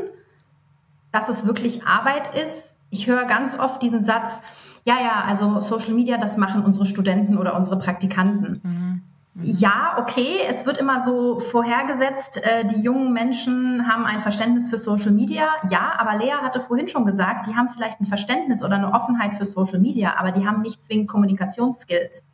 dass 1.12 1.28
es 1.28 1.46
wirklich 1.46 1.86
Arbeit 1.86 2.34
ist. 2.34 2.78
Ich 2.88 3.06
höre 3.06 3.26
ganz 3.26 3.58
oft 3.58 3.82
diesen 3.82 4.02
Satz, 4.02 4.40
ja, 4.84 4.98
ja, 5.00 5.24
also 5.24 5.60
Social 5.60 5.92
Media, 5.92 6.16
das 6.16 6.36
machen 6.36 6.64
unsere 6.64 6.86
Studenten 6.86 7.36
oder 7.36 7.54
unsere 7.54 7.78
Praktikanten. 7.78 8.60
Mhm. 8.62 9.02
Ja, 9.34 9.96
okay, 9.98 10.40
es 10.48 10.66
wird 10.66 10.78
immer 10.78 11.04
so 11.04 11.38
vorhergesetzt, 11.38 12.42
äh, 12.42 12.64
die 12.64 12.80
jungen 12.80 13.12
Menschen 13.12 13.86
haben 13.86 14.04
ein 14.04 14.20
Verständnis 14.20 14.68
für 14.68 14.76
Social 14.76 15.12
Media. 15.12 15.48
Ja, 15.70 15.94
aber 15.98 16.16
Lea 16.16 16.32
hatte 16.42 16.60
vorhin 16.60 16.88
schon 16.88 17.06
gesagt, 17.06 17.46
die 17.46 17.54
haben 17.54 17.68
vielleicht 17.68 18.00
ein 18.00 18.06
Verständnis 18.06 18.64
oder 18.64 18.74
eine 18.74 18.92
Offenheit 18.92 19.36
für 19.36 19.46
Social 19.46 19.78
Media, 19.78 20.16
aber 20.18 20.32
die 20.32 20.46
haben 20.46 20.62
nicht 20.62 20.84
zwingend 20.84 21.08
Kommunikationsskills. 21.08 22.24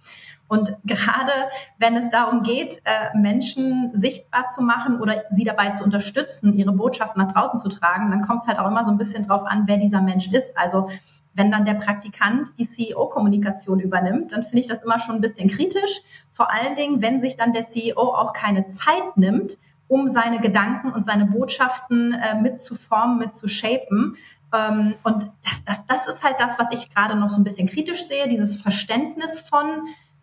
Und 0.49 0.75
gerade 0.85 1.33
wenn 1.79 1.97
es 1.97 2.09
darum 2.09 2.43
geht, 2.43 2.81
äh, 2.85 3.17
Menschen 3.17 3.91
sichtbar 3.93 4.49
zu 4.49 4.63
machen 4.63 4.99
oder 4.99 5.25
sie 5.31 5.45
dabei 5.45 5.71
zu 5.71 5.85
unterstützen, 5.85 6.55
ihre 6.55 6.73
Botschaft 6.73 7.17
nach 7.19 7.31
draußen 7.31 7.59
zu 7.59 7.69
tragen, 7.69 8.11
dann 8.11 8.23
kommt 8.23 8.43
es 8.43 8.49
halt 8.49 8.59
auch 8.59 8.69
immer 8.69 8.85
so 8.85 8.91
ein 8.91 8.99
bisschen 8.99 9.27
drauf 9.27 9.45
an, 9.45 9.65
wer 9.67 9.77
dieser 9.77 10.01
Mensch 10.01 10.33
ist. 10.33 10.57
Also 10.57 10.89
wenn 11.37 11.51
dann 11.51 11.65
der 11.65 11.75
Praktikant 11.75 12.59
die 12.59 12.67
CEO-Kommunikation 12.67 13.79
übernimmt, 13.79 14.33
dann 14.33 14.43
finde 14.43 14.61
ich 14.61 14.67
das 14.67 14.83
immer 14.83 14.99
schon 14.99 15.17
ein 15.17 15.21
bisschen 15.21 15.49
kritisch. 15.49 16.01
Vor 16.33 16.51
allen 16.51 16.75
Dingen, 16.75 17.03
wenn 17.03 17.21
sich 17.21 17.37
dann 17.37 17.53
der 17.53 17.63
CEO 17.63 18.01
auch 18.01 18.33
keine 18.33 18.67
Zeit 18.67 19.17
nimmt, 19.17 19.59
um 19.87 20.09
seine 20.09 20.41
Gedanken 20.41 20.91
und 20.91 21.05
seine 21.05 21.27
Botschaften 21.27 22.15
äh, 22.15 22.41
mitzuformen, 22.41 23.19
mitzushapen. 23.19 24.17
Ähm, 24.53 24.95
und 25.05 25.31
das, 25.45 25.65
das, 25.65 25.87
das 25.87 26.09
ist 26.09 26.25
halt 26.25 26.41
das, 26.41 26.59
was 26.59 26.73
ich 26.73 26.93
gerade 26.93 27.15
noch 27.15 27.31
so 27.31 27.41
ein 27.41 27.45
bisschen 27.45 27.69
kritisch 27.69 28.05
sehe, 28.05 28.29
dieses 28.29 28.61
Verständnis 28.61 29.41
von, 29.41 29.67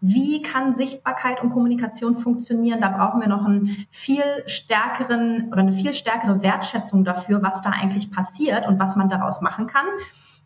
wie 0.02 0.42
kann 0.42 0.74
Sichtbarkeit 0.74 1.42
und 1.42 1.52
Kommunikation 1.52 2.16
funktionieren? 2.16 2.82
Da 2.82 2.90
brauchen 2.90 3.22
wir 3.22 3.30
noch 3.30 3.46
einen 3.46 3.86
viel 3.90 4.24
stärkeren 4.48 5.48
oder 5.50 5.62
eine 5.62 5.72
viel 5.72 5.94
stärkere 5.94 6.44
Wertschätzung 6.44 7.06
dafür, 7.06 7.42
was 7.42 7.62
da 7.62 7.70
eigentlich 7.70 8.12
passiert 8.12 8.68
und 8.68 8.80
was 8.80 8.98
man 8.98 9.08
daraus 9.08 9.40
machen 9.40 9.68
kann. 9.68 9.86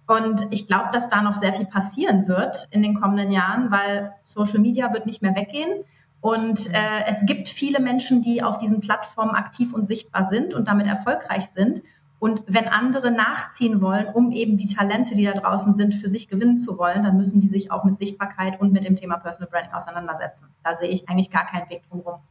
Und 0.08 0.48
ich 0.52 0.68
glaube, 0.68 0.90
dass 0.94 1.10
da 1.10 1.22
noch 1.22 1.36
sehr 1.36 1.54
viel 1.54 1.66
passieren 1.66 2.28
wird 2.28 2.68
in 2.72 2.82
den 2.82 2.96
kommenden 2.96 3.30
Jahren, 3.30 3.72
weil 3.72 4.14
Social 4.24 4.60
Media 4.60 4.94
wird 4.94 5.06
nicht 5.06 5.22
mehr 5.22 5.36
weggehen. 5.36 5.84
Und 6.22 6.74
äh, 6.74 7.06
es 7.08 7.26
gibt 7.26 7.50
viele 7.50 7.80
Menschen, 7.80 8.22
die 8.22 8.42
auf 8.42 8.58
diesen 8.58 8.80
Plattformen 8.80 9.36
aktiv 9.36 9.74
und 9.74 9.86
sichtbar 9.86 10.24
sind 10.24 10.54
und 10.54 10.68
damit 10.68 10.88
erfolgreich 10.88 11.48
sind. 11.50 11.82
Und 12.20 12.42
wenn 12.48 12.68
andere 12.68 13.12
nachziehen 13.12 13.82
wollen, 13.82 14.08
um 14.08 14.32
eben 14.32 14.58
die 14.58 14.66
Talente, 14.66 15.14
die 15.14 15.26
da 15.26 15.34
draußen 15.34 15.76
sind, 15.76 15.94
für 15.94 16.08
sich 16.08 16.28
gewinnen 16.28 16.58
zu 16.58 16.78
wollen, 16.80 17.04
dann 17.04 17.18
müssen 17.18 17.42
die 17.42 17.48
sich 17.48 17.70
auch 17.70 17.84
mit 17.84 17.98
Sichtbarkeit 17.98 18.60
und 18.60 18.74
mit 18.74 18.86
dem 18.86 18.96
Thema 18.96 19.18
Personal 19.18 19.52
Branding 19.52 19.74
auseinandersetzen. 19.74 20.48
Da 20.64 20.76
sehe 20.76 20.90
ich 20.90 21.08
eigentlich 21.10 21.30
gar 21.30 21.46
keinen 21.46 21.70
Weg 21.70 21.84
drumherum. 21.90 22.22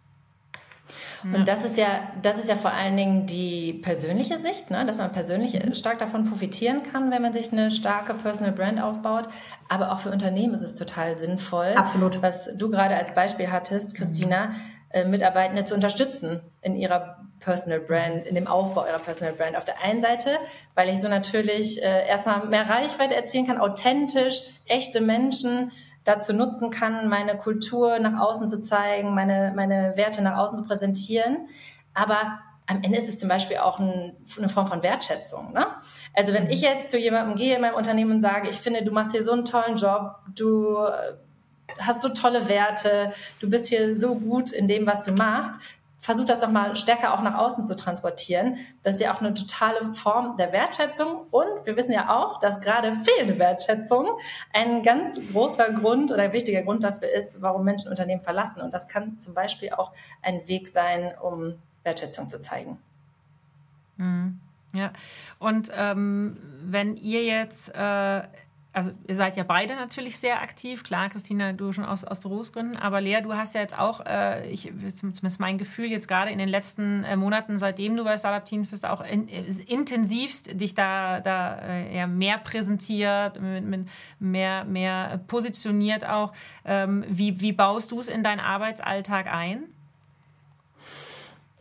Und 1.25 1.49
das 1.49 1.65
ist 1.65 1.77
ja, 1.77 1.87
das 2.23 2.39
ist 2.39 2.49
ja 2.49 2.57
vor 2.57 2.73
allen 2.73 2.97
Dingen 2.97 3.27
die 3.27 3.75
persönliche 3.75 4.39
Sicht, 4.39 4.71
ne? 4.71 4.85
dass 4.87 4.99
man 4.99 5.13
persönlich 5.13 5.55
mhm. 5.55 5.75
stark 5.75 5.99
davon 5.99 6.29
profitieren 6.29 6.83
kann, 6.83 7.11
wenn 7.11 7.23
man 7.23 7.33
sich 7.33 7.53
eine 7.53 7.71
starke 7.71 8.15
Personal 8.15 8.53
Brand 8.53 8.81
aufbaut. 8.81 9.29
Aber 9.69 9.93
auch 9.93 10.01
für 10.01 10.11
Unternehmen 10.11 10.55
ist 10.55 10.63
es 10.63 10.75
total 10.75 11.17
sinnvoll. 11.17 11.75
Absolut. 11.77 12.23
Was 12.23 12.51
du 12.57 12.71
gerade 12.71 12.95
als 12.97 13.15
Beispiel 13.15 13.51
hattest, 13.51 13.95
Christina, 13.95 14.49
mhm. 14.49 14.55
äh, 14.91 15.05
Mitarbeitende 15.05 15.65
zu 15.65 15.75
unterstützen 15.75 16.41
in 16.63 16.77
ihrer 16.77 17.27
Personal 17.41 17.81
Brand, 17.81 18.27
in 18.27 18.35
dem 18.35 18.47
Aufbau 18.47 18.87
ihrer 18.87 18.99
Personal 18.99 19.35
Brand. 19.35 19.57
Auf 19.57 19.65
der 19.65 19.83
einen 19.83 20.01
Seite, 20.01 20.39
weil 20.75 20.89
ich 20.89 21.01
so 21.01 21.09
natürlich 21.09 21.83
äh, 21.83 22.07
erstmal 22.09 22.47
mehr 22.47 22.69
Reichweite 22.69 23.15
erzielen 23.15 23.47
kann, 23.47 23.59
authentisch, 23.59 24.41
echte 24.67 25.01
Menschen 25.01 25.71
dazu 26.07 26.33
nutzen 26.33 26.71
kann, 26.71 27.09
meine 27.09 27.37
Kultur 27.37 27.99
nach 27.99 28.19
außen 28.19 28.49
zu 28.49 28.61
zeigen, 28.61 29.15
meine, 29.15 29.53
meine 29.55 29.97
Werte 29.97 30.23
nach 30.23 30.39
außen 30.39 30.57
zu 30.57 30.65
präsentieren. 30.65 31.49
Aber 31.95 32.39
am 32.67 32.83
Ende 32.83 32.97
ist 32.97 33.09
es 33.09 33.19
zum 33.19 33.29
Beispiel 33.29 33.59
auch 33.59 33.79
ein, 33.79 34.17
eine 34.39 34.49
Form 34.49 34.67
von 34.67 34.83
Wertschätzung. 34.83 35.53
Ne? 35.53 35.67
Also 36.15 36.33
wenn 36.33 36.49
ich 36.49 36.61
jetzt 36.61 36.91
zu 36.91 36.99
jemandem 36.99 37.37
gehe 37.37 37.57
in 37.57 37.61
meinem 37.61 37.75
Unternehmen 37.75 38.13
und 38.13 38.21
sage, 38.21 38.49
ich 38.49 38.57
finde, 38.57 38.83
du 38.83 38.93
machst 38.93 39.13
hier 39.13 39.25
so 39.25 39.33
einen 39.33 39.45
tollen 39.45 39.77
Job, 39.77 40.17
du 40.35 40.79
äh, 40.79 41.15
hast 41.79 42.03
so 42.03 42.09
tolle 42.09 42.49
Werte, 42.49 43.13
du 43.41 43.51
bist 43.51 43.67
hier 43.67 43.97
so 43.97 44.15
gut 44.15 44.53
in 44.53 44.69
dem, 44.69 44.87
was 44.87 45.05
du 45.05 45.13
machst, 45.13 45.61
versucht 46.07 46.29
das 46.29 46.39
doch 46.39 46.53
mal 46.53 46.77
stärker 46.77 47.13
auch 47.13 47.21
nach 47.21 47.35
außen 47.35 47.65
zu 47.65 47.75
transportieren. 47.75 48.59
Das 48.85 48.95
ist 48.95 49.01
ja 49.01 49.13
auch 49.13 49.21
eine 49.21 49.35
totale 49.35 49.93
Form 49.93 50.37
der 50.37 50.53
Wertschätzung. 50.53 51.27
Und 51.33 51.67
wir 51.67 51.77
wissen 51.77 51.91
ja 51.91 52.17
auch, 52.17 52.39
dass 52.39 52.61
gerade 52.61 52.95
fehlende 52.95 53.41
Wertschätzung 53.41 54.07
ein 54.53 54.83
ganz 54.83 55.19
großer 55.33 55.73
Grund 55.73 56.13
oder 56.13 56.33
wichtiger 56.33 56.63
Grund 56.63 56.85
dafür 56.85 57.09
ist, 57.11 57.43
warum 57.43 57.65
Menschen 57.65 57.91
Unternehmen 57.91 58.23
verlassen. 58.23 58.63
Und 58.63 58.73
das 58.73 58.87
kann 58.87 59.19
zum 59.19 59.35
Beispiel 59.35 59.71
auch 59.71 59.93
ein 60.23 60.47
Weg 60.47 60.69
sein, 60.69 61.13
um 61.21 61.55
Wertschätzung 61.83 62.29
zu 62.29 62.39
zeigen. 62.39 62.79
Mhm. 63.97 64.41
Ja, 64.75 64.93
und 65.41 65.71
ähm, 65.75 66.37
wenn 66.63 66.97
ihr 66.97 67.25
jetzt 67.25 67.75
äh, 67.75 68.23
also 68.77 68.91
ihr 69.09 69.17
seid 69.17 69.39
ja 69.39 69.43
beide 69.43 69.75
natürlich 69.75 70.19
sehr 70.19 70.43
aktiv. 70.43 70.85
Klar, 70.85 71.09
Christina, 71.09 71.55
du 71.55 71.73
schon 71.73 71.87
aus, 71.87 72.05
aus 72.05 72.21
Berufsgründen, 72.21 72.77
aber 72.77 73.01
Lea, 73.01 73.23
du 73.23 73.33
hast 73.33 73.55
ja 73.55 73.63
jetzt 73.63 73.77
auch, 73.79 74.05
äh, 74.05 74.51
ich, 74.51 74.71
zumindest 74.93 75.41
mein 75.41 75.57
Gefühl, 75.57 75.87
jetzt 75.87 76.09
gerade 76.09 76.31
in 76.31 76.37
den 76.37 76.51
letzten 76.51 77.03
äh, 77.05 77.17
Monaten, 77.17 77.57
seitdem 77.57 77.97
du 77.97 78.05
bei 78.05 78.19
Startup 78.19 78.45
Teams 78.45 78.69
bist, 78.69 78.87
auch 78.87 79.01
in, 79.01 79.31
äh, 79.31 79.45
intensivst 79.67 80.61
dich 80.61 80.75
da, 80.75 81.21
da 81.21 81.59
äh, 81.59 82.07
mehr 82.07 82.37
präsentiert, 82.37 83.41
mit, 83.41 83.65
mit 83.65 83.89
mehr, 84.19 84.65
mehr 84.65 85.21
positioniert 85.27 86.07
auch. 86.07 86.35
Ähm, 86.67 87.03
wie, 87.09 87.41
wie 87.41 87.53
baust 87.53 87.93
du 87.93 88.01
es 88.01 88.09
in 88.09 88.23
deinen 88.23 88.41
Arbeitsalltag 88.41 89.33
ein? 89.33 89.63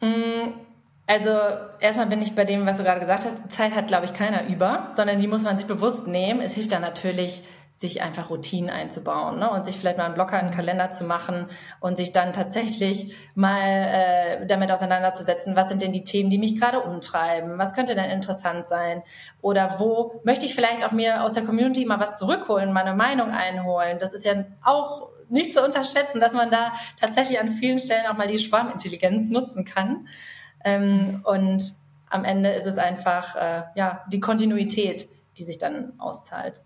Mm. 0.01 0.74
Also 1.07 1.31
erstmal 1.79 2.07
bin 2.07 2.21
ich 2.21 2.33
bei 2.33 2.45
dem, 2.45 2.65
was 2.65 2.77
du 2.77 2.83
gerade 2.83 2.99
gesagt 2.99 3.25
hast, 3.25 3.51
Zeit 3.51 3.75
hat, 3.75 3.87
glaube 3.87 4.05
ich, 4.05 4.13
keiner 4.13 4.47
über, 4.47 4.91
sondern 4.93 5.19
die 5.19 5.27
muss 5.27 5.43
man 5.43 5.57
sich 5.57 5.67
bewusst 5.67 6.07
nehmen. 6.07 6.41
Es 6.41 6.55
hilft 6.55 6.71
dann 6.71 6.81
natürlich, 6.81 7.43
sich 7.77 8.01
einfach 8.01 8.29
Routinen 8.29 8.69
einzubauen 8.69 9.37
ne? 9.37 9.49
und 9.49 9.65
sich 9.65 9.75
vielleicht 9.77 9.97
mal 9.97 10.05
einen 10.05 10.13
Blocker 10.13 10.39
in 10.39 10.47
den 10.47 10.55
Kalender 10.55 10.91
zu 10.91 11.03
machen 11.03 11.47
und 11.81 11.97
sich 11.97 12.13
dann 12.13 12.31
tatsächlich 12.31 13.13
mal 13.35 13.59
äh, 13.59 14.47
damit 14.47 14.71
auseinanderzusetzen, 14.71 15.57
was 15.57 15.67
sind 15.67 15.81
denn 15.81 15.91
die 15.91 16.05
Themen, 16.05 16.29
die 16.29 16.37
mich 16.37 16.57
gerade 16.57 16.79
umtreiben, 16.79 17.57
was 17.57 17.73
könnte 17.73 17.93
denn 17.93 18.09
interessant 18.09 18.69
sein 18.69 19.03
oder 19.41 19.75
wo 19.77 20.21
möchte 20.23 20.45
ich 20.45 20.55
vielleicht 20.55 20.85
auch 20.85 20.93
mir 20.93 21.21
aus 21.21 21.33
der 21.33 21.43
Community 21.43 21.83
mal 21.83 21.99
was 21.99 22.17
zurückholen, 22.17 22.71
meine 22.71 22.95
Meinung 22.95 23.31
einholen. 23.31 23.97
Das 23.99 24.13
ist 24.13 24.23
ja 24.23 24.45
auch 24.63 25.09
nicht 25.27 25.51
zu 25.51 25.61
unterschätzen, 25.61 26.21
dass 26.21 26.31
man 26.31 26.49
da 26.49 26.71
tatsächlich 26.99 27.41
an 27.41 27.49
vielen 27.49 27.79
Stellen 27.79 28.07
auch 28.07 28.15
mal 28.15 28.27
die 28.27 28.39
Schwarmintelligenz 28.39 29.29
nutzen 29.29 29.65
kann. 29.65 30.07
Ähm, 30.65 31.21
und 31.23 31.73
am 32.09 32.25
Ende 32.25 32.49
ist 32.49 32.65
es 32.65 32.77
einfach 32.77 33.35
äh, 33.35 33.63
ja, 33.75 34.03
die 34.11 34.19
Kontinuität, 34.19 35.07
die 35.37 35.43
sich 35.43 35.57
dann 35.57 35.93
auszahlt. 35.99 36.59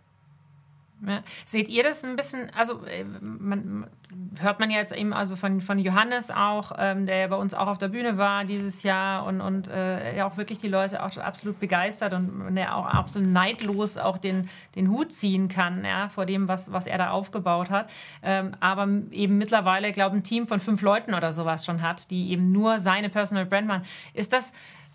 Ja. 1.05 1.23
Seht 1.45 1.69
ihr 1.69 1.83
das 1.83 2.03
ein 2.03 2.15
bisschen, 2.15 2.51
also 2.53 2.83
äh, 2.85 3.03
man, 3.03 3.87
hört 4.41 4.59
man 4.59 4.69
jetzt 4.69 4.93
eben 4.93 5.13
also 5.13 5.35
von, 5.35 5.61
von 5.61 5.79
Johannes 5.79 6.29
auch, 6.29 6.73
ähm, 6.77 7.05
der 7.05 7.17
ja 7.17 7.27
bei 7.27 7.37
uns 7.37 7.53
auch 7.53 7.67
auf 7.67 7.77
der 7.77 7.87
Bühne 7.87 8.17
war 8.17 8.43
dieses 8.43 8.83
Jahr 8.83 9.25
und, 9.25 9.39
und 9.39 9.69
äh, 9.69 10.17
ja 10.17 10.27
auch 10.27 10.35
wirklich 10.35 10.59
die 10.59 10.67
Leute 10.67 11.03
auch 11.03 11.15
absolut 11.17 11.59
begeistert 11.59 12.13
und 12.13 12.55
der 12.55 12.75
auch 12.75 12.85
absolut 12.85 13.29
neidlos 13.29 13.97
auch 13.97 14.17
den, 14.17 14.49
den 14.75 14.89
Hut 14.89 15.11
ziehen 15.11 15.47
kann 15.47 15.85
ja, 15.85 16.09
vor 16.09 16.25
dem, 16.25 16.47
was, 16.47 16.71
was 16.73 16.85
er 16.85 16.97
da 16.97 17.11
aufgebaut 17.11 17.69
hat. 17.69 17.89
Ähm, 18.21 18.51
aber 18.59 18.87
eben 19.11 19.37
mittlerweile, 19.37 19.91
glaube 19.91 20.17
ich, 20.17 20.21
ein 20.21 20.23
Team 20.23 20.47
von 20.47 20.59
fünf 20.59 20.81
Leuten 20.81 21.13
oder 21.13 21.31
sowas 21.31 21.65
schon 21.65 21.81
hat, 21.81 22.11
die 22.11 22.31
eben 22.31 22.51
nur 22.51 22.79
seine 22.79 23.09
Personal 23.09 23.45
Brand 23.45 23.67
machen. 23.67 23.83
Ist 24.13 24.33
das 24.33 24.51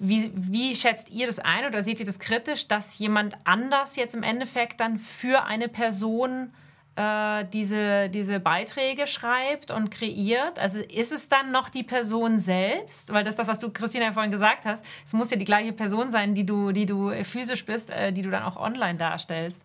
wie, 0.09 0.31
wie 0.35 0.75
schätzt 0.75 1.11
ihr 1.11 1.27
das 1.27 1.39
ein 1.39 1.67
oder 1.67 1.83
seht 1.83 2.01
ihr 2.01 2.07
das 2.07 2.19
kritisch, 2.19 2.69
dass 2.69 2.99
jemand 2.99 3.37
anders 3.45 3.97
jetzt 3.97 4.15
im 4.15 4.23
Endeffekt 4.23 4.81
dann 4.81 4.99
für 4.99 5.45
eine 5.45 5.69
Person 5.69 6.53
äh, 6.97 7.45
diese, 7.53 8.09
diese 8.11 8.39
Beiträge 8.41 9.07
schreibt 9.07 9.71
und 9.71 9.91
kreiert? 9.91 10.59
Also 10.59 10.81
ist 10.81 11.13
es 11.13 11.29
dann 11.29 11.53
noch 11.53 11.69
die 11.69 11.83
Person 11.83 12.39
selbst? 12.39 13.13
Weil 13.13 13.25
das 13.25 13.33
ist 13.33 13.39
das, 13.39 13.49
was 13.49 13.59
du, 13.59 13.71
Christina, 13.71 14.13
vorhin 14.13 14.31
gesagt 14.31 14.67
hast. 14.67 14.85
Es 15.05 15.13
muss 15.13 15.31
ja 15.31 15.37
die 15.37 15.45
gleiche 15.45 15.73
Person 15.73 16.11
sein, 16.11 16.35
die 16.35 16.45
du, 16.45 16.73
die 16.73 16.87
du 16.87 17.11
physisch 17.25 17.65
bist, 17.65 17.91
äh, 17.91 18.13
die 18.13 18.23
du 18.23 18.31
dann 18.31 18.43
auch 18.43 18.57
online 18.57 18.99
darstellst. 18.99 19.65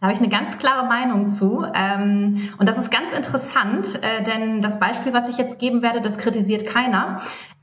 Da 0.00 0.06
habe 0.06 0.14
ich 0.14 0.20
eine 0.20 0.30
ganz 0.30 0.56
klare 0.56 0.86
Meinung 0.86 1.30
zu. 1.30 1.64
Ähm, 1.74 2.50
und 2.56 2.66
das 2.66 2.78
ist 2.78 2.90
ganz 2.90 3.12
interessant, 3.12 4.00
äh, 4.02 4.22
denn 4.22 4.62
das 4.62 4.80
Beispiel, 4.80 5.12
was 5.12 5.28
ich 5.28 5.36
jetzt 5.36 5.58
geben 5.58 5.82
werde, 5.82 6.00
das 6.00 6.16
kritisiert 6.16 6.66
keiner. 6.66 7.20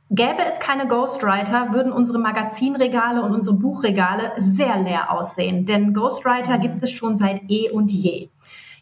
Gäbe 0.09 0.45
es 0.47 0.59
keine 0.59 0.87
Ghostwriter, 0.87 1.73
würden 1.73 1.91
unsere 1.91 2.17
Magazinregale 2.17 3.21
und 3.21 3.33
unsere 3.33 3.57
Buchregale 3.57 4.31
sehr 4.37 4.77
leer 4.77 5.11
aussehen, 5.11 5.65
denn 5.65 5.93
Ghostwriter 5.93 6.59
gibt 6.59 6.81
es 6.81 6.91
schon 6.91 7.17
seit 7.17 7.41
eh 7.49 7.69
und 7.69 7.91
je. 7.91 8.29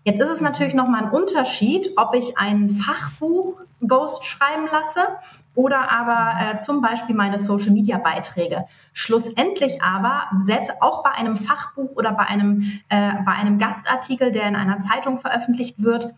Jetzt 0.03 0.21
ist 0.21 0.29
es 0.29 0.39
natürlich 0.39 0.75
nochmal 0.75 1.05
ein 1.05 1.09
Unterschied, 1.11 1.89
ob 1.95 2.13
ich 2.13 2.37
ein 2.37 2.69
Fachbuch 2.69 3.61
Ghost 3.87 4.23
schreiben 4.23 4.67
lasse 4.71 5.07
oder 5.55 5.91
aber 5.91 6.35
äh, 6.39 6.57
zum 6.59 6.81
Beispiel 6.81 7.15
meine 7.15 7.39
Social 7.39 7.71
Media 7.71 7.97
Beiträge. 7.97 8.65
Schlussendlich 8.93 9.81
aber, 9.81 10.25
selbst 10.41 10.73
auch 10.79 11.01
bei 11.01 11.11
einem 11.11 11.37
Fachbuch 11.37 11.95
oder 11.95 12.11
bei 12.11 12.25
einem, 12.25 12.61
äh, 12.89 13.13
bei 13.25 13.31
einem 13.31 13.57
Gastartikel, 13.57 14.31
der 14.31 14.47
in 14.47 14.55
einer 14.55 14.79
Zeitung 14.81 15.17
veröffentlicht 15.17 15.81
wird, 15.81 16.13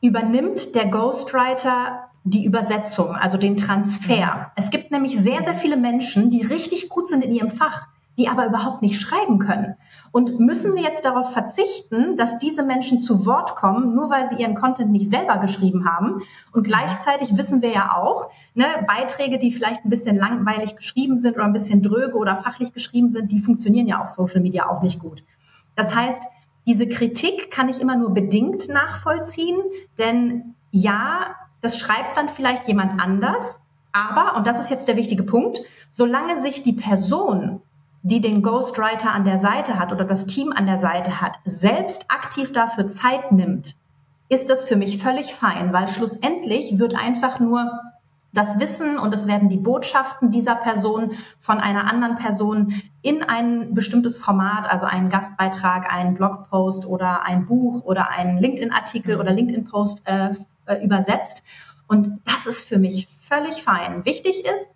übernimmt 0.00 0.74
der 0.74 0.86
Ghostwriter 0.86 2.08
die 2.24 2.44
Übersetzung, 2.44 3.14
also 3.14 3.36
den 3.36 3.56
Transfer. 3.56 4.50
Es 4.56 4.70
gibt 4.70 4.90
nämlich 4.90 5.18
sehr, 5.18 5.42
sehr 5.42 5.54
viele 5.54 5.76
Menschen, 5.76 6.30
die 6.30 6.42
richtig 6.42 6.88
gut 6.88 7.06
sind 7.06 7.22
in 7.22 7.34
ihrem 7.34 7.50
Fach, 7.50 7.86
die 8.16 8.28
aber 8.28 8.46
überhaupt 8.46 8.80
nicht 8.80 9.00
schreiben 9.00 9.38
können. 9.38 9.74
Und 10.10 10.38
müssen 10.38 10.74
wir 10.74 10.82
jetzt 10.82 11.04
darauf 11.04 11.32
verzichten, 11.32 12.16
dass 12.16 12.38
diese 12.38 12.62
Menschen 12.62 13.00
zu 13.00 13.26
Wort 13.26 13.56
kommen, 13.56 13.94
nur 13.94 14.08
weil 14.08 14.28
sie 14.28 14.36
ihren 14.36 14.54
Content 14.54 14.90
nicht 14.92 15.10
selber 15.10 15.38
geschrieben 15.38 15.86
haben? 15.86 16.22
Und 16.52 16.64
gleichzeitig 16.64 17.36
wissen 17.36 17.60
wir 17.60 17.70
ja 17.70 17.96
auch, 17.96 18.30
ne, 18.54 18.64
Beiträge, 18.86 19.38
die 19.38 19.50
vielleicht 19.50 19.84
ein 19.84 19.90
bisschen 19.90 20.16
langweilig 20.16 20.76
geschrieben 20.76 21.16
sind 21.16 21.34
oder 21.34 21.44
ein 21.44 21.52
bisschen 21.52 21.82
dröge 21.82 22.16
oder 22.16 22.36
fachlich 22.36 22.72
geschrieben 22.72 23.08
sind, 23.08 23.32
die 23.32 23.40
funktionieren 23.40 23.86
ja 23.86 24.00
auf 24.00 24.08
Social 24.08 24.40
Media 24.40 24.68
auch 24.68 24.82
nicht 24.82 25.00
gut. 25.00 25.24
Das 25.74 25.94
heißt, 25.94 26.22
diese 26.66 26.88
Kritik 26.88 27.50
kann 27.50 27.68
ich 27.68 27.80
immer 27.80 27.96
nur 27.96 28.14
bedingt 28.14 28.68
nachvollziehen, 28.68 29.58
denn 29.98 30.54
ja, 30.70 31.34
das 31.64 31.78
schreibt 31.78 32.16
dann 32.16 32.28
vielleicht 32.28 32.68
jemand 32.68 33.00
anders, 33.00 33.58
aber, 33.92 34.36
und 34.36 34.46
das 34.46 34.60
ist 34.60 34.70
jetzt 34.70 34.88
der 34.88 34.96
wichtige 34.96 35.22
Punkt, 35.22 35.60
solange 35.90 36.40
sich 36.40 36.62
die 36.62 36.72
Person 36.72 37.60
die 38.04 38.20
den 38.20 38.42
Ghostwriter 38.42 39.12
an 39.12 39.24
der 39.24 39.38
Seite 39.38 39.78
hat 39.78 39.90
oder 39.90 40.04
das 40.04 40.26
Team 40.26 40.52
an 40.52 40.66
der 40.66 40.76
Seite 40.76 41.22
hat, 41.22 41.38
selbst 41.46 42.04
aktiv 42.10 42.52
dafür 42.52 42.86
Zeit 42.86 43.32
nimmt, 43.32 43.76
ist 44.28 44.50
das 44.50 44.64
für 44.64 44.76
mich 44.76 45.02
völlig 45.02 45.34
fein, 45.34 45.72
weil 45.72 45.88
schlussendlich 45.88 46.78
wird 46.78 46.94
einfach 46.94 47.40
nur 47.40 47.80
das 48.34 48.58
Wissen 48.60 48.98
und 48.98 49.14
es 49.14 49.26
werden 49.26 49.48
die 49.48 49.56
Botschaften 49.56 50.32
dieser 50.32 50.54
Person 50.54 51.12
von 51.40 51.60
einer 51.60 51.90
anderen 51.90 52.16
Person 52.16 52.74
in 53.00 53.22
ein 53.22 53.74
bestimmtes 53.74 54.18
Format, 54.18 54.70
also 54.70 54.84
einen 54.84 55.08
Gastbeitrag, 55.08 55.90
einen 55.90 56.14
Blogpost 56.14 56.84
oder 56.84 57.24
ein 57.24 57.46
Buch 57.46 57.84
oder 57.84 58.10
einen 58.10 58.36
LinkedIn-Artikel 58.36 59.18
oder 59.18 59.32
LinkedIn-Post 59.32 60.02
äh, 60.06 60.30
äh, 60.66 60.84
übersetzt. 60.84 61.42
Und 61.86 62.20
das 62.24 62.46
ist 62.46 62.68
für 62.68 62.78
mich 62.78 63.08
völlig 63.22 63.62
fein. 63.62 64.04
Wichtig 64.04 64.44
ist, 64.44 64.74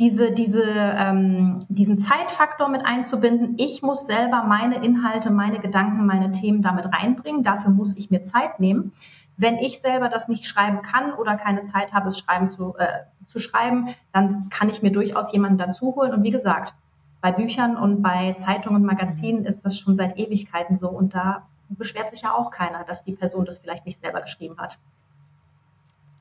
diese, 0.00 0.32
diese, 0.32 0.64
ähm, 0.64 1.58
diesen 1.68 1.98
Zeitfaktor 1.98 2.70
mit 2.70 2.86
einzubinden. 2.86 3.54
Ich 3.58 3.82
muss 3.82 4.06
selber 4.06 4.44
meine 4.44 4.82
Inhalte, 4.82 5.30
meine 5.30 5.60
Gedanken, 5.60 6.06
meine 6.06 6.32
Themen 6.32 6.62
damit 6.62 6.86
reinbringen. 6.86 7.42
Dafür 7.42 7.70
muss 7.70 7.96
ich 7.96 8.10
mir 8.10 8.24
Zeit 8.24 8.60
nehmen. 8.60 8.92
Wenn 9.36 9.58
ich 9.58 9.80
selber 9.80 10.08
das 10.08 10.26
nicht 10.26 10.46
schreiben 10.46 10.80
kann 10.80 11.12
oder 11.12 11.36
keine 11.36 11.64
Zeit 11.64 11.92
habe, 11.92 12.08
es 12.08 12.18
schreiben 12.18 12.48
zu, 12.48 12.74
äh, 12.78 12.86
zu 13.26 13.38
schreiben, 13.38 13.88
dann 14.12 14.48
kann 14.48 14.70
ich 14.70 14.82
mir 14.82 14.90
durchaus 14.90 15.32
jemanden 15.32 15.58
dazu 15.58 15.94
holen. 15.94 16.14
Und 16.14 16.22
wie 16.22 16.30
gesagt, 16.30 16.74
bei 17.20 17.30
Büchern 17.30 17.76
und 17.76 18.00
bei 18.00 18.34
Zeitungen 18.38 18.80
und 18.80 18.86
Magazinen 18.86 19.44
ist 19.44 19.66
das 19.66 19.78
schon 19.78 19.96
seit 19.96 20.18
Ewigkeiten 20.18 20.76
so. 20.76 20.88
Und 20.88 21.14
da 21.14 21.46
beschwert 21.68 22.08
sich 22.08 22.22
ja 22.22 22.32
auch 22.32 22.50
keiner, 22.50 22.84
dass 22.84 23.04
die 23.04 23.12
Person 23.12 23.44
das 23.44 23.58
vielleicht 23.58 23.84
nicht 23.84 24.00
selber 24.00 24.22
geschrieben 24.22 24.56
hat. 24.58 24.78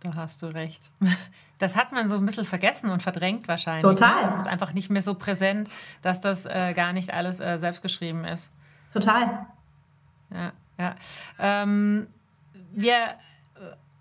Da 0.02 0.16
hast 0.16 0.42
du 0.42 0.48
recht. 0.48 0.92
Das 1.60 1.76
hat 1.76 1.92
man 1.92 2.08
so 2.08 2.16
ein 2.16 2.26
bisschen 2.26 2.46
vergessen 2.46 2.90
und 2.90 3.04
verdrängt 3.04 3.50
wahrscheinlich. 3.50 3.84
Total. 3.84 4.26
Es 4.26 4.38
ist 4.38 4.48
einfach 4.48 4.74
nicht 4.74 4.90
mehr 4.90 5.02
so 5.02 5.14
präsent, 5.14 5.70
dass 6.02 6.22
das 6.22 6.46
äh, 6.46 6.74
gar 6.74 6.94
nicht 6.94 7.14
alles 7.14 7.42
äh, 7.42 7.58
selbst 7.58 7.82
geschrieben 7.82 8.24
ist. 8.24 8.50
Total. 8.94 9.46
Ja, 10.34 10.54
ja. 10.78 10.96
Ähm, 11.38 12.08
wir 12.72 12.94
äh, 12.96 13.10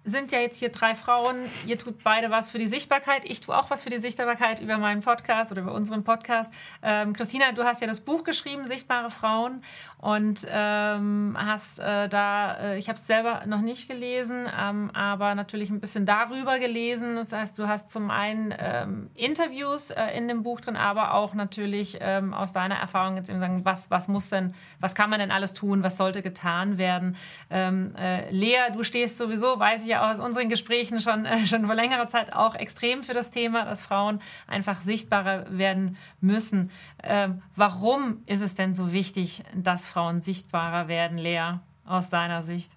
sind 0.04 0.30
ja 0.30 0.38
jetzt 0.38 0.58
hier 0.58 0.70
drei 0.70 0.94
Frauen. 0.94 1.37
Ihr 1.66 1.78
tut 1.78 2.04
beide 2.04 2.30
was 2.30 2.48
für 2.48 2.58
die 2.58 2.68
Sichtbarkeit. 2.68 3.24
Ich 3.24 3.40
tue 3.40 3.56
auch 3.56 3.70
was 3.70 3.82
für 3.82 3.90
die 3.90 3.98
Sichtbarkeit 3.98 4.61
über 4.61 4.78
meinen 4.78 5.00
Podcast 5.00 5.50
oder 5.50 5.62
über 5.62 5.72
unseren 5.72 6.04
Podcast. 6.04 6.52
Ähm, 6.82 7.12
Christina, 7.12 7.50
du 7.50 7.64
hast 7.64 7.80
ja 7.80 7.88
das 7.88 8.00
Buch 8.00 8.22
geschrieben, 8.22 8.66
Sichtbare 8.66 9.11
Frauen 9.11 9.62
und 10.00 10.46
ähm, 10.48 11.37
hast 11.37 11.80
äh, 11.80 12.08
da, 12.08 12.54
äh, 12.54 12.78
ich 12.78 12.88
habe 12.88 12.96
es 12.96 13.06
selber 13.06 13.42
noch 13.46 13.61
nicht 13.61 13.88
gelesen, 13.88 14.46
ähm, 14.56 14.92
aber 14.94 15.34
natürlich 15.34 15.70
ein 15.70 15.80
bisschen 15.80 16.06
darüber 16.06 16.61
gelesen. 16.61 17.16
Das 17.16 17.32
heißt, 17.32 17.58
du 17.58 17.66
hast 17.66 17.90
zum 17.90 18.08
einen 18.12 18.54
ähm, 18.58 19.11
Interviews 19.14 19.90
äh, 19.90 20.16
in 20.16 20.28
dem 20.28 20.44
Buch 20.44 20.61
drin, 20.61 20.76
aber 20.76 21.14
auch 21.14 21.34
natürlich 21.34 21.98
ähm, 22.00 22.32
aus 22.32 22.52
deiner 22.52 22.76
Erfahrung 22.76 23.16
jetzt 23.16 23.28
eben 23.28 23.40
sagen, 23.40 23.64
was, 23.64 23.90
was 23.90 24.06
muss 24.06 24.30
denn, 24.30 24.52
was 24.78 24.94
kann 24.94 25.11
man 25.11 25.18
denn 25.18 25.32
alles 25.32 25.52
tun, 25.52 25.82
was 25.82 25.96
sollte 25.96 26.22
getan 26.22 26.78
werden. 26.78 27.16
Ähm, 27.50 27.92
äh, 27.96 28.30
Lea, 28.30 28.70
du 28.72 28.84
stehst 28.84 29.18
sowieso, 29.18 29.58
weiß 29.58 29.82
ich 29.82 29.88
ja 29.88 30.08
aus 30.08 30.20
unseren 30.20 30.48
Gesprächen 30.48 31.00
schon, 31.00 31.24
äh, 31.24 31.44
schon 31.48 31.66
vor 31.66 31.74
längerer 31.74 32.06
Zeit 32.06 32.32
auch 32.32 32.54
extrem 32.54 33.02
für 33.02 33.14
das 33.14 33.30
Thema, 33.30 33.64
dass 33.64 33.82
Frauen 33.82 34.20
einfach 34.46 34.80
sichtbarer 34.80 35.46
werden 35.50 35.96
müssen. 36.20 36.70
Ähm, 37.02 37.42
warum 37.56 38.22
ist 38.26 38.42
es 38.42 38.54
denn 38.54 38.74
so 38.74 38.92
wichtig, 38.92 39.42
dass 39.56 39.88
Frauen 39.88 40.20
sichtbarer 40.20 40.88
werden, 40.88 41.18
Lea, 41.18 41.59
aus 41.85 42.11
deiner 42.11 42.42
Sicht? 42.42 42.72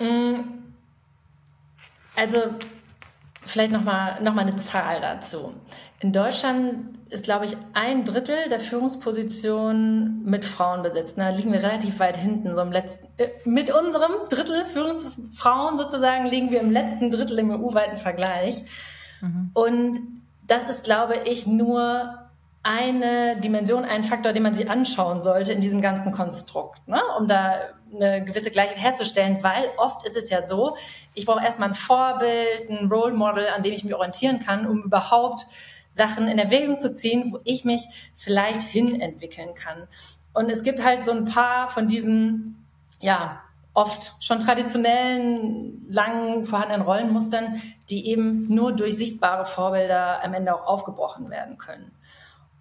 Mm. 0.00 0.40
Also 2.16 2.38
vielleicht 3.44 3.72
nochmal 3.72 4.22
noch 4.22 4.34
mal 4.34 4.42
eine 4.42 4.56
Zahl 4.56 5.00
dazu. 5.00 5.54
In 6.00 6.12
Deutschland 6.12 6.98
ist, 7.10 7.24
glaube 7.24 7.44
ich, 7.44 7.56
ein 7.74 8.04
Drittel 8.04 8.48
der 8.48 8.58
Führungspositionen 8.58 10.24
mit 10.24 10.44
Frauen 10.44 10.82
besetzt. 10.82 11.16
Da 11.16 11.30
liegen 11.30 11.52
wir 11.52 11.62
relativ 11.62 12.00
weit 12.00 12.16
hinten. 12.16 12.54
So 12.54 12.60
im 12.60 12.72
letzten, 12.72 13.06
äh, 13.18 13.28
mit 13.44 13.72
unserem 13.72 14.12
Drittel 14.28 14.64
Führungsfrauen 14.64 15.76
sozusagen 15.76 16.26
liegen 16.26 16.50
wir 16.50 16.60
im 16.60 16.72
letzten 16.72 17.10
Drittel 17.10 17.38
im 17.38 17.50
EU-weiten 17.50 17.98
Vergleich. 17.98 18.62
Mhm. 19.20 19.50
Und 19.54 20.00
das 20.46 20.64
ist, 20.64 20.84
glaube 20.84 21.20
ich, 21.24 21.46
nur 21.46 22.18
eine 22.62 23.36
Dimension, 23.40 23.84
ein 23.84 24.04
Faktor, 24.04 24.32
den 24.32 24.42
man 24.42 24.54
sich 24.54 24.70
anschauen 24.70 25.20
sollte 25.20 25.52
in 25.52 25.60
diesem 25.60 25.80
ganzen 25.80 26.12
Konstrukt, 26.12 26.86
ne? 26.86 27.00
um 27.18 27.26
da 27.26 27.54
eine 27.92 28.24
gewisse 28.24 28.50
Gleichheit 28.50 28.78
herzustellen, 28.78 29.42
weil 29.42 29.68
oft 29.76 30.06
ist 30.06 30.16
es 30.16 30.30
ja 30.30 30.42
so, 30.42 30.76
ich 31.14 31.26
brauche 31.26 31.44
erstmal 31.44 31.70
ein 31.70 31.74
Vorbild, 31.74 32.70
ein 32.70 32.88
Role 32.90 33.14
Model, 33.14 33.48
an 33.48 33.62
dem 33.62 33.72
ich 33.72 33.84
mich 33.84 33.94
orientieren 33.94 34.38
kann, 34.38 34.66
um 34.66 34.84
überhaupt 34.84 35.46
Sachen 35.90 36.28
in 36.28 36.38
Erwägung 36.38 36.80
zu 36.80 36.94
ziehen, 36.94 37.32
wo 37.32 37.40
ich 37.44 37.64
mich 37.64 37.82
vielleicht 38.14 38.62
hin 38.62 39.00
entwickeln 39.00 39.54
kann. 39.54 39.88
Und 40.32 40.50
es 40.50 40.62
gibt 40.62 40.82
halt 40.82 41.04
so 41.04 41.12
ein 41.12 41.26
paar 41.26 41.68
von 41.68 41.86
diesen, 41.86 42.64
ja, 43.00 43.42
oft 43.74 44.14
schon 44.20 44.38
traditionellen, 44.38 45.86
lang 45.88 46.44
vorhandenen 46.44 46.82
Rollenmustern, 46.82 47.60
die 47.90 48.08
eben 48.08 48.44
nur 48.44 48.72
durch 48.72 48.96
sichtbare 48.96 49.44
Vorbilder 49.44 50.22
am 50.22 50.34
Ende 50.34 50.54
auch 50.54 50.66
aufgebrochen 50.66 51.30
werden 51.30 51.58
können. 51.58 51.90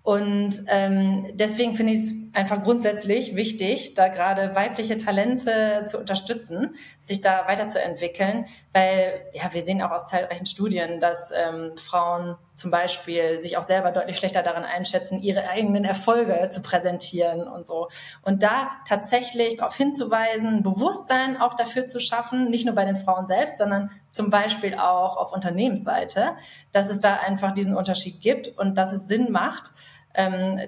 Und 0.03 0.63
ähm, 0.67 1.27
deswegen 1.33 1.75
finde 1.75 1.93
ich 1.93 1.99
es 1.99 2.13
einfach 2.33 2.63
grundsätzlich 2.63 3.35
wichtig, 3.35 3.93
da 3.93 4.07
gerade 4.07 4.55
weibliche 4.55 4.97
Talente 4.97 5.83
zu 5.85 5.99
unterstützen, 5.99 6.75
sich 7.01 7.21
da 7.21 7.45
weiterzuentwickeln, 7.47 8.45
weil 8.73 9.21
ja 9.33 9.53
wir 9.53 9.61
sehen 9.61 9.81
auch 9.81 9.91
aus 9.91 10.07
zahlreichen 10.07 10.45
Studien, 10.45 10.99
dass 11.01 11.31
ähm, 11.31 11.75
Frauen 11.75 12.35
zum 12.55 12.71
Beispiel 12.71 13.39
sich 13.39 13.57
auch 13.57 13.61
selber 13.63 13.91
deutlich 13.91 14.17
schlechter 14.17 14.43
darin 14.43 14.63
einschätzen, 14.63 15.21
ihre 15.21 15.49
eigenen 15.49 15.83
Erfolge 15.83 16.49
zu 16.49 16.61
präsentieren 16.61 17.47
und 17.47 17.65
so. 17.65 17.89
Und 18.21 18.43
da 18.43 18.69
tatsächlich 18.87 19.57
darauf 19.57 19.75
hinzuweisen, 19.75 20.63
Bewusstsein 20.63 21.39
auch 21.39 21.53
dafür 21.53 21.87
zu 21.87 21.99
schaffen, 21.99 22.49
nicht 22.49 22.65
nur 22.65 22.75
bei 22.75 22.85
den 22.85 22.97
Frauen 22.97 23.27
selbst, 23.27 23.57
sondern 23.57 23.91
zum 24.09 24.29
Beispiel 24.29 24.75
auch 24.75 25.17
auf 25.17 25.33
Unternehmensseite, 25.33 26.31
dass 26.71 26.89
es 26.89 26.99
da 26.99 27.15
einfach 27.15 27.51
diesen 27.51 27.75
Unterschied 27.75 28.21
gibt 28.21 28.47
und 28.57 28.77
dass 28.77 28.93
es 28.93 29.07
Sinn 29.07 29.31
macht, 29.31 29.71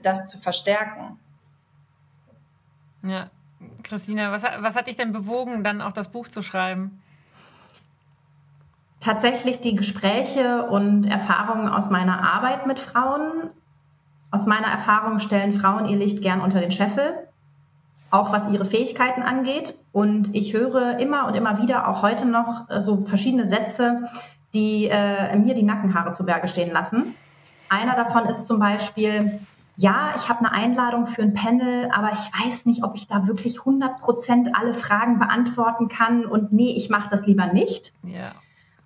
das 0.02 0.30
zu 0.30 0.38
verstärken. 0.38 1.20
Ja, 3.04 3.30
Christina, 3.84 4.32
was, 4.32 4.44
was 4.44 4.76
hat 4.76 4.88
dich 4.88 4.96
denn 4.96 5.12
bewogen, 5.12 5.64
dann 5.64 5.82
auch 5.82 5.92
das 5.92 6.10
Buch 6.10 6.28
zu 6.28 6.42
schreiben? 6.42 7.02
Tatsächlich 9.00 9.60
die 9.60 9.76
Gespräche 9.76 10.66
und 10.68 11.04
Erfahrungen 11.04 11.68
aus 11.68 11.90
meiner 11.90 12.24
Arbeit 12.24 12.66
mit 12.66 12.80
Frauen. 12.80 13.50
Aus 14.32 14.46
meiner 14.46 14.68
Erfahrung 14.68 15.20
stellen 15.20 15.52
Frauen 15.52 15.88
ihr 15.88 15.98
Licht 15.98 16.22
gern 16.22 16.40
unter 16.40 16.62
den 16.62 16.72
Scheffel, 16.72 17.14
auch 18.10 18.32
was 18.32 18.50
ihre 18.50 18.66
Fähigkeiten 18.66 19.22
angeht. 19.22 19.78
Und 19.92 20.34
ich 20.34 20.54
höre 20.54 21.00
immer 21.00 21.28
und 21.28 21.36
immer 21.36 21.62
wieder, 21.62 21.90
auch 21.90 22.02
heute 22.02 22.26
noch, 22.26 22.68
so 22.78 23.06
verschiedene 23.06 23.46
Sätze, 23.46 24.10
die 24.54 24.88
äh, 24.88 25.36
mir 25.36 25.54
die 25.54 25.64
Nackenhaare 25.64 26.14
zu 26.14 26.26
Berge 26.26 26.48
stehen 26.48 26.72
lassen. 26.72 27.14
Einer 27.74 27.96
davon 27.96 28.26
ist 28.26 28.46
zum 28.46 28.60
Beispiel, 28.60 29.40
ja, 29.78 30.14
ich 30.16 30.30
habe 30.30 30.42
eine 30.42 30.52
Einladung 30.52 31.08
für 31.08 31.24
ein 31.24 31.34
Panel, 31.34 31.90
aber 31.92 32.12
ich 32.12 32.20
weiß 32.20 32.68
nicht, 32.68 32.84
ob 32.84 32.94
ich 32.94 33.08
da 33.08 33.26
wirklich 33.26 33.60
100 33.60 34.00
Prozent 34.00 34.56
alle 34.56 34.74
Fragen 34.74 35.18
beantworten 35.18 35.88
kann 35.88 36.26
und 36.26 36.54
nee, 36.54 36.72
ich 36.78 36.92
mache 36.92 37.10
das 37.10 37.26
lieber 37.26 37.48
nicht. 37.48 37.92
Ja. 38.04 38.32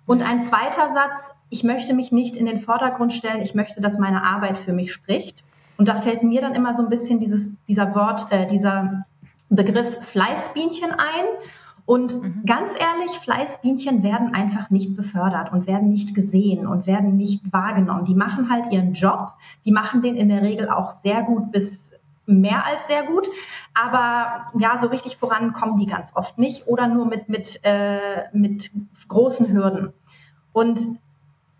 Und 0.06 0.22
ein 0.22 0.40
zweiter 0.40 0.88
Satz, 0.88 1.32
ich 1.50 1.64
möchte 1.64 1.92
mich 1.92 2.12
nicht 2.12 2.34
in 2.34 2.46
den 2.46 2.56
Vordergrund 2.56 3.12
stellen, 3.12 3.42
ich 3.42 3.54
möchte, 3.54 3.82
dass 3.82 3.98
meine 3.98 4.24
Arbeit 4.24 4.56
für 4.56 4.72
mich 4.72 4.90
spricht. 4.90 5.44
Und 5.76 5.86
da 5.86 5.96
fällt 5.96 6.22
mir 6.22 6.40
dann 6.40 6.54
immer 6.54 6.72
so 6.72 6.82
ein 6.82 6.88
bisschen 6.88 7.20
dieses, 7.20 7.50
dieser 7.68 7.94
Wort, 7.94 8.32
äh, 8.32 8.46
dieser 8.46 9.04
Begriff 9.50 9.98
Fleißbienchen 10.00 10.92
ein. 10.92 11.24
Und 11.88 12.22
mhm. 12.22 12.42
ganz 12.44 12.74
ehrlich, 12.78 13.12
Fleißbienchen 13.18 14.02
werden 14.02 14.34
einfach 14.34 14.68
nicht 14.68 14.94
befördert 14.94 15.50
und 15.52 15.66
werden 15.66 15.88
nicht 15.88 16.14
gesehen 16.14 16.66
und 16.66 16.86
werden 16.86 17.16
nicht 17.16 17.50
wahrgenommen. 17.50 18.04
Die 18.04 18.14
machen 18.14 18.50
halt 18.50 18.70
ihren 18.70 18.92
Job. 18.92 19.32
Die 19.64 19.72
machen 19.72 20.02
den 20.02 20.14
in 20.14 20.28
der 20.28 20.42
Regel 20.42 20.68
auch 20.68 20.90
sehr 20.90 21.22
gut 21.22 21.50
bis 21.50 21.94
mehr 22.26 22.66
als 22.66 22.88
sehr 22.88 23.04
gut. 23.04 23.26
Aber 23.72 24.52
ja, 24.58 24.76
so 24.76 24.88
richtig 24.88 25.16
voran 25.16 25.54
kommen 25.54 25.78
die 25.78 25.86
ganz 25.86 26.14
oft 26.14 26.36
nicht 26.36 26.66
oder 26.66 26.88
nur 26.88 27.06
mit, 27.06 27.30
mit, 27.30 27.58
äh, 27.62 28.24
mit 28.34 28.70
großen 29.08 29.50
Hürden. 29.50 29.94
Und 30.52 30.80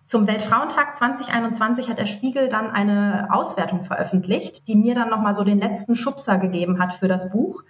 zum 0.05 0.27
Weltfrauentag 0.27 0.95
2021 0.95 1.89
hat 1.89 1.97
der 1.97 2.05
Spiegel 2.05 2.51
dann 2.51 2.71
eine 2.71 3.29
Auswertung 3.31 3.83
veröffentlicht, 3.83 4.69
die 4.69 4.77
mir 4.77 4.95
dann 4.95 5.09
nochmal 5.09 5.33
so 5.33 5.43
den 5.43 5.59
letzten 5.59 5.97
Schubser 5.97 6.37
gegeben 6.37 6.79
hat 6.79 6.93
für 6.93 7.09
das 7.09 7.31
Buch. 7.31 7.63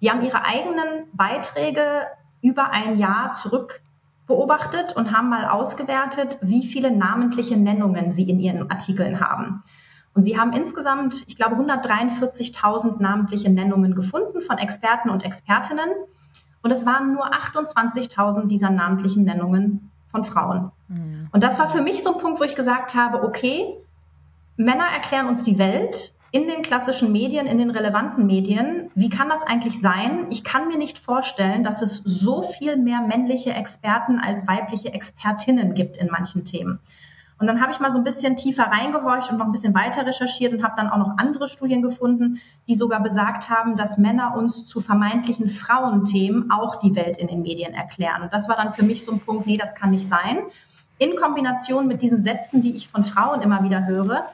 Die 0.00 0.10
haben 0.10 0.22
ihre 0.22 0.44
eigenen 0.44 1.06
Beiträge 1.12 2.06
über 2.42 2.70
ein 2.70 2.98
Jahr 2.98 3.32
zurück 3.32 3.80
beobachtet 4.26 4.96
und 4.96 5.12
haben 5.16 5.28
mal 5.28 5.46
ausgewertet, 5.48 6.38
wie 6.40 6.64
viele 6.64 6.90
namentliche 6.90 7.56
Nennungen 7.56 8.12
sie 8.12 8.28
in 8.28 8.40
ihren 8.40 8.70
Artikeln 8.70 9.20
haben. 9.20 9.62
Und 10.14 10.22
sie 10.22 10.38
haben 10.38 10.52
insgesamt, 10.52 11.24
ich 11.26 11.36
glaube, 11.36 11.56
143.000 11.56 13.02
namentliche 13.02 13.50
Nennungen 13.50 13.94
gefunden 13.94 14.42
von 14.42 14.58
Experten 14.58 15.10
und 15.10 15.24
Expertinnen. 15.24 15.90
Und 16.62 16.70
es 16.70 16.86
waren 16.86 17.12
nur 17.12 17.26
28.000 17.32 18.46
dieser 18.46 18.70
namentlichen 18.70 19.24
Nennungen 19.24 19.90
von 20.10 20.24
Frauen. 20.24 20.70
Mhm. 20.88 21.28
Und 21.32 21.42
das 21.42 21.58
war 21.58 21.66
für 21.68 21.82
mich 21.82 22.02
so 22.02 22.14
ein 22.14 22.20
Punkt, 22.20 22.40
wo 22.40 22.44
ich 22.44 22.54
gesagt 22.54 22.94
habe, 22.94 23.22
okay, 23.24 23.76
Männer 24.56 24.86
erklären 24.86 25.26
uns 25.26 25.42
die 25.42 25.58
Welt 25.58 26.13
in 26.34 26.48
den 26.48 26.62
klassischen 26.62 27.12
Medien, 27.12 27.46
in 27.46 27.58
den 27.58 27.70
relevanten 27.70 28.26
Medien. 28.26 28.90
Wie 28.96 29.08
kann 29.08 29.28
das 29.28 29.44
eigentlich 29.44 29.80
sein? 29.80 30.26
Ich 30.30 30.42
kann 30.42 30.66
mir 30.66 30.76
nicht 30.76 30.98
vorstellen, 30.98 31.62
dass 31.62 31.80
es 31.80 31.98
so 31.98 32.42
viel 32.42 32.76
mehr 32.76 33.02
männliche 33.02 33.52
Experten 33.52 34.18
als 34.18 34.44
weibliche 34.48 34.92
Expertinnen 34.92 35.74
gibt 35.74 35.96
in 35.96 36.08
manchen 36.08 36.44
Themen. 36.44 36.80
Und 37.38 37.46
dann 37.46 37.60
habe 37.60 37.70
ich 37.70 37.78
mal 37.78 37.92
so 37.92 37.98
ein 37.98 38.04
bisschen 38.04 38.34
tiefer 38.34 38.64
reingehorcht 38.64 39.30
und 39.30 39.38
noch 39.38 39.46
ein 39.46 39.52
bisschen 39.52 39.76
weiter 39.76 40.04
recherchiert 40.04 40.52
und 40.52 40.64
habe 40.64 40.74
dann 40.76 40.90
auch 40.90 40.98
noch 40.98 41.18
andere 41.18 41.46
Studien 41.46 41.82
gefunden, 41.82 42.40
die 42.66 42.74
sogar 42.74 43.00
besagt 43.00 43.48
haben, 43.48 43.76
dass 43.76 43.96
Männer 43.96 44.34
uns 44.36 44.66
zu 44.66 44.80
vermeintlichen 44.80 45.48
Frauenthemen 45.48 46.50
auch 46.50 46.80
die 46.80 46.96
Welt 46.96 47.16
in 47.16 47.28
den 47.28 47.42
Medien 47.42 47.74
erklären. 47.74 48.22
Und 48.22 48.32
das 48.32 48.48
war 48.48 48.56
dann 48.56 48.72
für 48.72 48.82
mich 48.82 49.04
so 49.04 49.12
ein 49.12 49.20
Punkt, 49.20 49.46
nee, 49.46 49.56
das 49.56 49.76
kann 49.76 49.92
nicht 49.92 50.08
sein. 50.08 50.38
In 50.98 51.14
Kombination 51.14 51.86
mit 51.86 52.02
diesen 52.02 52.24
Sätzen, 52.24 52.60
die 52.60 52.74
ich 52.74 52.88
von 52.88 53.04
Frauen 53.04 53.40
immer 53.40 53.62
wieder 53.62 53.86
höre, 53.86 54.24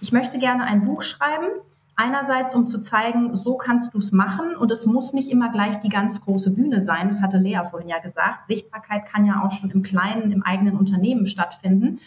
ich 0.00 0.12
möchte 0.12 0.38
gerne 0.38 0.64
ein 0.64 0.84
Buch 0.84 1.02
schreiben, 1.02 1.46
einerseits 1.96 2.54
um 2.54 2.66
zu 2.66 2.80
zeigen, 2.80 3.36
so 3.36 3.56
kannst 3.56 3.92
du 3.94 3.98
es 3.98 4.12
machen 4.12 4.56
und 4.56 4.70
es 4.70 4.86
muss 4.86 5.12
nicht 5.12 5.30
immer 5.30 5.50
gleich 5.50 5.80
die 5.80 5.90
ganz 5.90 6.20
große 6.20 6.50
Bühne 6.50 6.80
sein. 6.80 7.08
Das 7.08 7.20
hatte 7.20 7.36
Lea 7.36 7.60
vorhin 7.68 7.88
ja 7.88 7.98
gesagt. 7.98 8.46
Sichtbarkeit 8.46 9.06
kann 9.06 9.26
ja 9.26 9.42
auch 9.44 9.52
schon 9.52 9.70
im 9.70 9.82
kleinen, 9.82 10.32
im 10.32 10.42
eigenen 10.42 10.76
Unternehmen 10.76 11.26
stattfinden. 11.26 12.00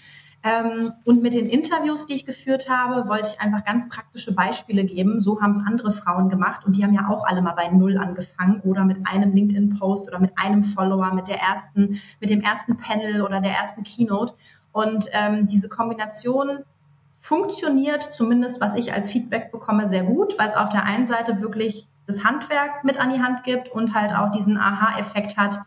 Ähm, 0.46 0.92
und 1.06 1.22
mit 1.22 1.36
den 1.36 1.48
Interviews, 1.48 2.06
die 2.06 2.16
ich 2.16 2.26
geführt 2.26 2.70
habe, 2.70 3.08
wollte 3.08 3.30
ich 3.30 3.40
einfach 3.40 3.64
ganz 3.64 3.88
praktische 3.88 4.34
Beispiele 4.34 4.84
geben. 4.84 5.22
So 5.22 5.42
haben 5.42 5.52
es 5.52 5.60
andere 5.66 5.94
Frauen 5.94 6.28
gemacht 6.28 6.66
und 6.66 6.76
die 6.76 6.84
haben 6.84 6.94
ja 6.94 7.08
auch 7.08 7.26
alle 7.26 7.42
mal 7.42 7.54
bei 7.54 7.70
Null 7.70 7.98
angefangen 7.98 8.60
oder 8.62 8.84
mit 8.84 9.08
einem 9.08 9.32
LinkedIn-Post 9.32 10.10
oder 10.10 10.20
mit 10.20 10.34
einem 10.38 10.64
Follower, 10.66 11.14
mit 11.14 11.30
der 11.30 11.40
ersten, 11.40 12.02
mit 12.20 12.30
dem 12.30 12.42
ersten 12.42 12.76
Panel 12.78 13.22
oder 13.22 13.40
der 13.40 13.54
ersten 13.54 13.84
Keynote. 13.84 14.34
Und 14.74 15.08
ähm, 15.14 15.48
diese 15.48 15.70
Kombination 15.70 16.66
funktioniert, 17.24 18.14
zumindest 18.14 18.60
was 18.60 18.76
ich 18.76 18.92
als 18.92 19.10
Feedback 19.10 19.50
bekomme, 19.50 19.88
sehr 19.88 20.04
gut, 20.04 20.38
weil 20.38 20.50
es 20.50 20.56
auf 20.56 20.68
der 20.68 20.84
einen 20.84 21.08
Seite 21.08 21.40
wirklich 21.40 21.88
das 22.06 22.26
Handwerk 22.26 22.84
mit 22.84 23.00
an 23.00 23.14
die 23.14 23.22
Hand 23.22 23.46
gibt 23.46 23.70
und 23.70 23.94
halt 23.94 24.14
auch 24.14 24.30
diesen 24.32 24.58
Aha-Effekt 24.58 25.38
hat. 25.38 25.58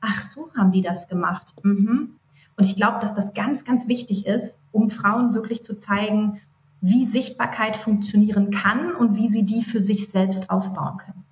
Ach, 0.00 0.22
so 0.22 0.48
haben 0.56 0.72
die 0.72 0.80
das 0.80 1.08
gemacht. 1.08 1.52
Mhm. 1.62 2.16
Und 2.56 2.64
ich 2.64 2.76
glaube, 2.76 2.98
dass 3.00 3.12
das 3.12 3.34
ganz, 3.34 3.66
ganz 3.66 3.88
wichtig 3.88 4.26
ist, 4.26 4.58
um 4.72 4.88
Frauen 4.88 5.34
wirklich 5.34 5.62
zu 5.62 5.76
zeigen, 5.76 6.40
wie 6.80 7.04
Sichtbarkeit 7.04 7.76
funktionieren 7.76 8.50
kann 8.50 8.94
und 8.94 9.14
wie 9.14 9.28
sie 9.28 9.42
die 9.44 9.62
für 9.62 9.82
sich 9.82 10.08
selbst 10.08 10.48
aufbauen 10.48 10.96
können. 10.96 11.24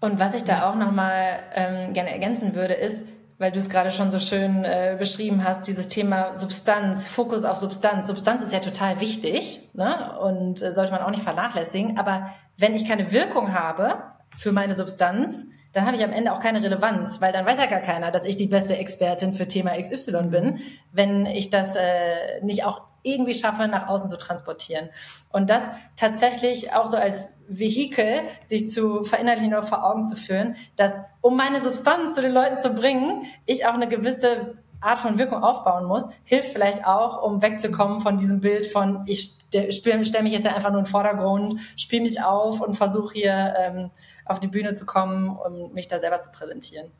Und 0.00 0.18
was 0.18 0.34
ich 0.34 0.42
da 0.42 0.68
auch 0.68 0.74
nochmal 0.74 1.38
ähm, 1.54 1.92
gerne 1.92 2.10
ergänzen 2.10 2.56
würde, 2.56 2.74
ist, 2.74 3.04
weil 3.38 3.52
du 3.52 3.58
es 3.58 3.70
gerade 3.70 3.92
schon 3.92 4.10
so 4.10 4.18
schön 4.18 4.64
äh, 4.64 4.96
beschrieben 4.98 5.44
hast, 5.44 5.66
dieses 5.68 5.88
Thema 5.88 6.34
Substanz, 6.34 7.08
Fokus 7.08 7.44
auf 7.44 7.56
Substanz. 7.56 8.08
Substanz 8.08 8.42
ist 8.42 8.52
ja 8.52 8.58
total 8.58 9.00
wichtig 9.00 9.60
ne? 9.74 10.18
und 10.20 10.60
äh, 10.60 10.72
sollte 10.72 10.92
man 10.92 11.02
auch 11.02 11.10
nicht 11.10 11.22
vernachlässigen. 11.22 11.98
Aber 11.98 12.34
wenn 12.56 12.74
ich 12.74 12.86
keine 12.86 13.12
Wirkung 13.12 13.54
habe 13.54 14.02
für 14.36 14.50
meine 14.50 14.74
Substanz, 14.74 15.46
dann 15.72 15.86
habe 15.86 15.96
ich 15.96 16.04
am 16.04 16.12
Ende 16.12 16.32
auch 16.32 16.40
keine 16.40 16.62
Relevanz, 16.62 17.20
weil 17.20 17.32
dann 17.32 17.46
weiß 17.46 17.58
ja 17.58 17.66
gar 17.66 17.80
keiner, 17.80 18.10
dass 18.10 18.24
ich 18.24 18.36
die 18.36 18.46
beste 18.46 18.76
Expertin 18.76 19.32
für 19.32 19.46
Thema 19.46 19.78
XY 19.78 20.28
bin, 20.30 20.58
wenn 20.90 21.26
ich 21.26 21.50
das 21.50 21.76
äh, 21.76 22.42
nicht 22.42 22.64
auch 22.64 22.87
irgendwie 23.02 23.34
schaffe, 23.34 23.68
nach 23.68 23.88
außen 23.88 24.08
zu 24.08 24.18
transportieren. 24.18 24.88
Und 25.30 25.50
das 25.50 25.68
tatsächlich 25.96 26.72
auch 26.72 26.86
so 26.86 26.96
als 26.96 27.28
Vehikel, 27.48 28.22
sich 28.46 28.68
zu 28.68 29.04
verinnerlichen 29.04 29.52
oder 29.52 29.62
vor 29.62 29.84
Augen 29.84 30.04
zu 30.04 30.16
führen, 30.16 30.56
dass 30.76 31.00
um 31.20 31.36
meine 31.36 31.60
Substanz 31.60 32.14
zu 32.14 32.22
den 32.22 32.32
Leuten 32.32 32.60
zu 32.60 32.74
bringen, 32.74 33.24
ich 33.46 33.66
auch 33.66 33.74
eine 33.74 33.88
gewisse 33.88 34.58
Art 34.80 34.98
von 34.98 35.18
Wirkung 35.18 35.42
aufbauen 35.42 35.86
muss, 35.86 36.08
hilft 36.24 36.50
vielleicht 36.50 36.86
auch, 36.86 37.22
um 37.22 37.42
wegzukommen 37.42 38.00
von 38.00 38.16
diesem 38.16 38.40
Bild 38.40 38.66
von, 38.66 39.02
ich 39.06 39.34
stelle 39.70 40.22
mich 40.22 40.32
jetzt 40.32 40.46
einfach 40.46 40.70
nur 40.70 40.80
in 40.80 40.84
den 40.84 40.90
Vordergrund, 40.90 41.58
spiele 41.76 42.02
mich 42.02 42.22
auf 42.22 42.60
und 42.60 42.76
versuche 42.76 43.14
hier 43.14 43.54
ähm, 43.56 43.90
auf 44.24 44.38
die 44.38 44.46
Bühne 44.46 44.74
zu 44.74 44.86
kommen 44.86 45.30
und 45.30 45.74
mich 45.74 45.88
da 45.88 45.98
selber 45.98 46.20
zu 46.20 46.30
präsentieren. 46.30 46.90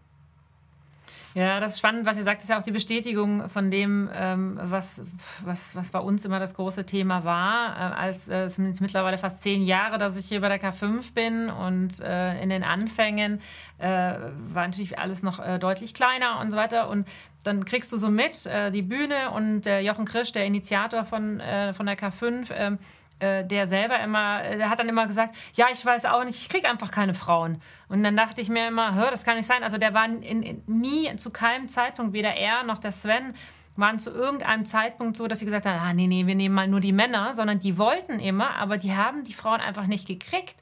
Ja, 1.39 1.61
das 1.61 1.75
ist 1.75 1.79
spannend, 1.79 2.05
was 2.05 2.19
ihr 2.19 2.25
sagt, 2.25 2.43
ist 2.43 2.49
ja 2.49 2.59
auch 2.59 2.65
die 2.65 2.73
Bestätigung 2.73 3.49
von 3.49 3.71
dem, 3.71 4.11
ähm, 4.13 4.59
was, 4.61 5.03
was, 5.45 5.73
was 5.77 5.91
bei 5.91 6.01
uns 6.01 6.25
immer 6.25 6.41
das 6.41 6.53
große 6.55 6.85
Thema 6.85 7.23
war. 7.23 7.77
Äh, 7.77 7.95
als 7.95 8.29
äh, 8.29 8.43
es 8.43 8.57
sind 8.57 8.67
jetzt 8.67 8.81
mittlerweile 8.81 9.19
fast 9.19 9.41
zehn 9.43 9.63
Jahre, 9.65 9.99
dass 9.99 10.17
ich 10.17 10.27
hier 10.27 10.41
bei 10.41 10.49
der 10.49 10.61
K5 10.61 11.15
bin 11.15 11.49
und 11.49 12.01
äh, 12.01 12.43
in 12.43 12.49
den 12.49 12.65
Anfängen 12.65 13.41
war 13.81 14.67
natürlich 14.67 14.99
alles 14.99 15.23
noch 15.23 15.39
deutlich 15.61 15.95
kleiner 15.95 16.41
und 16.41 16.51
so 16.51 16.57
weiter. 16.57 16.89
Und 16.89 17.07
dann 17.45 17.65
kriegst 17.65 17.93
du 17.93 17.97
so 17.97 18.09
mit 18.09 18.51
die 18.75 18.83
Bühne 18.83 19.31
und 19.31 19.67
Jochen 19.67 20.05
Krisch, 20.05 20.33
der 20.33 20.47
Initiator 20.47 21.05
von, 21.05 21.41
von 21.73 21.87
der 21.87 21.97
K5, 21.97 22.51
ähm, 22.53 22.79
äh, 23.21 23.45
der 23.45 23.67
selber 23.67 23.99
immer, 24.01 24.45
äh, 24.45 24.59
der 24.59 24.71
hat 24.71 24.79
dann 24.79 24.89
immer 24.89 25.07
gesagt, 25.07 25.37
ja, 25.55 25.67
ich 25.73 25.85
weiß 25.85 26.07
auch 26.07 26.25
nicht, 26.25 26.41
ich 26.41 26.49
kriege 26.49 26.69
einfach 26.69 26.91
keine 26.91 27.15
Frauen. 27.15 27.61
Und 27.89 28.03
dann 28.03 28.17
dachte 28.17 28.41
ich 28.41 28.49
mir 28.49 28.69
immer, 28.69 28.95
hör, 28.95 29.11
das 29.11 29.25
kann 29.25 29.37
nicht 29.37 29.47
sein. 29.47 29.63
Also 29.63 29.79
der 29.79 29.95
war 29.95 30.05
in, 30.07 30.23
in, 30.23 30.63
nie 30.67 31.15
zu 31.17 31.31
keinem 31.31 31.69
Zeitpunkt, 31.69 32.13
weder 32.13 32.35
er 32.35 32.63
noch 32.65 32.79
der 32.79 32.93
Sven, 32.93 33.35
waren 33.79 33.99
zu 34.01 34.11
irgendeinem 34.11 34.67
Zeitpunkt 34.67 35.17
so, 35.17 35.29
dass 35.29 35.39
sie 35.39 35.45
gesagt 35.45 35.65
haben, 35.65 35.79
ah, 35.81 35.93
nee, 35.93 36.09
nee, 36.09 36.27
wir 36.27 36.35
nehmen 36.35 36.55
mal 36.55 36.67
nur 36.67 36.81
die 36.81 36.93
Männer, 36.93 37.33
sondern 37.33 37.61
die 37.61 37.79
wollten 37.79 38.19
immer, 38.19 38.57
aber 38.57 38.77
die 38.77 38.97
haben 38.97 39.23
die 39.23 39.33
Frauen 39.33 39.61
einfach 39.61 39.87
nicht 39.87 40.07
gekriegt, 40.09 40.57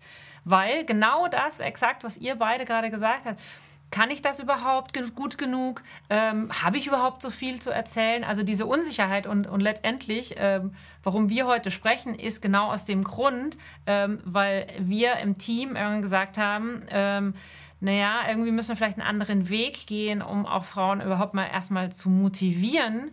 weil 0.45 0.85
genau 0.85 1.27
das, 1.27 1.61
exakt, 1.61 2.05
was 2.05 2.19
ihr 2.19 2.37
beide 2.37 2.67
gerade 2.67 2.91
gesagt 2.91 3.25
habt, 3.25 3.41
kann 3.91 4.11
ich 4.11 4.21
das 4.21 4.41
überhaupt 4.41 4.93
gut 5.15 5.39
genug? 5.39 5.83
Ähm, 6.11 6.51
Habe 6.63 6.77
ich 6.77 6.87
überhaupt 6.87 7.23
so 7.23 7.31
viel 7.31 7.61
zu 7.61 7.71
erzählen? 7.71 8.25
Also 8.25 8.43
diese 8.43 8.67
Unsicherheit 8.67 9.27
und, 9.27 9.47
und 9.47 9.61
letztendlich, 9.61 10.35
ähm, 10.39 10.75
warum 11.03 11.29
wir 11.29 11.47
heute 11.47 11.71
sprechen, 11.71 12.15
ist 12.15 12.43
genau 12.43 12.73
aus 12.73 12.85
dem 12.85 13.05
Grund, 13.05 13.57
ähm, 13.87 14.21
weil 14.25 14.67
wir 14.79 15.17
im 15.17 15.39
Team 15.39 15.77
gesagt 16.01 16.39
haben, 16.39 16.81
ähm, 16.91 17.35
naja, 17.81 18.23
irgendwie 18.29 18.53
müssen 18.53 18.71
wir 18.71 18.77
vielleicht 18.77 18.99
einen 18.99 19.09
anderen 19.09 19.49
Weg 19.49 19.87
gehen, 19.87 20.23
um 20.23 20.47
auch 20.47 20.65
Frauen 20.65 21.01
überhaupt 21.01 21.35
mal 21.35 21.47
erstmal 21.47 21.93
zu 21.93 22.09
motivieren, 22.09 23.11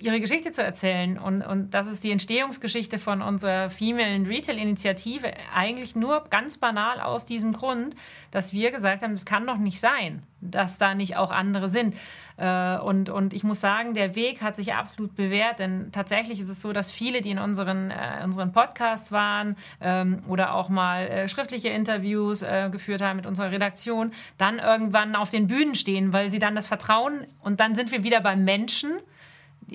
ihre 0.00 0.20
Geschichte 0.20 0.50
zu 0.50 0.62
erzählen. 0.62 1.18
Und, 1.18 1.42
und 1.42 1.70
das 1.70 1.86
ist 1.86 2.02
die 2.02 2.10
Entstehungsgeschichte 2.10 2.98
von 2.98 3.22
unserer 3.22 3.70
Female 3.70 4.28
Retail 4.28 4.58
Initiative. 4.58 5.32
Eigentlich 5.54 5.94
nur 5.94 6.24
ganz 6.30 6.58
banal 6.58 7.00
aus 7.00 7.24
diesem 7.24 7.52
Grund, 7.52 7.94
dass 8.30 8.52
wir 8.52 8.70
gesagt 8.70 9.02
haben, 9.02 9.12
das 9.12 9.24
kann 9.24 9.46
doch 9.46 9.58
nicht 9.58 9.78
sein, 9.80 10.22
dass 10.40 10.78
da 10.78 10.94
nicht 10.94 11.16
auch 11.16 11.30
andere 11.30 11.68
sind. 11.68 11.94
Äh, 12.36 12.78
und, 12.78 13.08
und 13.08 13.32
ich 13.34 13.44
muss 13.44 13.60
sagen, 13.60 13.94
der 13.94 14.16
Weg 14.16 14.42
hat 14.42 14.56
sich 14.56 14.74
absolut 14.74 15.14
bewährt, 15.14 15.60
denn 15.60 15.90
tatsächlich 15.92 16.40
ist 16.40 16.48
es 16.48 16.60
so, 16.60 16.72
dass 16.72 16.90
viele, 16.90 17.20
die 17.20 17.30
in 17.30 17.38
unseren, 17.38 17.90
äh, 17.90 18.24
unseren 18.24 18.52
Podcasts 18.52 19.12
waren 19.12 19.56
ähm, 19.80 20.22
oder 20.28 20.54
auch 20.54 20.68
mal 20.68 21.06
äh, 21.06 21.28
schriftliche 21.28 21.68
Interviews 21.68 22.44
geführt 22.72 23.02
haben 23.02 23.16
mit 23.16 23.26
unserer 23.26 23.50
Redaktion, 23.50 24.12
dann 24.38 24.58
irgendwann 24.58 25.14
auf 25.14 25.30
den 25.30 25.46
Bühnen 25.46 25.74
stehen, 25.74 26.12
weil 26.12 26.30
sie 26.30 26.38
dann 26.38 26.54
das 26.54 26.66
Vertrauen 26.66 27.26
und 27.42 27.60
dann 27.60 27.74
sind 27.76 27.92
wir 27.92 28.02
wieder 28.02 28.20
beim 28.20 28.44
Menschen 28.44 28.92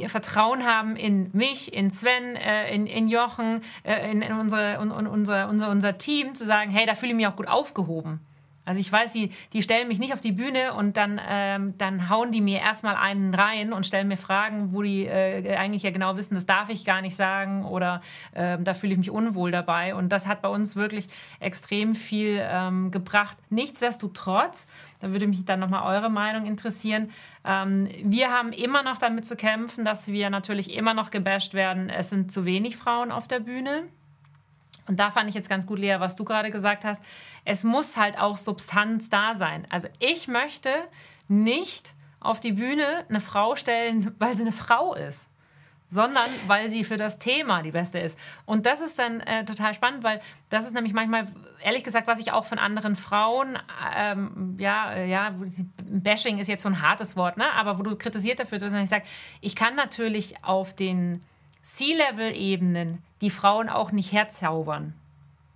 Vertrauen 0.08 0.66
haben 0.66 0.96
in 0.96 1.30
mich, 1.34 1.74
in 1.74 1.92
Sven, 1.92 2.36
äh, 2.36 2.74
in, 2.74 2.88
in 2.88 3.08
Jochen, 3.08 3.62
äh, 3.84 4.12
in, 4.12 4.22
in, 4.22 4.34
unsere, 4.34 4.76
in, 4.76 4.92
in 4.92 5.08
unser, 5.08 5.50
unser, 5.50 5.70
unser 5.70 5.98
Team, 5.98 6.36
zu 6.36 6.46
sagen, 6.46 6.72
hey, 6.72 6.86
da 6.86 6.96
fühle 6.96 7.12
ich 7.12 7.16
mich 7.16 7.28
auch 7.28 7.36
gut 7.36 7.48
aufgehoben. 7.48 8.27
Also 8.68 8.82
ich 8.82 8.92
weiß, 8.92 9.14
die, 9.14 9.32
die 9.54 9.62
stellen 9.62 9.88
mich 9.88 9.98
nicht 9.98 10.12
auf 10.12 10.20
die 10.20 10.34
Bühne 10.34 10.74
und 10.74 10.98
dann, 10.98 11.22
ähm, 11.26 11.78
dann 11.78 12.10
hauen 12.10 12.34
die 12.34 12.42
mir 12.42 12.60
erstmal 12.60 12.96
einen 12.96 13.34
rein 13.34 13.72
und 13.72 13.86
stellen 13.86 14.10
mir 14.10 14.18
Fragen, 14.18 14.74
wo 14.74 14.82
die 14.82 15.06
äh, 15.06 15.56
eigentlich 15.56 15.84
ja 15.84 15.92
genau 15.92 16.18
wissen, 16.18 16.36
das 16.36 16.46
darf 16.46 16.70
ich 16.70 16.84
gar 16.84 17.02
nicht 17.02 17.16
sagen 17.16 17.64
oder 17.64 18.02
äh, 18.34 18.58
da 18.60 18.74
fühle 18.74 18.92
ich 18.92 18.98
mich 18.98 19.10
unwohl 19.10 19.52
dabei. 19.52 19.96
Und 19.96 20.10
das 20.10 20.28
hat 20.28 20.42
bei 20.42 20.50
uns 20.50 20.76
wirklich 20.76 21.08
extrem 21.40 21.96
viel 21.96 22.42
ähm, 22.44 22.92
gebracht. 22.92 23.38
Nichtsdestotrotz, 23.50 24.68
da 25.00 25.14
würde 25.14 25.28
mich 25.28 25.46
dann 25.46 25.62
nochmal 25.62 25.96
eure 25.96 26.10
Meinung 26.10 26.46
interessieren, 26.46 27.10
ähm, 27.46 27.88
wir 28.04 28.32
haben 28.32 28.52
immer 28.52 28.84
noch 28.84 28.98
damit 28.98 29.26
zu 29.26 29.38
kämpfen, 29.38 29.86
dass 29.86 30.10
wir 30.10 30.30
natürlich 30.30 30.76
immer 30.76 30.94
noch 30.94 31.10
gebasht 31.10 31.54
werden, 31.54 31.90
es 31.90 32.10
sind 32.10 32.34
zu 32.34 32.44
wenig 32.44 32.76
Frauen 32.76 33.14
auf 33.14 33.30
der 33.30 33.40
Bühne. 33.40 33.84
Und 34.88 35.00
da 35.00 35.12
fand 35.12 35.30
ich 35.30 35.36
jetzt 35.36 35.50
ganz 35.50 35.68
gut, 35.68 35.80
Lea, 35.80 35.98
was 36.00 36.16
du 36.16 36.24
gerade 36.24 36.50
gesagt 36.50 36.86
hast. 36.86 37.04
Es 37.46 37.64
muss 37.64 37.98
halt 37.98 38.18
auch 38.18 38.38
Substanz 38.38 39.10
da 39.10 39.36
sein. 39.36 39.68
Also 39.70 39.88
ich 40.00 40.28
möchte 40.28 40.70
nicht 41.28 41.94
auf 42.20 42.40
die 42.40 42.54
Bühne 42.54 43.06
eine 43.10 43.20
Frau 43.20 43.56
stellen, 43.56 44.16
weil 44.20 44.36
sie 44.36 44.44
eine 44.44 44.52
Frau 44.52 44.94
ist, 44.94 45.30
sondern 45.88 46.30
weil 46.48 46.70
sie 46.70 46.84
für 46.84 46.98
das 46.98 47.18
Thema 47.18 47.62
die 47.62 47.72
Beste 47.72 48.00
ist. 48.00 48.20
Und 48.46 48.66
das 48.66 48.82
ist 48.82 49.00
dann 49.00 49.22
äh, 49.22 49.46
total 49.46 49.74
spannend, 49.74 50.04
weil 50.04 50.22
das 50.50 50.66
ist 50.66 50.74
nämlich 50.74 50.94
manchmal, 50.94 51.26
ehrlich 51.62 51.84
gesagt, 51.84 52.08
was 52.08 52.20
ich 52.20 52.32
auch 52.32 52.46
von 52.46 52.60
anderen 52.60 52.96
Frauen, 52.96 53.58
ähm, 53.96 54.58
ja, 54.60 54.92
äh, 54.92 55.10
ja, 55.10 55.34
Bashing 55.86 56.40
ist 56.40 56.48
jetzt 56.48 56.64
so 56.64 56.70
ein 56.70 56.82
hartes 56.82 57.16
Wort, 57.16 57.38
ne? 57.38 57.52
aber 57.54 57.80
wo 57.80 57.84
du 57.84 57.96
kritisiert 57.96 58.40
dafür 58.40 58.58
dass 58.58 58.74
ich 58.74 58.90
sage, 58.90 59.06
ich 59.42 59.56
kann 59.56 59.76
natürlich 59.76 60.44
auf 60.44 60.74
den 60.74 61.24
C-Level-Ebenen 61.68 63.04
die 63.20 63.30
Frauen 63.30 63.68
auch 63.68 63.92
nicht 63.92 64.14
herzaubern. 64.14 64.94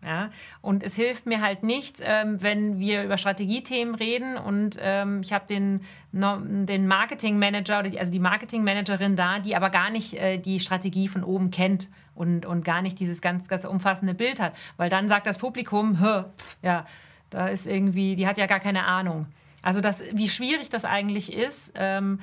Ja? 0.04 0.30
Und 0.62 0.84
es 0.84 0.96
hilft 0.96 1.26
mir 1.26 1.42
halt 1.42 1.64
nichts, 1.64 2.02
ähm, 2.04 2.42
wenn 2.42 2.80
wir 2.80 3.04
über 3.04 3.18
Strategiethemen 3.18 3.96
reden 3.96 4.36
und 4.36 4.78
ähm, 4.82 5.22
ich 5.22 5.32
habe 5.32 5.46
den, 5.48 5.82
den 6.12 6.88
Marketingmanager 6.88 7.80
oder 7.80 7.90
die, 7.90 8.00
also 8.00 8.12
die 8.12 8.20
Marketingmanagerin 8.20 9.16
da, 9.16 9.40
die 9.40 9.56
aber 9.56 9.70
gar 9.70 9.90
nicht 9.90 10.16
äh, 10.16 10.38
die 10.38 10.60
Strategie 10.60 11.08
von 11.08 11.24
oben 11.24 11.50
kennt 11.50 11.90
und, 12.16 12.46
und 12.46 12.66
gar 12.66 12.82
nicht 12.82 13.00
dieses 13.00 13.22
ganz, 13.22 13.48
ganz 13.48 13.64
umfassende 13.64 14.14
Bild 14.14 14.42
hat. 14.42 14.54
Weil 14.76 14.90
dann 14.90 15.08
sagt 15.08 15.28
das 15.28 15.38
Publikum, 15.38 15.96
pf, 15.96 16.58
ja, 16.62 16.86
da 17.30 17.48
ist 17.48 17.68
irgendwie, 17.68 18.16
die 18.16 18.28
hat 18.28 18.38
ja 18.38 18.48
gar 18.48 18.60
keine 18.60 18.86
Ahnung. 18.86 19.28
Also 19.62 19.80
das, 19.80 20.04
wie 20.12 20.28
schwierig 20.28 20.70
das 20.70 20.84
eigentlich 20.84 21.32
ist, 21.32 21.74
ähm, 21.76 22.20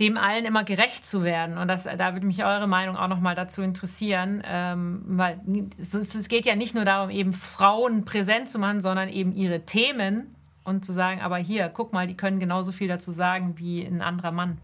dem 0.00 0.18
allen 0.18 0.44
immer 0.44 0.64
gerecht 0.64 1.06
zu 1.06 1.24
werden. 1.24 1.56
Und 1.56 1.68
das, 1.68 1.84
da 1.84 2.12
würde 2.12 2.26
mich 2.26 2.44
eure 2.44 2.66
Meinung 2.66 2.96
auch 2.96 3.08
noch 3.08 3.20
mal 3.20 3.34
dazu 3.34 3.62
interessieren, 3.62 4.42
ähm, 4.46 5.02
weil 5.06 5.40
es, 5.78 5.94
es, 5.94 6.28
geht 6.28 6.44
ja 6.44 6.54
nicht 6.54 6.74
nur 6.74 6.84
darum, 6.84 7.10
eben 7.10 7.32
Frauen 7.32 8.04
präsent 8.04 8.48
zu 8.48 8.58
machen, 8.58 8.80
sondern 8.80 9.08
eben 9.08 9.32
ihre 9.32 9.60
Themen 9.60 10.34
und 10.64 10.84
zu 10.84 10.92
sagen, 10.92 11.22
aber 11.22 11.38
hier, 11.38 11.70
guck 11.72 11.92
mal, 11.92 12.06
die 12.06 12.14
können 12.14 12.38
genauso 12.38 12.72
viel 12.72 12.88
dazu 12.88 13.10
sagen 13.10 13.54
wie 13.56 13.84
ein 13.84 14.02
anderer 14.02 14.32
Mann. 14.32 14.58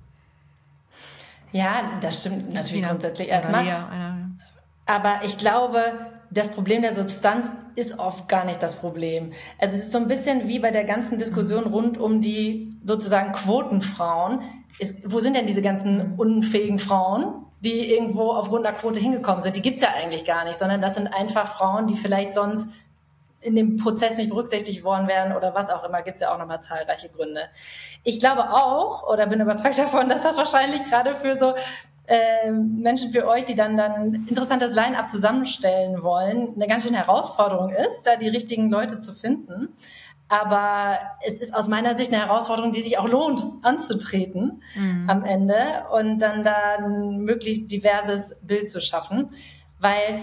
Ja, 1.52 1.92
das 2.00 2.20
stimmt 2.20 2.52
natürlich 2.52 2.84
grundsätzlich 2.84 3.28
erstmal. 3.28 3.66
Aber 4.84 5.20
ich 5.24 5.38
glaube, 5.38 5.80
das 6.30 6.50
Problem 6.50 6.82
der 6.82 6.94
Substanz 6.94 7.52
ist 7.76 7.98
oft 7.98 8.28
gar 8.28 8.44
nicht 8.44 8.62
das 8.62 8.76
Problem. 8.76 9.32
Also 9.58 9.76
es 9.76 9.84
ist 9.84 9.92
so 9.92 9.98
ein 9.98 10.08
bisschen 10.08 10.48
wie 10.48 10.58
bei 10.58 10.70
der 10.70 10.84
ganzen 10.84 11.18
Diskussion 11.18 11.64
rund 11.64 11.98
um 11.98 12.20
die 12.20 12.70
sozusagen 12.82 13.32
Quotenfrauen 13.32 14.40
ist, 14.78 15.10
wo 15.10 15.20
sind 15.20 15.36
denn 15.36 15.46
diese 15.46 15.62
ganzen 15.62 16.14
unfähigen 16.16 16.78
Frauen, 16.78 17.46
die 17.60 17.92
irgendwo 17.94 18.30
aufgrund 18.30 18.66
einer 18.66 18.76
Quote 18.76 19.00
hingekommen 19.00 19.40
sind? 19.40 19.56
Die 19.56 19.62
gibt's 19.62 19.80
ja 19.80 19.88
eigentlich 19.88 20.24
gar 20.24 20.44
nicht, 20.44 20.58
sondern 20.58 20.80
das 20.82 20.94
sind 20.94 21.08
einfach 21.08 21.46
Frauen, 21.46 21.86
die 21.86 21.94
vielleicht 21.94 22.32
sonst 22.32 22.68
in 23.42 23.54
dem 23.54 23.76
Prozess 23.76 24.16
nicht 24.16 24.30
berücksichtigt 24.30 24.84
worden 24.84 25.08
wären 25.08 25.36
oder 25.36 25.54
was 25.54 25.68
auch 25.68 25.84
immer, 25.84 26.02
gibt's 26.02 26.20
ja 26.20 26.32
auch 26.32 26.38
nochmal 26.38 26.62
zahlreiche 26.62 27.08
Gründe. 27.08 27.42
Ich 28.04 28.20
glaube 28.20 28.50
auch 28.50 29.08
oder 29.08 29.26
bin 29.26 29.40
überzeugt 29.40 29.78
davon, 29.78 30.08
dass 30.08 30.22
das 30.22 30.38
wahrscheinlich 30.38 30.84
gerade 30.84 31.12
für 31.14 31.34
so 31.34 31.54
äh, 32.06 32.50
Menschen 32.50 33.12
wie 33.12 33.22
euch, 33.22 33.44
die 33.44 33.54
dann 33.54 33.76
dann 33.76 34.26
interessantes 34.28 34.74
Line-up 34.74 35.08
zusammenstellen 35.08 36.02
wollen, 36.02 36.54
eine 36.54 36.66
ganz 36.66 36.84
schöne 36.84 36.98
Herausforderung 36.98 37.70
ist, 37.70 38.02
da 38.02 38.16
die 38.16 38.28
richtigen 38.28 38.70
Leute 38.70 39.00
zu 39.00 39.12
finden. 39.12 39.68
Aber 40.32 40.98
es 41.26 41.40
ist 41.40 41.54
aus 41.54 41.68
meiner 41.68 41.94
Sicht 41.94 42.10
eine 42.10 42.24
Herausforderung, 42.24 42.72
die 42.72 42.80
sich 42.80 42.96
auch 42.96 43.06
lohnt, 43.06 43.42
anzutreten 43.60 44.62
mhm. 44.74 45.10
am 45.10 45.24
Ende 45.24 45.84
und 45.92 46.22
dann 46.22 46.42
da 46.42 46.76
ein 46.78 47.18
möglichst 47.18 47.70
diverses 47.70 48.40
Bild 48.40 48.66
zu 48.66 48.80
schaffen. 48.80 49.28
Weil, 49.78 50.22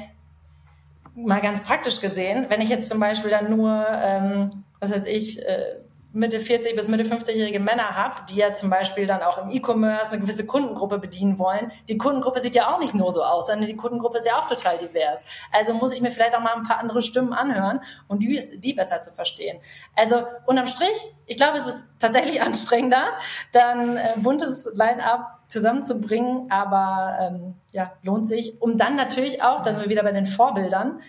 mal 1.13 1.41
ganz 1.41 1.61
praktisch 1.61 2.01
gesehen, 2.01 2.47
wenn 2.49 2.59
ich 2.59 2.69
jetzt 2.69 2.89
zum 2.89 2.99
Beispiel 2.99 3.29
dann 3.29 3.55
nur, 3.55 3.85
ähm, 3.87 4.49
was 4.79 4.91
weiß 4.91 5.05
ich, 5.05 5.45
äh, 5.45 5.75
Mitte 6.11 6.39
40 6.39 6.75
bis 6.75 6.87
Mitte 6.87 7.03
50-jährige 7.03 7.59
Männer 7.59 7.95
habe, 7.95 8.21
die 8.29 8.37
ja 8.37 8.53
zum 8.53 8.69
Beispiel 8.69 9.05
dann 9.05 9.21
auch 9.21 9.37
im 9.37 9.49
E-Commerce 9.51 10.11
eine 10.11 10.21
gewisse 10.21 10.45
Kundengruppe 10.45 10.97
bedienen 10.97 11.37
wollen. 11.37 11.71
Die 11.87 11.97
Kundengruppe 11.97 12.39
sieht 12.39 12.55
ja 12.55 12.73
auch 12.73 12.79
nicht 12.79 12.95
nur 12.95 13.13
so 13.13 13.23
aus, 13.23 13.47
sondern 13.47 13.67
die 13.67 13.75
Kundengruppe 13.75 14.17
ist 14.17 14.25
ja 14.25 14.37
auch 14.39 14.47
total 14.47 14.79
divers. 14.79 15.23
Also 15.51 15.73
muss 15.73 15.93
ich 15.93 16.01
mir 16.01 16.09
vielleicht 16.09 16.35
auch 16.35 16.41
mal 16.41 16.55
ein 16.55 16.63
paar 16.63 16.79
andere 16.79 17.03
Stimmen 17.03 17.31
anhören 17.33 17.81
und 18.07 18.23
die, 18.23 18.41
die 18.59 18.73
besser 18.73 19.01
zu 19.01 19.11
verstehen. 19.11 19.59
Also 19.95 20.23
unterm 20.47 20.65
Strich, 20.65 20.97
ich 21.27 21.37
glaube, 21.37 21.57
es 21.57 21.67
ist 21.67 21.85
tatsächlich 21.99 22.41
anstrengender, 22.41 23.03
dann 23.51 23.97
äh, 23.97 24.13
buntes 24.17 24.67
Line-up 24.73 25.39
zusammenzubringen, 25.47 26.49
aber 26.51 27.17
ähm, 27.21 27.55
ja, 27.71 27.91
lohnt 28.01 28.27
sich. 28.27 28.59
Um 28.61 28.77
dann 28.77 28.95
natürlich 28.95 29.43
auch, 29.43 29.61
da 29.61 29.71
sind 29.71 29.81
wir 29.81 29.89
wieder 29.89 30.03
bei 30.03 30.11
den 30.11 30.27
Vorbildern, 30.27 31.01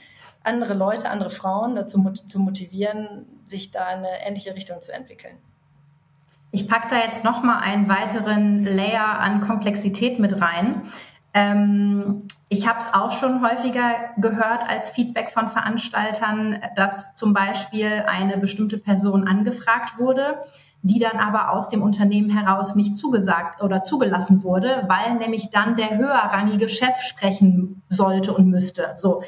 andere 0.43 0.75
Leute, 0.75 1.11
andere 1.11 1.31
Frauen 1.31 1.75
dazu 1.75 2.03
zu 2.11 2.39
motivieren, 2.41 3.27
sich 3.45 3.71
da 3.71 3.91
in 3.91 3.99
eine 3.99 4.27
ähnliche 4.27 4.55
Richtung 4.55 4.81
zu 4.81 4.93
entwickeln. 4.93 5.37
Ich 6.53 6.67
packe 6.69 6.89
da 6.89 6.97
jetzt 6.99 7.23
nochmal 7.25 7.63
einen 7.63 7.89
weiteren 7.89 8.65
Layer 8.65 9.21
an 9.21 9.41
Komplexität 9.41 10.19
mit 10.19 10.41
rein. 10.41 10.83
Ähm, 11.33 12.27
ich 12.49 12.67
habe 12.67 12.81
es 12.81 12.93
auch 12.93 13.13
schon 13.13 13.43
häufiger 13.43 14.11
gehört 14.17 14.69
als 14.69 14.91
Feedback 14.91 15.31
von 15.31 15.49
Veranstaltern, 15.49 16.61
dass 16.75 17.15
zum 17.15 17.33
Beispiel 17.33 18.05
eine 18.09 18.39
bestimmte 18.39 18.79
Person 18.79 19.29
angefragt 19.29 20.01
wurde, 20.01 20.43
die 20.83 20.99
dann 20.99 21.19
aber 21.19 21.53
aus 21.53 21.69
dem 21.69 21.83
Unternehmen 21.83 22.31
heraus 22.31 22.75
nicht 22.75 22.97
zugesagt 22.97 23.63
oder 23.63 23.85
zugelassen 23.85 24.43
wurde, 24.43 24.83
weil 24.89 25.15
nämlich 25.15 25.51
dann 25.51 25.77
der 25.77 25.97
höherrangige 25.97 26.69
Chef 26.69 27.01
sprechen 27.03 27.83
sollte 27.89 28.33
und 28.33 28.49
müsste. 28.49 28.93
So. 28.97 29.23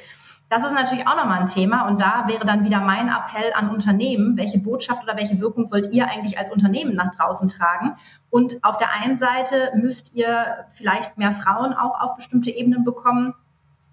Das 0.53 0.63
ist 0.65 0.75
natürlich 0.75 1.07
auch 1.07 1.17
nochmal 1.17 1.41
ein 1.41 1.47
Thema 1.47 1.89
und 1.89 1.99
da 1.99 2.25
wäre 2.27 2.45
dann 2.45 2.63
wieder 2.63 2.79
mein 2.79 3.09
Appell 3.09 3.55
an 3.55 3.71
Unternehmen, 3.71 4.37
welche 4.37 4.59
Botschaft 4.59 5.03
oder 5.03 5.17
welche 5.17 5.41
Wirkung 5.41 5.73
wollt 5.73 5.95
ihr 5.95 6.07
eigentlich 6.07 6.37
als 6.37 6.51
Unternehmen 6.53 6.95
nach 6.95 7.15
draußen 7.15 7.49
tragen? 7.49 7.97
Und 8.29 8.63
auf 8.63 8.77
der 8.77 8.93
einen 8.93 9.17
Seite 9.17 9.71
müsst 9.77 10.13
ihr 10.13 10.67
vielleicht 10.69 11.17
mehr 11.17 11.33
Frauen 11.33 11.73
auch 11.73 11.99
auf 11.99 12.17
bestimmte 12.17 12.51
Ebenen 12.51 12.85
bekommen. 12.85 13.33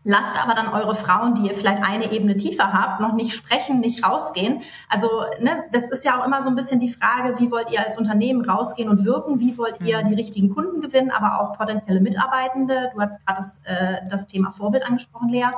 Lasst 0.03 0.37
aber 0.37 0.53
dann 0.53 0.67
eure 0.67 0.95
Frauen, 0.95 1.33
die 1.35 1.47
ihr 1.47 1.53
vielleicht 1.53 1.81
eine 1.81 2.11
Ebene 2.11 2.35
tiefer 2.35 2.73
habt, 2.73 2.99
noch 2.99 3.13
nicht 3.13 3.31
sprechen, 3.31 3.79
nicht 3.79 4.05
rausgehen. 4.05 4.61
Also 4.89 5.07
ne, 5.39 5.63
das 5.71 5.89
ist 5.89 6.03
ja 6.03 6.19
auch 6.19 6.25
immer 6.25 6.41
so 6.41 6.49
ein 6.49 6.57
bisschen 6.57 6.81
die 6.81 6.89
Frage, 6.89 7.39
wie 7.39 7.51
wollt 7.51 7.71
ihr 7.71 7.79
als 7.85 7.97
Unternehmen 7.97 8.43
rausgehen 8.43 8.89
und 8.89 9.05
wirken? 9.05 9.39
Wie 9.39 9.57
wollt 9.57 9.79
ihr 9.85 10.03
mhm. 10.03 10.09
die 10.09 10.15
richtigen 10.15 10.53
Kunden 10.53 10.81
gewinnen, 10.81 11.09
aber 11.09 11.39
auch 11.39 11.57
potenzielle 11.57 12.01
Mitarbeitende? 12.01 12.91
Du 12.93 12.99
hast 12.99 13.25
gerade 13.25 13.37
das, 13.37 13.61
äh, 13.63 14.01
das 14.09 14.27
Thema 14.27 14.51
Vorbild 14.51 14.83
angesprochen, 14.83 15.29
Lea. 15.29 15.51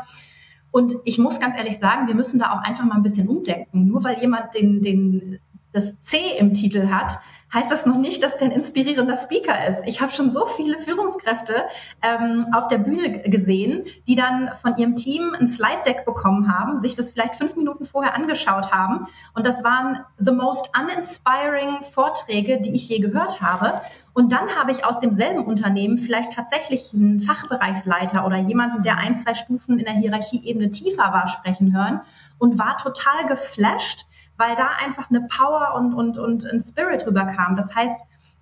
Und 0.71 0.95
ich 1.03 1.17
muss 1.17 1.39
ganz 1.39 1.55
ehrlich 1.55 1.79
sagen, 1.79 2.07
wir 2.07 2.15
müssen 2.15 2.39
da 2.39 2.51
auch 2.53 2.61
einfach 2.63 2.85
mal 2.85 2.95
ein 2.95 3.03
bisschen 3.03 3.27
umdenken. 3.27 3.87
Nur 3.87 4.03
weil 4.03 4.19
jemand 4.19 4.53
den, 4.53 4.81
den, 4.81 5.39
das 5.73 5.99
C 5.99 6.17
im 6.39 6.53
Titel 6.53 6.89
hat, 6.89 7.19
heißt 7.53 7.71
das 7.71 7.85
noch 7.85 7.97
nicht, 7.97 8.23
dass 8.23 8.37
der 8.37 8.47
ein 8.47 8.53
inspirierender 8.53 9.17
Speaker 9.17 9.67
ist. 9.67 9.83
Ich 9.85 10.01
habe 10.01 10.11
schon 10.11 10.29
so 10.29 10.45
viele 10.45 10.77
Führungskräfte 10.77 11.65
ähm, 12.01 12.45
auf 12.53 12.67
der 12.67 12.77
Bühne 12.77 13.21
gesehen, 13.29 13.83
die 14.07 14.15
dann 14.15 14.51
von 14.61 14.77
ihrem 14.77 14.95
Team 14.95 15.35
ein 15.37 15.47
Slide-Deck 15.47 16.05
bekommen 16.05 16.55
haben, 16.55 16.79
sich 16.79 16.95
das 16.95 17.11
vielleicht 17.11 17.35
fünf 17.35 17.55
Minuten 17.55 17.85
vorher 17.85 18.15
angeschaut 18.15 18.71
haben. 18.71 19.07
Und 19.33 19.45
das 19.45 19.63
waren 19.63 19.99
the 20.17 20.31
most 20.31 20.69
uninspiring 20.77 21.81
Vorträge, 21.81 22.61
die 22.61 22.73
ich 22.73 22.87
je 22.87 22.99
gehört 22.99 23.41
habe. 23.41 23.81
Und 24.13 24.31
dann 24.31 24.55
habe 24.55 24.71
ich 24.71 24.83
aus 24.83 24.99
demselben 24.99 25.45
Unternehmen 25.45 25.97
vielleicht 25.97 26.33
tatsächlich 26.33 26.93
einen 26.93 27.21
Fachbereichsleiter 27.21 28.25
oder 28.25 28.37
jemanden, 28.37 28.83
der 28.83 28.97
ein, 28.97 29.15
zwei 29.15 29.33
Stufen 29.33 29.79
in 29.79 29.85
der 29.85 29.93
Hierarchieebene 29.93 30.71
tiefer 30.71 31.13
war, 31.13 31.27
sprechen 31.27 31.73
hören 31.73 32.01
und 32.37 32.59
war 32.59 32.77
total 32.77 33.25
geflasht, 33.27 34.05
weil 34.37 34.55
da 34.55 34.69
einfach 34.83 35.09
eine 35.09 35.27
Power 35.27 35.75
und, 35.75 35.93
und, 35.93 36.17
und 36.17 36.45
ein 36.45 36.61
Spirit 36.61 37.05
rüberkam. 37.05 37.55
Das 37.55 37.75
heißt, 37.75 38.01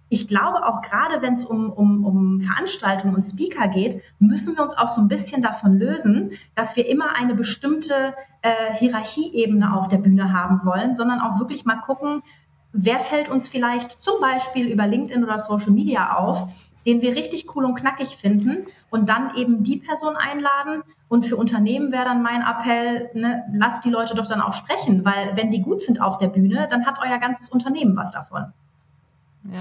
ich 0.10 0.28
glaube 0.28 0.66
auch 0.66 0.82
gerade, 0.82 1.22
wenn 1.22 1.34
es 1.34 1.46
um, 1.46 1.72
um, 1.72 2.04
um 2.04 2.42
Veranstaltungen 2.42 3.16
und 3.16 3.24
Speaker 3.24 3.68
geht, 3.68 4.02
müssen 4.18 4.56
wir 4.56 4.64
uns 4.64 4.76
auch 4.76 4.90
so 4.90 5.02
ein 5.02 5.08
bisschen 5.08 5.44
davon 5.44 5.78
lösen, 5.78 6.32
dass 6.56 6.76
wir 6.76 6.88
immer 6.88 7.16
eine 7.16 7.36
bestimmte 7.36 8.16
äh, 8.42 8.74
Hierarchieebene 8.74 9.76
auf 9.76 9.88
der 9.88 9.98
Bühne 9.98 10.34
haben 10.34 10.66
wollen, 10.66 10.96
sondern 10.96 11.22
auch 11.22 11.40
wirklich 11.40 11.64
mal 11.64 11.80
gucken, 11.82 12.24
wer 12.74 13.00
fällt 13.00 13.30
uns 13.30 13.48
vielleicht 13.48 14.02
zum 14.02 14.20
Beispiel 14.20 14.68
über 14.68 14.88
LinkedIn 14.88 15.24
oder 15.24 15.38
Social 15.38 15.72
Media 15.72 16.18
auf, 16.18 16.48
den 16.86 17.02
wir 17.02 17.16
richtig 17.16 17.56
cool 17.56 17.66
und 17.66 17.76
knackig 17.76 18.18
finden 18.18 18.66
und 18.90 19.10
dann 19.10 19.36
eben 19.36 19.64
die 19.64 19.78
Person 19.78 20.16
einladen. 20.16 20.82
Und 21.10 21.26
für 21.26 21.36
Unternehmen 21.36 21.92
wäre 21.92 22.06
dann 22.06 22.22
mein 22.22 22.44
Appell, 22.44 23.10
ne, 23.14 23.44
lasst 23.52 23.84
die 23.84 23.90
Leute 23.90 24.14
doch 24.14 24.28
dann 24.28 24.42
auch 24.42 24.54
sprechen, 24.54 25.04
weil 25.04 25.36
wenn 25.36 25.50
die 25.50 25.62
gut 25.62 25.82
sind 25.82 26.00
auf 26.02 26.18
der 26.18 26.28
Bühne, 26.28 26.68
dann 26.70 26.86
hat 26.86 27.00
euer 27.04 27.18
ganzes 27.18 27.50
Unternehmen 27.50 27.98
was 27.98 28.12
davon. 28.12 28.54
Ja. 29.52 29.60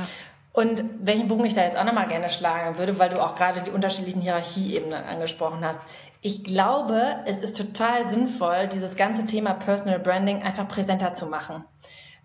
Und 0.52 0.84
welchen 1.00 1.28
Bogen 1.28 1.44
ich 1.44 1.54
da 1.54 1.62
jetzt 1.62 1.78
auch 1.78 1.84
nochmal 1.84 2.08
gerne 2.08 2.28
schlagen 2.28 2.78
würde, 2.78 2.98
weil 2.98 3.10
du 3.10 3.22
auch 3.22 3.34
gerade 3.34 3.62
die 3.62 3.70
unterschiedlichen 3.70 4.20
Hierarchieebenen 4.20 5.04
angesprochen 5.04 5.64
hast. 5.64 5.80
Ich 6.20 6.42
glaube, 6.42 7.00
es 7.26 7.40
ist 7.40 7.56
total 7.56 8.08
sinnvoll, 8.08 8.66
dieses 8.66 8.96
ganze 8.96 9.24
Thema 9.24 9.54
Personal 9.54 10.00
Branding 10.00 10.42
einfach 10.42 10.66
präsenter 10.66 11.14
zu 11.14 11.26
machen. 11.26 11.64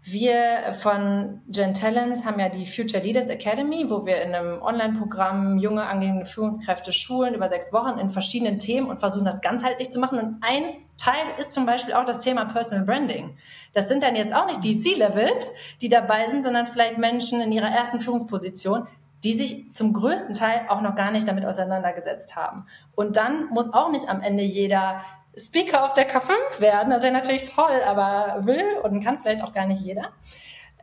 Wir 0.05 0.73
von 0.73 1.41
Gen 1.47 1.73
Talents 1.73 2.25
haben 2.25 2.37
ja 2.37 2.49
die 2.49 2.65
Future 2.65 3.01
Leaders 3.01 3.29
Academy, 3.29 3.89
wo 3.89 4.05
wir 4.05 4.21
in 4.21 4.35
einem 4.35 4.61
Online-Programm 4.61 5.59
junge 5.59 5.83
angehende 5.83 6.25
Führungskräfte 6.25 6.91
schulen 6.91 7.33
über 7.33 7.47
sechs 7.47 7.71
Wochen 7.71 7.97
in 7.99 8.09
verschiedenen 8.09 8.59
Themen 8.59 8.89
und 8.89 8.99
versuchen 8.99 9.23
das 9.23 9.39
ganzheitlich 9.39 9.91
zu 9.91 10.01
machen. 10.01 10.19
Und 10.19 10.37
ein 10.41 10.75
Teil 10.97 11.23
ist 11.37 11.53
zum 11.53 11.65
Beispiel 11.65 11.93
auch 11.93 12.03
das 12.03 12.19
Thema 12.19 12.43
Personal 12.43 12.83
Branding. 12.83 13.37
Das 13.71 13.87
sind 13.87 14.03
dann 14.03 14.17
jetzt 14.17 14.35
auch 14.35 14.45
nicht 14.45 14.61
die 14.65 14.77
C-Levels, 14.77 15.53
die 15.79 15.87
dabei 15.87 16.27
sind, 16.27 16.43
sondern 16.43 16.67
vielleicht 16.67 16.97
Menschen 16.97 17.39
in 17.39 17.53
ihrer 17.53 17.69
ersten 17.69 18.01
Führungsposition, 18.01 18.85
die 19.23 19.33
sich 19.33 19.73
zum 19.73 19.93
größten 19.93 20.35
Teil 20.35 20.65
auch 20.67 20.81
noch 20.81 20.95
gar 20.95 21.11
nicht 21.11 21.29
damit 21.29 21.45
auseinandergesetzt 21.45 22.35
haben. 22.35 22.65
Und 22.93 23.15
dann 23.15 23.47
muss 23.51 23.73
auch 23.73 23.89
nicht 23.89 24.09
am 24.09 24.19
Ende 24.19 24.43
jeder 24.43 24.99
Speaker 25.37 25.83
auf 25.85 25.93
der 25.93 26.09
K5 26.09 26.59
werden. 26.59 26.89
Das 26.89 27.03
wäre 27.03 27.13
natürlich 27.13 27.45
toll, 27.45 27.81
aber 27.85 28.45
will 28.45 28.77
und 28.83 29.03
kann 29.03 29.19
vielleicht 29.21 29.43
auch 29.43 29.53
gar 29.53 29.65
nicht 29.65 29.81
jeder. 29.81 30.13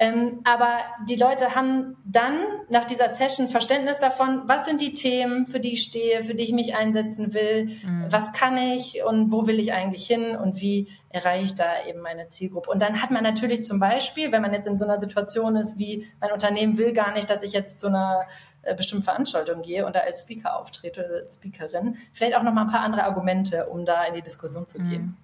Ähm, 0.02 0.40
aber 0.44 0.78
die 1.06 1.16
Leute 1.16 1.54
haben 1.54 1.98
dann 2.06 2.38
nach 2.70 2.86
dieser 2.86 3.10
Session 3.10 3.48
Verständnis 3.48 3.98
davon, 3.98 4.44
was 4.46 4.64
sind 4.64 4.80
die 4.80 4.94
Themen, 4.94 5.46
für 5.46 5.60
die 5.60 5.74
ich 5.74 5.82
stehe, 5.82 6.22
für 6.22 6.34
die 6.34 6.42
ich 6.42 6.52
mich 6.52 6.74
einsetzen 6.74 7.34
will, 7.34 7.66
mhm. 7.66 8.06
was 8.08 8.32
kann 8.32 8.56
ich 8.56 9.04
und 9.04 9.30
wo 9.30 9.46
will 9.46 9.60
ich 9.60 9.74
eigentlich 9.74 10.06
hin 10.06 10.36
und 10.36 10.58
wie 10.62 10.88
erreiche 11.10 11.44
ich 11.44 11.54
da 11.54 11.66
eben 11.86 12.00
meine 12.00 12.28
Zielgruppe. 12.28 12.70
Und 12.70 12.80
dann 12.80 13.02
hat 13.02 13.10
man 13.10 13.22
natürlich 13.22 13.62
zum 13.62 13.78
Beispiel, 13.78 14.32
wenn 14.32 14.40
man 14.40 14.54
jetzt 14.54 14.66
in 14.66 14.78
so 14.78 14.86
einer 14.86 14.96
Situation 14.96 15.54
ist, 15.56 15.76
wie 15.76 16.06
mein 16.18 16.32
Unternehmen 16.32 16.78
will 16.78 16.94
gar 16.94 17.12
nicht, 17.12 17.28
dass 17.28 17.42
ich 17.42 17.52
jetzt 17.52 17.78
zu 17.78 17.88
einer 17.88 18.22
äh, 18.62 18.74
bestimmten 18.74 19.04
Veranstaltung 19.04 19.62
gehe 19.62 19.86
und 19.86 19.94
da 19.96 20.00
als 20.00 20.22
Speaker 20.22 20.56
auftrete 20.56 21.04
oder 21.06 21.14
als 21.16 21.36
Speakerin, 21.36 21.96
vielleicht 22.12 22.34
auch 22.36 22.42
noch 22.42 22.52
mal 22.52 22.62
ein 22.62 22.70
paar 22.70 22.80
andere 22.80 23.04
Argumente, 23.04 23.66
um 23.68 23.84
da 23.84 24.04
in 24.04 24.14
die 24.14 24.22
Diskussion 24.22 24.66
zu 24.66 24.78
gehen. 24.78 25.16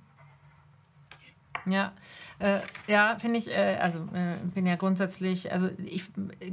Mhm. 1.64 1.72
Ja, 1.72 1.93
äh, 2.39 2.59
ja, 2.87 3.16
finde 3.18 3.39
ich, 3.39 3.49
äh, 3.49 3.78
also 3.80 4.01
äh, 4.12 4.37
bin 4.55 4.66
ja 4.66 4.76
grundsätzlich, 4.76 5.51
also 5.51 5.70
ich 5.84 6.05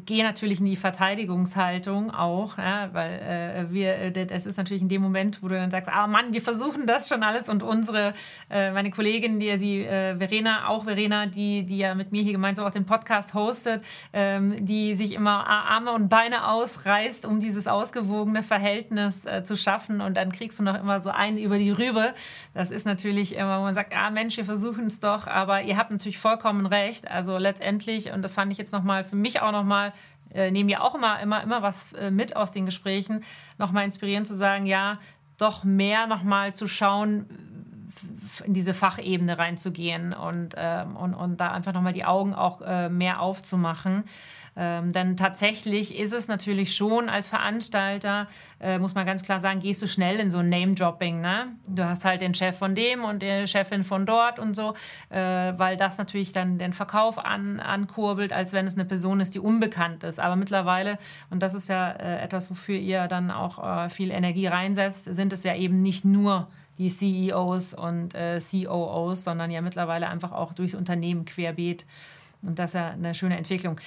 gehe 0.06 0.24
natürlich 0.24 0.60
in 0.62 0.66
die 0.66 0.78
Verteidigungshaltung 0.78 2.12
auch, 2.12 2.58
ja, 2.58 2.90
weil 2.94 3.20
äh, 3.20 3.74
wir, 3.74 3.96
äh, 3.96 4.26
das 4.26 4.46
ist 4.46 4.56
natürlich 4.56 4.82
in 4.82 4.88
dem 4.88 5.02
Moment, 5.02 5.44
wo 5.44 5.50
du 5.50 5.56
dann 5.56 5.72
sagst, 5.72 5.90
ah 5.92 6.08
Mann, 6.08 6.32
wir 6.32 6.42
versuchen 6.42 6.88
das 6.88 7.10
schon 7.10 7.22
alles 7.22 7.50
und 7.50 7.64
unsere, 7.64 8.14
äh, 8.50 8.72
meine 8.72 8.92
Kollegin, 8.92 9.40
die, 9.40 9.58
die 9.58 9.84
Verena, 9.84 10.70
auch 10.70 10.86
Verena, 10.86 11.26
die, 11.26 11.64
die 11.66 11.80
ja 11.80 11.96
mit 11.96 12.14
mir 12.14 12.24
hier 12.24 12.32
gemeinsam 12.32 12.66
auch 12.66 12.72
den 12.72 12.86
Podcast 12.86 13.34
hostet, 13.34 13.84
ähm, 14.14 14.66
die 14.66 14.96
sich 14.96 15.14
immer 15.14 15.46
Arme 15.46 15.92
und 15.92 16.08
Beine 16.08 16.48
ausreißt, 16.48 17.26
um 17.26 17.42
dieses 17.42 17.68
ausgewogene 17.68 18.44
Verhältnis 18.44 19.28
zu 19.44 19.58
schaffen 19.58 20.02
und 20.02 20.16
dann 20.16 20.32
kriegst 20.32 20.60
du 20.60 20.64
noch 20.64 20.80
immer 20.80 21.00
so 21.00 21.10
einen 21.10 21.38
über 21.38 21.58
die 21.58 21.72
Rübe. 21.72 22.14
Das 22.54 22.72
ist 22.72 22.86
natürlich 22.86 23.36
immer, 23.36 23.60
wo 23.60 23.64
man 23.64 23.76
sagt, 23.76 23.96
ah 23.96 24.10
Mensch, 24.10 24.38
wir 24.38 24.46
versuchen 24.46 24.88
es 24.88 25.00
doch, 25.00 25.28
aber 25.28 25.62
ihr 25.64 25.73
ihr 25.74 25.80
habt 25.80 25.92
natürlich 25.92 26.20
vollkommen 26.20 26.68
recht. 26.68 27.10
Also 27.10 27.38
letztendlich, 27.40 28.12
und 28.12 28.22
das 28.22 28.36
fand 28.36 28.52
ich 28.52 28.60
jetzt 28.60 28.74
nochmal 28.74 29.04
für 29.04 29.16
mich 29.16 29.42
auch 29.42 29.52
nochmal, 29.52 29.92
äh, 30.34 30.52
nehmen 30.52 30.70
ja 30.70 30.82
auch 30.82 30.94
immer, 30.94 31.20
immer, 31.20 31.42
immer 31.42 31.64
was 31.64 31.94
äh, 31.94 32.12
mit 32.12 32.36
aus 32.36 32.52
den 32.52 32.66
Gesprächen, 32.66 33.24
nochmal 33.58 33.84
inspirierend 33.84 34.28
zu 34.28 34.38
sagen, 34.38 34.68
ja, 34.68 35.00
doch 35.38 35.64
mehr 35.64 36.06
nochmal 36.06 36.54
zu 36.54 36.68
schauen, 36.68 37.26
in 38.46 38.54
diese 38.54 38.76
Fachebene 38.76 39.38
reinzugehen 39.38 40.14
und, 40.14 40.54
ähm, 40.58 40.96
und, 40.96 41.16
und 41.16 41.38
da 41.38 41.52
einfach 41.52 41.74
nochmal 41.74 41.94
die 41.94 42.06
Augen 42.06 42.36
auch 42.36 42.62
äh, 42.62 42.90
mehr 42.90 43.20
aufzumachen. 43.20 44.04
Ähm, 44.56 44.92
denn 44.92 45.18
tatsächlich 45.18 46.00
ist 46.00 46.14
es 46.14 46.28
natürlich 46.28 46.76
schon 46.76 47.10
als 47.10 47.28
Veranstalter, 47.28 48.28
äh, 48.60 48.78
muss 48.78 48.94
man 48.94 49.06
ganz 49.06 49.24
klar 49.24 49.40
sagen, 49.40 49.60
gehst 49.60 49.82
du 49.82 49.88
schnell 49.88 50.20
in 50.20 50.30
so 50.30 50.40
ein 50.40 50.50
Name-Dropping. 50.50 51.22
Ne? 51.22 51.48
Du 51.68 51.84
hast 51.84 52.06
halt 52.06 52.22
den 52.22 52.36
Chef 52.36 52.58
von 52.58 52.76
dem 52.76 53.04
und 53.04 53.24
die 53.24 53.48
Chefin 53.48 53.84
von 53.84 54.06
dort 54.06 54.38
und 54.38 54.56
so, 54.56 54.74
äh, 55.10 55.18
weil 55.58 55.78
das 55.78 55.98
natürlich 55.98 56.32
dann 56.34 56.58
den 56.58 56.74
Verkauf 56.74 57.18
an, 57.18 57.60
ankurbelt, 57.60 58.32
als 58.32 58.54
wenn 58.54 58.68
es 58.68 58.76
eine 58.76 58.86
Person 58.86 59.20
ist, 59.20 59.34
die 59.34 59.40
unbekannt 59.40 60.04
ist. 60.04 60.20
Aber 60.20 60.36
mittlerweile, 60.36 60.98
und 61.30 61.42
das 61.42 61.56
ist 61.56 61.70
ja 61.70 61.92
äh, 61.92 62.22
etwas, 62.22 62.52
wofür 62.52 62.76
ihr 62.76 63.08
dann 63.08 63.32
auch 63.32 63.86
äh, 63.86 63.90
viel 63.90 64.12
Energie 64.12 64.48
reinsetzt, 64.48 65.06
sind 65.06 65.34
es 65.34 65.44
ja 65.44 65.56
eben 65.56 65.82
nicht 65.82 66.06
nur 66.06 66.48
die 66.78 66.90
CEOs 66.90 67.74
und 67.74 68.16
äh, 68.16 68.40
COOs, 68.40 69.24
sondern 69.24 69.52
ja 69.52 69.62
mittlerweile 69.62 70.10
einfach 70.10 70.32
auch 70.32 70.54
durchs 70.54 70.74
Unternehmen 70.74 71.26
querbeet. 71.26 71.86
Und 72.42 72.60
das 72.60 72.72
ist 72.72 72.76
ja 72.76 72.90
eine 72.90 73.16
schöne 73.16 73.38
Entwicklung. 73.38 73.80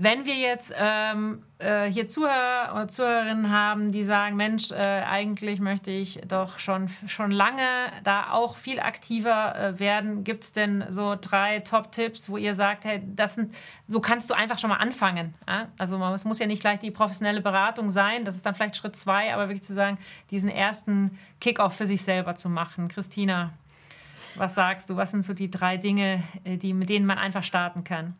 Wenn 0.00 0.26
wir 0.26 0.36
jetzt 0.36 0.72
ähm, 0.76 1.42
äh, 1.58 1.90
hier 1.90 2.06
Zuhörer 2.06 2.70
oder 2.72 2.86
Zuhörerinnen 2.86 3.50
haben, 3.50 3.90
die 3.90 4.04
sagen, 4.04 4.36
Mensch, 4.36 4.70
äh, 4.70 4.76
eigentlich 4.76 5.58
möchte 5.58 5.90
ich 5.90 6.20
doch 6.28 6.60
schon, 6.60 6.88
schon 7.08 7.32
lange 7.32 7.66
da 8.04 8.30
auch 8.30 8.54
viel 8.54 8.78
aktiver 8.78 9.56
äh, 9.56 9.80
werden, 9.80 10.22
gibt 10.22 10.44
es 10.44 10.52
denn 10.52 10.84
so 10.88 11.16
drei 11.20 11.58
Top-Tipps, 11.58 12.28
wo 12.30 12.36
ihr 12.36 12.54
sagt, 12.54 12.84
hey, 12.84 13.02
das 13.04 13.34
sind, 13.34 13.52
so 13.88 13.98
kannst 13.98 14.30
du 14.30 14.34
einfach 14.34 14.60
schon 14.60 14.70
mal 14.70 14.76
anfangen. 14.76 15.34
Ja? 15.48 15.66
Also 15.78 16.00
es 16.14 16.24
muss 16.24 16.38
ja 16.38 16.46
nicht 16.46 16.60
gleich 16.60 16.78
die 16.78 16.92
professionelle 16.92 17.40
Beratung 17.40 17.88
sein, 17.88 18.24
das 18.24 18.36
ist 18.36 18.46
dann 18.46 18.54
vielleicht 18.54 18.76
Schritt 18.76 18.94
zwei, 18.94 19.34
aber 19.34 19.48
wirklich 19.48 19.64
zu 19.64 19.74
sagen, 19.74 19.98
diesen 20.30 20.48
ersten 20.48 21.18
Kick-off 21.40 21.76
für 21.76 21.86
sich 21.86 22.02
selber 22.02 22.36
zu 22.36 22.48
machen. 22.48 22.86
Christina, 22.86 23.52
was 24.36 24.54
sagst 24.54 24.90
du? 24.90 24.96
Was 24.96 25.10
sind 25.10 25.24
so 25.24 25.34
die 25.34 25.50
drei 25.50 25.76
Dinge, 25.76 26.22
äh, 26.44 26.56
die, 26.56 26.72
mit 26.72 26.88
denen 26.88 27.04
man 27.04 27.18
einfach 27.18 27.42
starten 27.42 27.82
kann? 27.82 28.14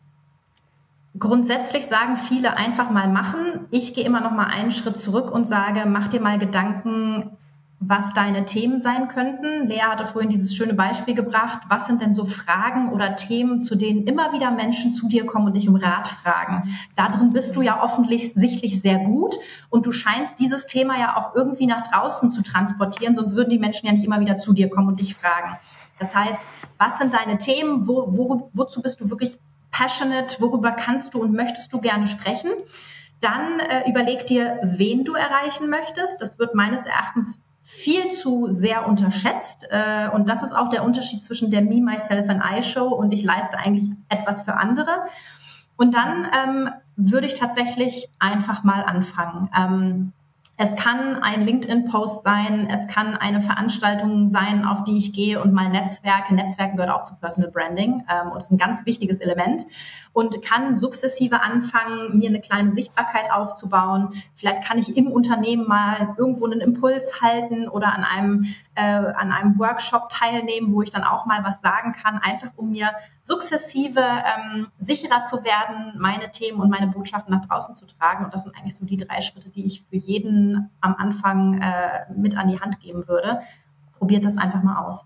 Grundsätzlich 1.17 1.87
sagen 1.87 2.17
viele 2.17 2.55
einfach 2.55 2.91
mal 2.91 3.07
machen. 3.07 3.65
Ich 3.71 3.93
gehe 3.93 4.05
immer 4.05 4.21
noch 4.21 4.31
mal 4.31 4.45
einen 4.45 4.71
Schritt 4.71 4.99
zurück 4.99 5.31
und 5.31 5.45
sage, 5.45 5.85
mach 5.87 6.07
dir 6.07 6.21
mal 6.21 6.37
Gedanken, 6.37 7.31
was 7.79 8.13
deine 8.13 8.45
Themen 8.45 8.77
sein 8.77 9.07
könnten. 9.07 9.67
Lea 9.67 9.81
hatte 9.83 10.05
vorhin 10.05 10.29
dieses 10.29 10.53
schöne 10.53 10.73
Beispiel 10.73 11.13
gebracht. 11.13 11.61
Was 11.69 11.87
sind 11.87 12.01
denn 12.01 12.13
so 12.13 12.25
Fragen 12.25 12.91
oder 12.91 13.15
Themen, 13.15 13.61
zu 13.61 13.75
denen 13.75 14.05
immer 14.05 14.33
wieder 14.33 14.51
Menschen 14.51 14.91
zu 14.91 15.07
dir 15.07 15.25
kommen 15.25 15.47
und 15.47 15.53
dich 15.55 15.69
um 15.69 15.77
Rat 15.77 16.09
fragen? 16.09 16.75
Darin 16.97 17.31
bist 17.31 17.55
du 17.55 17.61
ja 17.61 17.81
offensichtlich 17.81 18.81
sehr 18.81 18.99
gut 18.99 19.37
und 19.69 19.85
du 19.85 19.91
scheinst 19.93 20.39
dieses 20.39 20.67
Thema 20.67 20.99
ja 20.99 21.15
auch 21.15 21.35
irgendwie 21.35 21.67
nach 21.67 21.87
draußen 21.87 22.29
zu 22.29 22.43
transportieren, 22.43 23.15
sonst 23.15 23.35
würden 23.35 23.49
die 23.49 23.59
Menschen 23.59 23.87
ja 23.87 23.93
nicht 23.93 24.03
immer 24.03 24.19
wieder 24.19 24.37
zu 24.37 24.51
dir 24.51 24.69
kommen 24.69 24.89
und 24.89 24.99
dich 24.99 25.15
fragen. 25.15 25.57
Das 25.99 26.13
heißt, 26.13 26.41
was 26.77 26.97
sind 26.97 27.13
deine 27.13 27.37
Themen? 27.37 27.87
Wo, 27.87 28.07
wo, 28.09 28.49
wozu 28.53 28.81
bist 28.81 28.99
du 28.99 29.09
wirklich 29.09 29.37
passionate, 29.71 30.41
worüber 30.41 30.71
kannst 30.71 31.13
du 31.13 31.21
und 31.21 31.33
möchtest 31.33 31.71
du 31.73 31.81
gerne 31.81 32.07
sprechen. 32.07 32.51
Dann 33.21 33.59
äh, 33.59 33.89
überleg 33.89 34.27
dir, 34.27 34.59
wen 34.63 35.03
du 35.03 35.13
erreichen 35.13 35.69
möchtest. 35.69 36.21
Das 36.21 36.39
wird 36.39 36.55
meines 36.55 36.85
Erachtens 36.85 37.41
viel 37.61 38.09
zu 38.09 38.49
sehr 38.49 38.87
unterschätzt. 38.87 39.67
Äh, 39.69 40.09
und 40.09 40.29
das 40.29 40.43
ist 40.43 40.53
auch 40.53 40.69
der 40.69 40.83
Unterschied 40.83 41.23
zwischen 41.23 41.51
der 41.51 41.61
Me, 41.61 41.81
Myself 41.81 42.29
and 42.29 42.41
I 42.43 42.63
Show 42.63 42.87
und 42.87 43.11
ich 43.11 43.23
leiste 43.23 43.57
eigentlich 43.57 43.89
etwas 44.07 44.43
für 44.43 44.55
andere. 44.55 45.05
Und 45.75 45.93
dann 45.93 46.27
ähm, 46.33 46.69
würde 46.95 47.27
ich 47.27 47.35
tatsächlich 47.35 48.09
einfach 48.19 48.63
mal 48.63 48.83
anfangen. 48.83 49.49
Ähm, 49.55 50.13
es 50.61 50.75
kann 50.75 51.23
ein 51.23 51.45
LinkedIn-Post 51.45 52.25
sein, 52.25 52.69
es 52.69 52.85
kann 52.87 53.15
eine 53.15 53.39
Veranstaltung 53.39 54.27
sein, 54.27 54.65
auf 54.65 54.83
die 54.83 54.97
ich 54.97 55.13
gehe 55.13 55.41
und 55.41 55.53
mal 55.53 55.69
Netzwerke. 55.69 56.35
Netzwerken 56.35 56.75
gehört 56.75 56.93
auch 56.93 57.03
zu 57.03 57.15
Personal 57.15 57.49
Branding 57.49 58.03
ähm, 58.11 58.31
und 58.33 58.39
ist 58.39 58.51
ein 58.51 58.57
ganz 58.57 58.85
wichtiges 58.85 59.21
Element 59.21 59.65
und 60.13 60.41
kann 60.41 60.75
sukzessive 60.75 61.41
anfangen, 61.41 62.17
mir 62.17 62.29
eine 62.29 62.41
kleine 62.41 62.71
Sichtbarkeit 62.71 63.31
aufzubauen. 63.31 64.13
Vielleicht 64.33 64.63
kann 64.63 64.77
ich 64.77 64.97
im 64.97 65.07
Unternehmen 65.07 65.67
mal 65.67 66.15
irgendwo 66.17 66.45
einen 66.45 66.61
Impuls 66.61 67.21
halten 67.21 67.67
oder 67.67 67.93
an 67.93 68.03
einem, 68.03 68.45
äh, 68.75 68.83
an 68.83 69.31
einem 69.31 69.57
Workshop 69.59 70.09
teilnehmen, 70.09 70.73
wo 70.73 70.81
ich 70.81 70.89
dann 70.89 71.03
auch 71.03 71.25
mal 71.25 71.43
was 71.43 71.61
sagen 71.61 71.93
kann, 71.93 72.17
einfach 72.17 72.49
um 72.55 72.71
mir 72.71 72.91
sukzessive 73.21 74.01
ähm, 74.01 74.67
sicherer 74.79 75.23
zu 75.23 75.43
werden, 75.43 75.93
meine 75.99 76.31
Themen 76.31 76.59
und 76.59 76.69
meine 76.69 76.87
Botschaften 76.87 77.33
nach 77.33 77.45
draußen 77.45 77.75
zu 77.75 77.85
tragen. 77.85 78.25
Und 78.25 78.33
das 78.33 78.43
sind 78.43 78.55
eigentlich 78.57 78.75
so 78.75 78.85
die 78.85 78.97
drei 78.97 79.21
Schritte, 79.21 79.49
die 79.49 79.65
ich 79.65 79.83
für 79.83 79.97
jeden 79.97 80.69
am 80.81 80.95
Anfang 80.95 81.61
äh, 81.61 82.11
mit 82.15 82.37
an 82.37 82.47
die 82.47 82.59
Hand 82.59 82.79
geben 82.79 83.07
würde. 83.07 83.41
Probiert 83.97 84.25
das 84.25 84.37
einfach 84.37 84.63
mal 84.63 84.83
aus. 84.85 85.05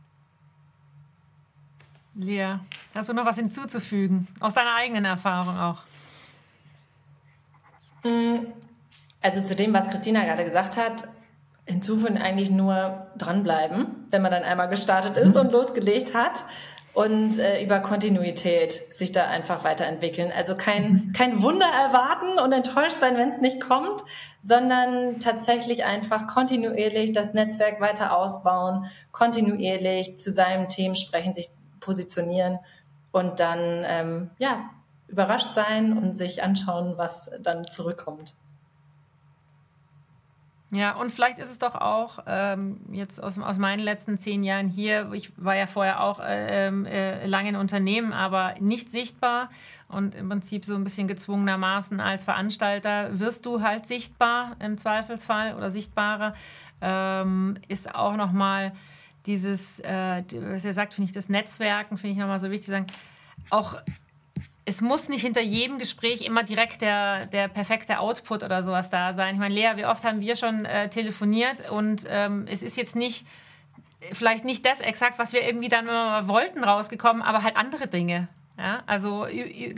Lea, 2.16 2.60
hast 2.94 3.10
du 3.10 3.14
noch 3.14 3.26
was 3.26 3.38
hinzuzufügen? 3.38 4.28
Aus 4.40 4.54
deiner 4.54 4.76
eigenen 4.76 5.06
Erfahrung 5.06 5.58
auch? 5.58 5.80
Mm, 8.04 8.46
also 9.22 9.42
zu 9.42 9.56
dem, 9.56 9.74
was 9.74 9.90
Christina 9.90 10.24
gerade 10.24 10.44
gesagt 10.44 10.78
hat, 10.78 11.06
hinzufügen 11.66 12.18
eigentlich 12.18 12.52
nur 12.52 13.08
dranbleiben, 13.18 14.08
wenn 14.12 14.22
man 14.22 14.32
dann 14.32 14.44
einmal 14.44 14.70
gestartet 14.70 15.18
ist 15.18 15.38
und 15.38 15.52
losgelegt 15.52 16.14
hat 16.14 16.44
und 16.94 17.40
äh, 17.40 17.64
über 17.64 17.80
Kontinuität 17.80 18.94
sich 18.94 19.12
da 19.12 19.28
einfach 19.28 19.64
weiterentwickeln. 19.64 20.32
Also 20.32 20.56
kein, 20.56 21.14
kein 21.18 21.42
Wunder 21.42 21.66
erwarten 21.66 22.38
und 22.38 22.52
enttäuscht 22.52 23.00
sein, 23.00 23.18
wenn 23.18 23.30
es 23.30 23.40
nicht 23.40 23.60
kommt, 23.60 24.04
sondern 24.40 25.20
tatsächlich 25.20 25.86
einfach 25.86 26.28
kontinuierlich 26.28 27.12
das 27.12 27.34
Netzwerk 27.34 27.82
weiter 27.82 28.16
ausbauen, 28.16 28.86
kontinuierlich 29.12 30.18
zu 30.18 30.30
seinem 30.30 30.68
Themen 30.68 30.96
sprechen, 30.96 31.34
sich 31.34 31.50
positionieren 31.84 32.60
und 33.12 33.40
dann 33.40 33.60
ähm, 33.86 34.30
ja, 34.40 34.70
überrascht 35.08 35.54
sein 35.54 35.98
und 35.98 36.14
sich 36.14 36.44
anschauen, 36.44 36.94
was 36.98 37.30
dann 37.42 37.66
zurückkommt. 37.66 38.34
Ja, 40.72 40.96
und 40.96 41.12
vielleicht 41.12 41.38
ist 41.38 41.52
es 41.52 41.60
doch 41.60 41.76
auch 41.76 42.18
ähm, 42.26 42.80
jetzt 42.92 43.22
aus, 43.22 43.38
aus 43.38 43.60
meinen 43.60 43.80
letzten 43.80 44.18
zehn 44.18 44.44
Jahren 44.44 44.70
hier, 44.70 45.12
ich 45.14 45.32
war 45.38 45.56
ja 45.56 45.68
vorher 45.68 46.02
auch 46.02 46.20
äh, 46.20 46.68
ähm, 46.68 46.88
äh, 46.88 47.28
lange 47.28 47.50
in 47.50 47.56
Unternehmen, 47.56 48.12
aber 48.12 48.56
nicht 48.60 48.90
sichtbar 48.90 49.52
und 49.88 50.16
im 50.16 50.30
Prinzip 50.30 50.66
so 50.66 50.74
ein 50.74 50.84
bisschen 50.84 51.08
gezwungenermaßen 51.08 52.00
als 52.00 52.24
Veranstalter 52.24 53.20
wirst 53.20 53.46
du 53.46 53.62
halt 53.62 53.86
sichtbar 53.86 54.56
im 54.58 54.80
Zweifelsfall 54.80 55.54
oder 55.54 55.70
sichtbarer, 55.70 56.34
ähm, 56.82 57.54
ist 57.68 57.94
auch 57.94 58.16
nochmal 58.16 58.70
mal 58.70 58.78
dieses, 59.26 59.80
äh, 59.80 60.24
was 60.34 60.66
er 60.66 60.74
sagt, 60.74 60.94
finde 60.94 61.10
ich, 61.10 61.14
das 61.14 61.30
Netzwerken, 61.30 61.98
finde 61.98 62.14
ich 62.14 62.20
nochmal 62.20 62.40
so 62.40 62.52
wichtig, 62.52 62.68
sagen, 62.68 62.88
auch 63.50 63.78
es 64.66 64.82
muss 64.82 65.10
nicht 65.10 65.22
hinter 65.22 65.42
jedem 65.42 65.78
Gespräch 65.78 66.22
immer 66.22 66.44
direkt 66.44 66.82
der, 66.82 67.26
der 67.26 67.48
perfekte 67.48 68.00
Output 68.00 68.44
oder 68.44 68.64
sowas 68.64 68.90
da 68.90 69.14
sein. 69.14 69.36
Ich 69.36 69.40
meine, 69.40 69.54
Lea, 69.54 69.72
wie 69.76 69.86
oft 69.86 70.04
haben 70.04 70.22
wir 70.22 70.36
schon 70.36 70.66
äh, 70.66 70.90
telefoniert 70.90 71.70
und 71.70 72.06
ähm, 72.08 72.46
es 72.50 72.64
ist 72.64 72.78
jetzt 72.78 72.96
nicht, 72.96 73.26
vielleicht 74.14 74.46
nicht 74.46 74.66
das 74.66 74.80
exakt, 74.80 75.20
was 75.20 75.34
wir 75.34 75.44
irgendwie 75.44 75.68
dann 75.68 75.86
mal 75.86 76.28
wollten, 76.28 76.64
rausgekommen, 76.64 77.22
aber 77.22 77.44
halt 77.44 77.58
andere 77.58 77.88
Dinge. 77.88 78.30
Ja, 78.58 78.84
also 78.86 79.26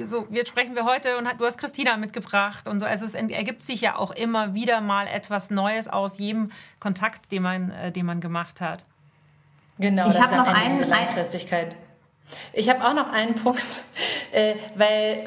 so, 0.03 0.27
jetzt 0.31 0.49
sprechen 0.49 0.75
wir 0.75 0.83
heute 0.83 1.17
und 1.17 1.29
du 1.39 1.45
hast 1.45 1.57
Christina 1.57 1.95
mitgebracht 1.95 2.67
und 2.67 2.81
so. 2.81 2.85
Also 2.85 3.05
es 3.05 3.15
ergibt 3.15 3.61
sich 3.61 3.79
ja 3.79 3.95
auch 3.95 4.11
immer 4.11 4.53
wieder 4.53 4.81
mal 4.81 5.07
etwas 5.07 5.49
Neues 5.49 5.87
aus 5.87 6.17
jedem 6.19 6.51
Kontakt, 6.81 7.31
den 7.31 7.41
man, 7.41 7.71
äh, 7.71 7.93
den 7.93 8.05
man 8.05 8.19
gemacht 8.19 8.59
hat. 8.59 8.85
Genau, 9.77 10.07
ich 10.07 10.19
habe 10.19 10.35
noch 10.35 10.47
einen, 10.47 10.71
diese 10.71 10.85
Langfristigkeit. 10.85 11.75
Ich 12.53 12.69
habe 12.69 12.83
auch 12.85 12.93
noch 12.93 13.11
einen 13.11 13.35
Punkt, 13.35 13.83
äh, 14.31 14.55
weil 14.75 15.23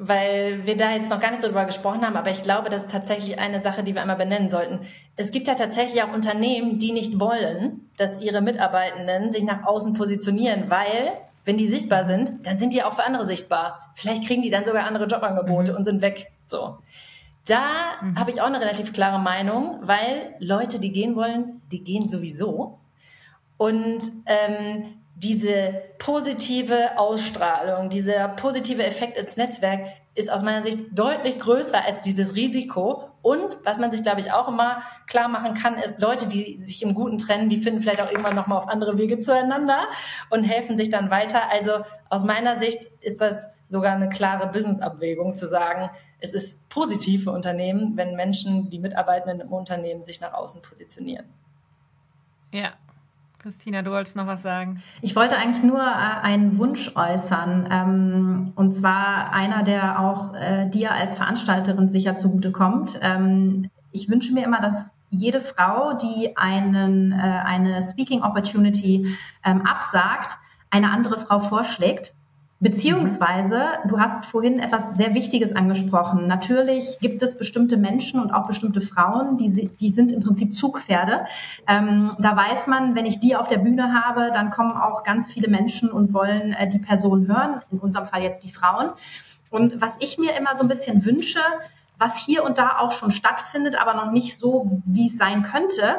weil 0.00 0.64
wir 0.64 0.76
da 0.76 0.92
jetzt 0.92 1.10
noch 1.10 1.18
gar 1.18 1.30
nicht 1.30 1.42
so 1.42 1.48
drüber 1.48 1.64
gesprochen 1.64 2.06
haben, 2.06 2.16
aber 2.16 2.30
ich 2.30 2.42
glaube, 2.42 2.68
das 2.68 2.82
ist 2.82 2.90
tatsächlich 2.90 3.38
eine 3.38 3.60
Sache, 3.60 3.82
die 3.82 3.94
wir 3.94 4.00
einmal 4.00 4.16
benennen 4.16 4.48
sollten. 4.48 4.78
Es 5.16 5.32
gibt 5.32 5.48
ja 5.48 5.54
tatsächlich 5.54 6.02
auch 6.02 6.12
Unternehmen, 6.12 6.78
die 6.78 6.92
nicht 6.92 7.18
wollen, 7.18 7.90
dass 7.96 8.20
ihre 8.20 8.40
Mitarbeitenden 8.40 9.32
sich 9.32 9.42
nach 9.42 9.66
außen 9.66 9.94
positionieren, 9.94 10.70
weil 10.70 11.12
wenn 11.44 11.56
die 11.56 11.66
sichtbar 11.66 12.04
sind, 12.04 12.46
dann 12.46 12.58
sind 12.58 12.74
die 12.74 12.82
auch 12.82 12.92
für 12.92 13.04
andere 13.04 13.26
sichtbar. 13.26 13.90
Vielleicht 13.94 14.26
kriegen 14.26 14.42
die 14.42 14.50
dann 14.50 14.64
sogar 14.64 14.84
andere 14.84 15.06
Jobangebote 15.06 15.72
mhm. 15.72 15.78
und 15.78 15.84
sind 15.84 16.02
weg. 16.02 16.30
So. 16.46 16.78
Da 17.46 17.62
mhm. 18.00 18.18
habe 18.18 18.30
ich 18.30 18.40
auch 18.40 18.46
eine 18.46 18.60
relativ 18.60 18.92
klare 18.92 19.18
Meinung, 19.18 19.78
weil 19.82 20.34
Leute, 20.38 20.78
die 20.78 20.92
gehen 20.92 21.16
wollen, 21.16 21.62
die 21.72 21.82
gehen 21.82 22.06
sowieso. 22.06 22.78
Und 23.58 24.00
ähm, 24.26 24.98
diese 25.14 25.82
positive 25.98 26.96
Ausstrahlung, 26.96 27.90
dieser 27.90 28.28
positive 28.28 28.84
Effekt 28.84 29.18
ins 29.18 29.36
Netzwerk 29.36 29.80
ist 30.14 30.30
aus 30.30 30.42
meiner 30.42 30.62
Sicht 30.62 30.78
deutlich 30.92 31.38
größer 31.40 31.84
als 31.84 32.02
dieses 32.02 32.36
Risiko. 32.36 33.10
Und 33.20 33.58
was 33.64 33.78
man 33.78 33.90
sich, 33.90 34.02
glaube 34.02 34.20
ich, 34.20 34.32
auch 34.32 34.48
immer 34.48 34.82
klar 35.06 35.28
machen 35.28 35.54
kann, 35.54 35.76
ist, 35.76 36.00
Leute, 36.00 36.28
die 36.28 36.64
sich 36.64 36.82
im 36.82 36.94
Guten 36.94 37.18
trennen, 37.18 37.48
die 37.48 37.58
finden 37.58 37.80
vielleicht 37.80 38.00
auch 38.00 38.10
irgendwann 38.10 38.36
nochmal 38.36 38.58
auf 38.58 38.68
andere 38.68 38.96
Wege 38.96 39.18
zueinander 39.18 39.86
und 40.30 40.44
helfen 40.44 40.76
sich 40.76 40.88
dann 40.88 41.10
weiter. 41.10 41.50
Also 41.50 41.82
aus 42.08 42.24
meiner 42.24 42.56
Sicht 42.56 42.84
ist 43.00 43.20
das 43.20 43.48
sogar 43.68 43.94
eine 43.94 44.08
klare 44.08 44.46
Business-Abwägung 44.50 45.34
zu 45.34 45.46
sagen, 45.46 45.90
es 46.20 46.32
ist 46.32 46.68
positiv 46.68 47.24
für 47.24 47.32
Unternehmen, 47.32 47.96
wenn 47.96 48.14
Menschen, 48.14 48.70
die 48.70 48.78
Mitarbeitenden 48.78 49.40
im 49.40 49.52
Unternehmen 49.52 50.04
sich 50.04 50.20
nach 50.20 50.32
außen 50.32 50.62
positionieren. 50.62 51.26
Ja, 52.52 52.72
Christina, 53.38 53.82
du 53.82 53.92
wolltest 53.92 54.16
noch 54.16 54.26
was 54.26 54.42
sagen. 54.42 54.82
Ich 55.00 55.14
wollte 55.14 55.36
eigentlich 55.36 55.62
nur 55.62 55.80
äh, 55.80 56.20
einen 56.22 56.58
Wunsch 56.58 56.90
äußern. 56.96 57.68
Ähm, 57.70 58.44
und 58.56 58.72
zwar 58.72 59.32
einer, 59.32 59.62
der 59.62 60.00
auch 60.00 60.34
äh, 60.34 60.68
dir 60.68 60.92
als 60.92 61.14
Veranstalterin 61.14 61.88
sicher 61.88 62.16
zugutekommt. 62.16 62.98
Ähm, 63.00 63.70
ich 63.92 64.10
wünsche 64.10 64.32
mir 64.32 64.44
immer, 64.44 64.60
dass 64.60 64.92
jede 65.10 65.40
Frau, 65.40 65.94
die 65.94 66.36
einen, 66.36 67.12
äh, 67.12 67.16
eine 67.16 67.80
Speaking 67.82 68.22
Opportunity 68.22 69.16
ähm, 69.44 69.62
absagt, 69.62 70.36
eine 70.70 70.90
andere 70.90 71.18
Frau 71.18 71.38
vorschlägt 71.38 72.12
Beziehungsweise, 72.60 73.62
du 73.88 74.00
hast 74.00 74.26
vorhin 74.26 74.58
etwas 74.58 74.96
sehr 74.96 75.14
Wichtiges 75.14 75.54
angesprochen. 75.54 76.26
Natürlich 76.26 76.98
gibt 76.98 77.22
es 77.22 77.38
bestimmte 77.38 77.76
Menschen 77.76 78.20
und 78.20 78.32
auch 78.32 78.48
bestimmte 78.48 78.80
Frauen, 78.80 79.36
die, 79.36 79.68
die 79.68 79.90
sind 79.90 80.10
im 80.10 80.24
Prinzip 80.24 80.52
Zugpferde. 80.52 81.26
Ähm, 81.68 82.10
da 82.18 82.36
weiß 82.36 82.66
man, 82.66 82.96
wenn 82.96 83.06
ich 83.06 83.20
die 83.20 83.36
auf 83.36 83.46
der 83.46 83.58
Bühne 83.58 83.94
habe, 83.94 84.32
dann 84.32 84.50
kommen 84.50 84.72
auch 84.72 85.04
ganz 85.04 85.32
viele 85.32 85.46
Menschen 85.48 85.88
und 85.88 86.12
wollen 86.12 86.52
äh, 86.52 86.68
die 86.68 86.80
Person 86.80 87.28
hören, 87.28 87.60
in 87.70 87.78
unserem 87.78 88.08
Fall 88.08 88.22
jetzt 88.22 88.42
die 88.42 88.50
Frauen. 88.50 88.90
Und 89.50 89.80
was 89.80 89.96
ich 90.00 90.18
mir 90.18 90.36
immer 90.36 90.56
so 90.56 90.62
ein 90.62 90.68
bisschen 90.68 91.04
wünsche, 91.04 91.40
was 91.96 92.18
hier 92.18 92.42
und 92.42 92.58
da 92.58 92.78
auch 92.78 92.90
schon 92.90 93.12
stattfindet, 93.12 93.76
aber 93.80 93.94
noch 93.94 94.10
nicht 94.10 94.36
so, 94.36 94.80
wie 94.84 95.06
es 95.06 95.16
sein 95.16 95.44
könnte, 95.44 95.96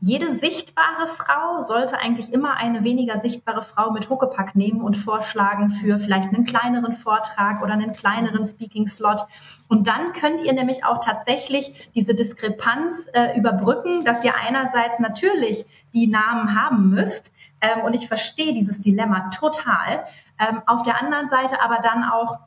jede 0.00 0.30
sichtbare 0.30 1.08
Frau 1.08 1.62
sollte 1.62 1.98
eigentlich 1.98 2.32
immer 2.32 2.56
eine 2.56 2.84
weniger 2.84 3.18
sichtbare 3.18 3.62
Frau 3.62 3.90
mit 3.92 4.10
Huckepack 4.10 4.54
nehmen 4.54 4.82
und 4.82 4.94
vorschlagen 4.94 5.70
für 5.70 5.98
vielleicht 5.98 6.34
einen 6.34 6.44
kleineren 6.44 6.92
Vortrag 6.92 7.62
oder 7.62 7.72
einen 7.72 7.92
kleineren 7.92 8.44
Speaking-Slot. 8.44 9.22
Und 9.68 9.86
dann 9.86 10.12
könnt 10.12 10.42
ihr 10.42 10.52
nämlich 10.52 10.84
auch 10.84 11.00
tatsächlich 11.02 11.90
diese 11.94 12.14
Diskrepanz 12.14 13.08
äh, 13.14 13.38
überbrücken, 13.38 14.04
dass 14.04 14.22
ihr 14.22 14.34
einerseits 14.46 14.98
natürlich 14.98 15.64
die 15.94 16.06
Namen 16.06 16.60
haben 16.60 16.90
müsst. 16.90 17.32
Ähm, 17.62 17.82
und 17.84 17.94
ich 17.94 18.06
verstehe 18.06 18.52
dieses 18.52 18.82
Dilemma 18.82 19.30
total. 19.30 20.04
Ähm, 20.38 20.60
auf 20.66 20.82
der 20.82 21.00
anderen 21.00 21.30
Seite 21.30 21.62
aber 21.62 21.78
dann 21.78 22.04
auch 22.04 22.38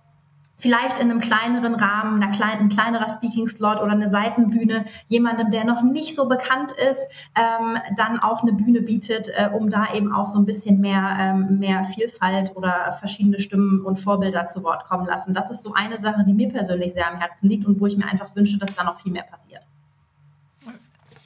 vielleicht 0.60 1.00
in 1.00 1.10
einem 1.10 1.20
kleineren 1.20 1.74
Rahmen, 1.74 2.22
einer 2.22 2.32
kleinen, 2.32 2.64
ein 2.64 2.70
kleinerer 2.70 3.10
Speaking-Slot 3.10 3.82
oder 3.82 3.92
eine 3.92 4.10
Seitenbühne, 4.10 4.86
jemandem, 5.08 5.50
der 5.50 5.64
noch 5.64 5.82
nicht 5.82 6.14
so 6.16 6.28
bekannt 6.28 6.74
ist, 6.74 7.08
ähm, 7.36 7.78
dann 7.96 8.20
auch 8.20 8.44
eine 8.44 8.54
Bühne 8.54 8.82
bietet, 8.82 9.30
äh, 9.30 9.50
um 9.54 9.70
da 9.70 9.94
eben 9.94 10.14
auch 10.14 10.28
so 10.28 10.38
ein 10.38 10.46
bisschen 10.46 10.80
mehr, 10.80 11.18
ähm, 11.20 11.60
mehr 11.60 11.84
Vielfalt 11.84 12.56
oder 12.56 12.92
verschiedene 13.00 13.40
Stimmen 13.40 13.82
und 13.82 14.00
Vorbilder 14.00 14.48
zu 14.48 14.64
Wort 14.64 14.84
kommen 14.86 15.06
lassen. 15.06 15.34
Das 15.34 15.50
ist 15.50 15.64
so 15.64 15.74
eine 15.74 15.98
Sache, 15.98 16.24
die 16.26 16.34
mir 16.34 16.50
persönlich 16.50 16.94
sehr 16.94 17.10
am 17.10 17.20
Herzen 17.20 17.50
liegt 17.50 17.66
und 17.66 17.80
wo 17.80 17.88
ich 17.88 17.98
mir 17.98 18.08
einfach 18.08 18.36
wünsche, 18.36 18.60
dass 18.60 18.76
da 18.76 18.84
noch 18.84 19.00
viel 19.00 19.12
mehr 19.12 19.24
passiert. 19.24 19.69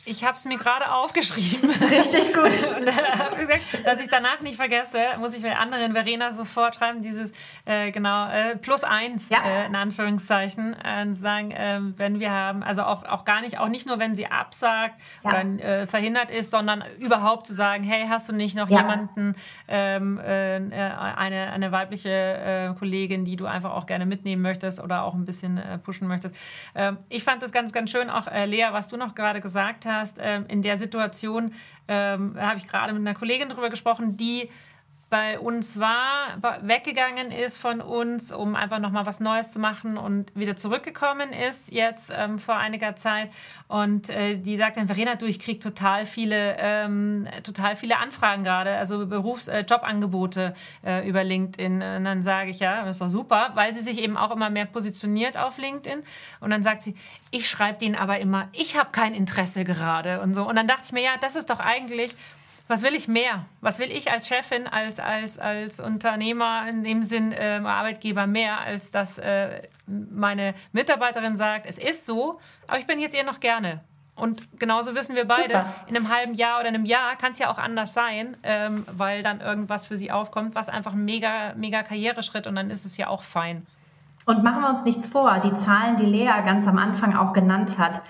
Ich 0.05 0.25
habe 0.25 0.35
es 0.35 0.43
mir 0.43 0.57
gerade 0.57 0.91
aufgeschrieben. 0.91 1.69
Richtig 1.69 2.33
gut. 2.33 2.51
und 2.77 3.85
dass 3.85 4.01
ich 4.01 4.09
danach 4.09 4.41
nicht 4.41 4.57
vergesse, 4.57 4.99
muss 5.19 5.33
ich 5.33 5.41
mit 5.41 5.57
anderen 5.57 5.93
Verena 5.93 6.33
sofort 6.33 6.75
schreiben, 6.75 7.01
dieses 7.01 7.31
äh, 7.63 7.91
genau 7.91 8.27
äh, 8.29 8.57
plus 8.57 8.83
eins 8.83 9.29
ja. 9.29 9.37
äh, 9.43 9.65
in 9.67 9.75
Anführungszeichen 9.75 10.75
äh, 10.83 11.13
sagen, 11.13 11.51
äh, 11.51 11.79
wenn 11.95 12.19
wir 12.19 12.31
haben, 12.31 12.63
also 12.63 12.83
auch, 12.83 13.05
auch 13.05 13.23
gar 13.23 13.41
nicht, 13.41 13.59
auch 13.59 13.69
nicht 13.69 13.87
nur, 13.87 13.97
wenn 13.97 14.13
sie 14.13 14.27
absagt 14.27 14.99
ja. 15.23 15.29
oder 15.29 15.41
äh, 15.63 15.87
verhindert 15.87 16.31
ist, 16.31 16.51
sondern 16.51 16.83
überhaupt 16.99 17.47
zu 17.47 17.53
sagen, 17.53 17.83
hey, 17.83 18.05
hast 18.09 18.27
du 18.27 18.33
nicht 18.33 18.57
noch 18.57 18.69
ja. 18.69 18.79
jemanden, 18.79 19.35
ähm, 19.69 20.19
äh, 20.19 20.59
eine, 20.75 21.51
eine 21.53 21.71
weibliche 21.71 22.09
äh, 22.09 22.77
Kollegin, 22.77 23.23
die 23.23 23.37
du 23.37 23.45
einfach 23.45 23.71
auch 23.71 23.85
gerne 23.85 24.05
mitnehmen 24.05 24.41
möchtest 24.41 24.81
oder 24.81 25.03
auch 25.03 25.13
ein 25.13 25.25
bisschen 25.25 25.61
pushen 25.83 26.09
möchtest. 26.09 26.35
Äh, 26.73 26.93
ich 27.07 27.23
fand 27.23 27.41
das 27.41 27.53
ganz, 27.53 27.71
ganz 27.71 27.89
schön, 27.89 28.09
auch 28.09 28.27
Lea, 28.45 28.67
was 28.71 28.89
du 28.89 28.97
noch 28.97 29.15
gerade 29.15 29.39
gesagt 29.39 29.85
hast 29.85 29.92
hast, 29.93 30.17
ähm, 30.21 30.45
in 30.47 30.61
der 30.61 30.77
Situation, 30.77 31.53
ähm, 31.87 32.35
habe 32.39 32.57
ich 32.57 32.67
gerade 32.67 32.93
mit 32.93 33.01
einer 33.01 33.17
Kollegin 33.17 33.49
darüber 33.49 33.69
gesprochen, 33.69 34.17
die 34.17 34.49
bei 35.13 35.39
uns 35.39 35.79
war, 35.79 36.39
weggegangen 36.61 37.29
ist 37.29 37.57
von 37.57 37.81
uns, 37.81 38.31
um 38.31 38.55
einfach 38.55 38.79
nochmal 38.79 39.05
was 39.05 39.19
Neues 39.19 39.51
zu 39.51 39.59
machen 39.59 39.95
und 39.95 40.35
wieder 40.35 40.55
zurückgekommen 40.55 41.29
ist 41.33 41.71
jetzt 41.71 42.11
ähm, 42.11 42.39
vor 42.39 42.55
einiger 42.55 42.95
Zeit. 42.95 43.29
Und 43.67 44.09
äh, 44.09 44.37
die 44.37 44.57
sagt 44.57 44.77
dann, 44.77 44.87
Verena, 44.87 45.13
du, 45.13 45.27
ich 45.27 45.37
kriege 45.37 45.59
total 45.59 46.07
viele, 46.07 46.55
ähm, 46.57 47.27
total 47.43 47.75
viele 47.75 47.99
Anfragen 47.99 48.43
gerade, 48.43 48.75
also 48.75 49.05
Berufs-, 49.05 49.47
äh, 49.47 49.59
Jobangebote 49.59 50.55
äh, 50.83 51.07
über 51.07 51.23
LinkedIn. 51.23 51.83
Und 51.83 52.03
dann 52.05 52.23
sage 52.23 52.49
ich, 52.49 52.57
ja, 52.57 52.81
das 52.81 52.95
ist 52.95 53.01
doch 53.01 53.07
super, 53.07 53.51
weil 53.53 53.71
sie 53.71 53.81
sich 53.81 54.01
eben 54.01 54.17
auch 54.17 54.31
immer 54.31 54.49
mehr 54.49 54.65
positioniert 54.65 55.37
auf 55.37 55.59
LinkedIn. 55.59 56.01
Und 56.39 56.49
dann 56.49 56.63
sagt 56.63 56.81
sie, 56.81 56.95
ich 57.29 57.47
schreibe 57.47 57.77
denen 57.77 57.93
aber 57.93 58.17
immer, 58.17 58.47
ich 58.53 58.79
habe 58.79 58.89
kein 58.91 59.13
Interesse 59.13 59.63
gerade 59.63 60.21
und 60.21 60.33
so. 60.33 60.41
Und 60.49 60.55
dann 60.55 60.67
dachte 60.67 60.85
ich 60.85 60.91
mir, 60.91 61.03
ja, 61.03 61.17
das 61.21 61.35
ist 61.35 61.51
doch 61.51 61.59
eigentlich 61.59 62.15
was 62.67 62.81
will 62.81 62.95
ich 62.95 63.07
mehr? 63.07 63.45
Was 63.61 63.79
will 63.79 63.91
ich 63.91 64.11
als 64.11 64.27
Chefin, 64.27 64.67
als, 64.67 64.99
als, 64.99 65.37
als 65.37 65.79
Unternehmer, 65.79 66.65
in 66.67 66.83
dem 66.83 67.03
Sinn 67.03 67.31
äh, 67.31 67.61
Arbeitgeber 67.63 68.25
mehr, 68.25 68.61
als 68.61 68.91
dass 68.91 69.17
äh, 69.17 69.61
meine 69.85 70.53
Mitarbeiterin 70.71 71.35
sagt, 71.35 71.65
es 71.65 71.77
ist 71.77 72.05
so, 72.05 72.39
aber 72.67 72.79
ich 72.79 72.87
bin 72.87 72.99
jetzt 72.99 73.15
eher 73.15 73.25
noch 73.25 73.39
gerne. 73.39 73.81
Und 74.15 74.59
genauso 74.59 74.93
wissen 74.95 75.15
wir 75.15 75.25
beide, 75.25 75.55
Super. 75.55 75.73
in 75.87 75.97
einem 75.97 76.09
halben 76.09 76.35
Jahr 76.35 76.59
oder 76.59 76.67
einem 76.67 76.85
Jahr 76.85 77.15
kann 77.15 77.31
es 77.31 77.39
ja 77.39 77.51
auch 77.51 77.57
anders 77.57 77.93
sein, 77.93 78.37
ähm, 78.43 78.85
weil 78.91 79.23
dann 79.23 79.41
irgendwas 79.41 79.87
für 79.87 79.97
sie 79.97 80.11
aufkommt, 80.11 80.55
was 80.55 80.69
einfach 80.69 80.93
ein 80.93 81.03
mega, 81.03 81.53
mega 81.55 81.81
Karriereschritt 81.81 82.45
und 82.45 82.55
dann 82.55 82.69
ist 82.69 82.85
es 82.85 82.95
ja 82.97 83.07
auch 83.07 83.23
fein. 83.23 83.65
Und 84.25 84.43
machen 84.43 84.61
wir 84.61 84.69
uns 84.69 84.83
nichts 84.83 85.07
vor, 85.07 85.39
die 85.39 85.53
Zahlen, 85.55 85.97
die 85.97 86.05
Lea 86.05 86.31
ganz 86.45 86.67
am 86.67 86.77
Anfang 86.77 87.15
auch 87.15 87.33
genannt 87.33 87.77
hat, 87.77 88.03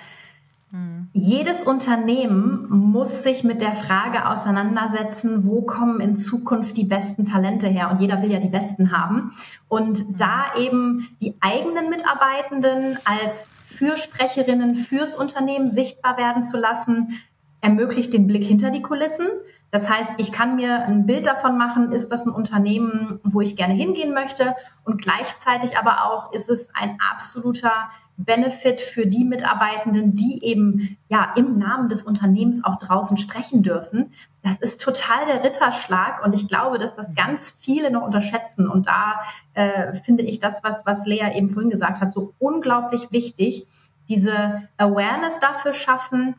jedes 1.12 1.62
Unternehmen 1.62 2.68
muss 2.70 3.22
sich 3.22 3.44
mit 3.44 3.62
der 3.62 3.74
Frage 3.74 4.28
auseinandersetzen, 4.28 5.46
wo 5.46 5.62
kommen 5.62 6.00
in 6.00 6.16
Zukunft 6.16 6.76
die 6.78 6.86
besten 6.86 7.26
Talente 7.26 7.68
her? 7.68 7.92
Und 7.92 8.02
jeder 8.02 8.24
will 8.24 8.32
ja 8.32 8.40
die 8.40 8.50
besten 8.50 8.92
haben. 8.92 9.34
Und 9.68 10.20
da 10.20 10.56
eben 10.58 11.08
die 11.22 11.36
eigenen 11.42 11.92
Mitarbeitenden 11.92 12.98
als 13.06 13.48
Fürsprecherinnen 13.64 14.74
fürs 14.74 15.14
Unternehmen 15.14 15.68
sichtbar 15.68 16.18
werden 16.18 16.44
zu 16.44 16.58
lassen, 16.58 17.20
ermöglicht 17.62 18.12
den 18.12 18.26
Blick 18.26 18.44
hinter 18.44 18.72
die 18.72 18.82
Kulissen. 18.82 19.28
Das 19.70 19.90
heißt, 19.90 20.14
ich 20.18 20.32
kann 20.32 20.56
mir 20.56 20.84
ein 20.86 21.06
Bild 21.06 21.28
davon 21.28 21.58
machen, 21.58 21.92
ist 21.92 22.10
das 22.10 22.26
ein 22.26 22.32
Unternehmen, 22.32 23.20
wo 23.24 23.42
ich 23.42 23.56
gerne 23.56 23.74
hingehen 23.74 24.14
möchte 24.14 24.56
und 24.84 25.02
gleichzeitig 25.02 25.78
aber 25.78 26.06
auch 26.06 26.34
ist 26.34 26.50
es 26.50 26.70
ein 26.76 26.98
absoluter 27.12 27.90
Benefit 28.18 28.80
für 28.80 29.08
die 29.08 29.26
Mitarbeitenden, 29.26 30.16
die 30.16 30.44
eben 30.44 30.98
ja 31.10 31.34
im 31.36 31.58
Namen 31.58 31.90
des 31.90 32.04
Unternehmens 32.04 32.64
auch 32.64 32.78
draußen 32.78 33.18
sprechen 33.18 33.64
dürfen. 33.64 34.12
Das 34.44 34.58
ist 34.58 34.82
total 34.82 35.26
der 35.26 35.44
Ritterschlag 35.44 36.24
und 36.24 36.34
ich 36.34 36.48
glaube, 36.48 36.78
dass 36.78 36.96
das 36.96 37.16
ganz 37.16 37.50
viele 37.60 37.92
noch 37.92 38.04
unterschätzen 38.04 38.68
und 38.68 38.88
da 38.88 39.22
äh, 39.54 39.96
finde 39.96 40.24
ich 40.24 40.40
das, 40.40 40.64
was, 40.64 40.86
was 40.86 41.06
Lea 41.06 41.32
eben 41.36 41.50
vorhin 41.50 41.72
gesagt 41.72 42.02
hat, 42.02 42.12
so 42.12 42.34
unglaublich 42.40 43.12
wichtig, 43.12 43.68
diese 44.10 44.64
Awareness 44.78 45.40
dafür 45.40 45.74
schaffen, 45.74 46.36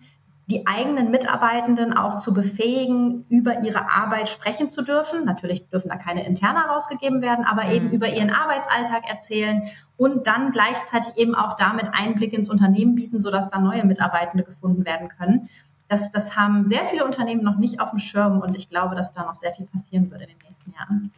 die 0.47 0.66
eigenen 0.66 1.11
Mitarbeitenden 1.11 1.97
auch 1.97 2.18
zu 2.18 2.34
befähigen, 2.34 3.24
über 3.30 3.61
ihre 3.61 3.90
Arbeit 3.90 4.28
sprechen 4.28 4.68
zu 4.68 4.82
dürfen. 4.82 5.24
Natürlich 5.24 5.68
dürfen 5.70 5.88
da 5.88 5.97
keine 5.97 6.26
interne 6.26 6.64
herausgegeben 6.64 7.22
werden, 7.22 7.47
aber 7.47 7.70
eben 7.70 7.86
mhm. 7.86 7.92
über 7.92 8.09
ihren 8.09 8.30
Arbeitsalltag 8.30 9.09
erzählen 9.09 9.62
und 9.97 10.26
dann 10.26 10.51
gleichzeitig 10.51 11.16
eben 11.16 11.34
auch 11.34 11.57
damit 11.57 11.95
Einblick 11.95 12.34
ins 12.34 12.51
Unternehmen 12.51 12.95
bieten, 12.95 13.20
sodass 13.20 13.51
da 13.51 13.59
neue 13.59 13.84
Mitarbeitende 13.84 14.45
gefunden 14.45 14.84
werden 14.84 15.09
können. 15.09 15.49
Das, 15.88 16.11
das 16.11 16.36
haben 16.36 16.64
sehr 16.64 16.84
viele 16.84 17.05
Unternehmen 17.05 17.42
noch 17.42 17.57
nicht 17.57 17.80
auf 17.80 17.90
dem 17.90 17.99
Schirm 17.99 18.40
und 18.40 18.57
ich 18.57 18.68
glaube, 18.68 18.95
dass 18.95 19.12
da 19.12 19.24
noch 19.24 19.36
sehr 19.36 19.53
viel 19.53 19.66
passieren 19.66 20.11
wird 20.11 20.22
in 20.22 20.28
den 20.28 20.38
nächsten 20.45 20.72
Jahren. 20.72 21.11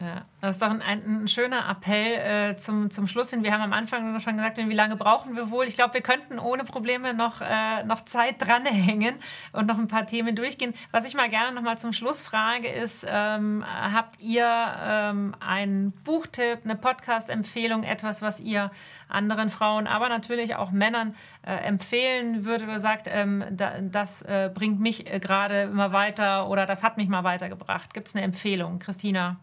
Ja, 0.00 0.26
das 0.40 0.56
ist 0.56 0.62
doch 0.62 0.70
ein, 0.70 0.80
ein 0.80 1.26
schöner 1.26 1.68
Appell 1.68 2.52
äh, 2.52 2.56
zum, 2.56 2.88
zum 2.88 3.08
Schluss 3.08 3.30
hin. 3.30 3.42
Wir 3.42 3.52
haben 3.52 3.62
am 3.62 3.72
Anfang 3.72 4.20
schon 4.20 4.36
gesagt, 4.36 4.58
wie 4.58 4.74
lange 4.74 4.94
brauchen 4.94 5.34
wir 5.34 5.50
wohl? 5.50 5.66
Ich 5.66 5.74
glaube, 5.74 5.94
wir 5.94 6.02
könnten 6.02 6.38
ohne 6.38 6.62
Probleme 6.62 7.14
noch, 7.14 7.40
äh, 7.40 7.82
noch 7.84 8.04
Zeit 8.04 8.36
dranhängen 8.38 9.16
und 9.52 9.66
noch 9.66 9.76
ein 9.76 9.88
paar 9.88 10.06
Themen 10.06 10.36
durchgehen. 10.36 10.72
Was 10.92 11.04
ich 11.04 11.14
mal 11.14 11.28
gerne 11.28 11.52
noch 11.52 11.62
mal 11.62 11.78
zum 11.78 11.92
Schluss 11.92 12.20
frage, 12.20 12.68
ist, 12.68 13.06
ähm, 13.08 13.64
habt 13.66 14.20
ihr 14.20 14.46
ähm, 14.80 15.34
einen 15.40 15.90
Buchtipp, 16.04 16.60
eine 16.62 16.76
Podcast-Empfehlung, 16.76 17.82
etwas, 17.82 18.22
was 18.22 18.38
ihr 18.38 18.70
anderen 19.08 19.50
Frauen, 19.50 19.88
aber 19.88 20.08
natürlich 20.08 20.54
auch 20.54 20.70
Männern 20.70 21.16
äh, 21.44 21.56
empfehlen 21.56 22.44
würdet 22.44 22.68
oder 22.68 22.78
sagt, 22.78 23.08
ähm, 23.10 23.44
da, 23.50 23.72
das 23.80 24.22
äh, 24.22 24.48
bringt 24.54 24.78
mich 24.78 25.12
äh, 25.12 25.18
gerade 25.18 25.62
immer 25.62 25.90
weiter 25.90 26.48
oder 26.48 26.66
das 26.66 26.84
hat 26.84 26.98
mich 26.98 27.08
mal 27.08 27.24
weitergebracht? 27.24 27.94
Gibt 27.94 28.06
es 28.06 28.14
eine 28.14 28.24
Empfehlung, 28.24 28.78
Christina? 28.78 29.38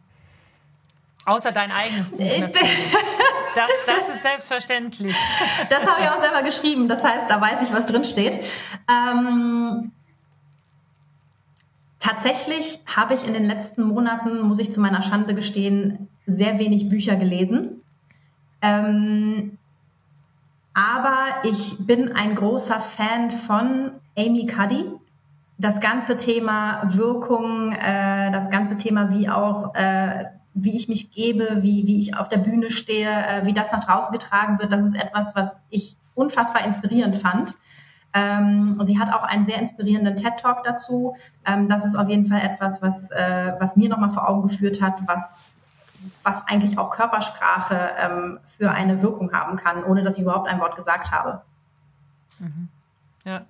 Außer 1.25 1.51
dein 1.51 1.71
eigenes 1.71 2.11
Buch 2.11 2.19
natürlich. 2.19 2.69
Das, 3.55 3.69
das 3.85 4.09
ist 4.09 4.21
selbstverständlich. 4.21 5.15
Das 5.69 5.87
habe 5.87 6.01
ich 6.01 6.09
auch 6.09 6.19
selber 6.19 6.43
geschrieben. 6.43 6.89
Das 6.89 7.01
heißt, 7.05 7.29
da 7.29 7.39
weiß 7.39 7.61
ich, 7.61 7.73
was 7.73 7.85
drin 7.85 8.03
steht. 8.03 8.37
Ähm, 8.89 9.93
tatsächlich 12.01 12.81
habe 12.85 13.13
ich 13.13 13.25
in 13.25 13.33
den 13.33 13.45
letzten 13.45 13.83
Monaten, 13.83 14.41
muss 14.41 14.59
ich 14.59 14.73
zu 14.73 14.81
meiner 14.81 15.01
Schande 15.01 15.33
gestehen, 15.35 16.09
sehr 16.25 16.59
wenig 16.59 16.89
Bücher 16.89 17.15
gelesen. 17.15 17.81
Ähm, 18.61 19.57
aber 20.73 21.47
ich 21.49 21.77
bin 21.79 22.11
ein 22.11 22.35
großer 22.35 22.81
Fan 22.81 23.31
von 23.31 23.91
Amy 24.17 24.47
Cuddy. 24.47 24.83
Das 25.57 25.79
ganze 25.79 26.17
Thema 26.17 26.81
Wirkung, 26.93 27.71
äh, 27.71 28.31
das 28.31 28.49
ganze 28.49 28.75
Thema, 28.75 29.11
wie 29.11 29.29
auch 29.29 29.73
äh, 29.75 30.25
wie 30.55 30.75
ich 30.75 30.87
mich 30.87 31.11
gebe, 31.11 31.61
wie, 31.61 31.85
wie 31.85 31.99
ich 31.99 32.17
auf 32.17 32.29
der 32.29 32.37
Bühne 32.37 32.71
stehe, 32.71 33.09
äh, 33.09 33.45
wie 33.45 33.53
das 33.53 33.71
nach 33.71 33.83
draußen 33.83 34.11
getragen 34.13 34.57
wird, 34.57 34.71
das 34.71 34.83
ist 34.83 34.95
etwas, 34.95 35.35
was 35.35 35.59
ich 35.69 35.97
unfassbar 36.15 36.65
inspirierend 36.65 37.17
fand. 37.17 37.55
Ähm, 38.13 38.79
sie 38.83 38.97
hat 38.97 39.13
auch 39.13 39.23
einen 39.23 39.45
sehr 39.45 39.59
inspirierenden 39.59 40.15
TED-Talk 40.15 40.63
dazu. 40.63 41.17
Ähm, 41.45 41.67
das 41.67 41.85
ist 41.85 41.95
auf 41.95 42.07
jeden 42.07 42.25
Fall 42.25 42.39
etwas, 42.39 42.81
was, 42.81 43.11
äh, 43.11 43.53
was 43.59 43.75
mir 43.75 43.89
nochmal 43.89 44.09
vor 44.09 44.29
Augen 44.29 44.47
geführt 44.47 44.81
hat, 44.81 44.95
was, 45.05 45.43
was 46.23 46.47
eigentlich 46.47 46.77
auch 46.77 46.89
Körpersprache 46.89 47.89
ähm, 47.99 48.39
für 48.45 48.71
eine 48.71 49.01
Wirkung 49.01 49.33
haben 49.33 49.57
kann, 49.57 49.83
ohne 49.83 50.03
dass 50.03 50.15
ich 50.15 50.21
überhaupt 50.21 50.47
ein 50.47 50.61
Wort 50.61 50.77
gesagt 50.77 51.11
habe. 51.11 51.41
Mhm. 52.39 52.69
Ja, 53.25 53.41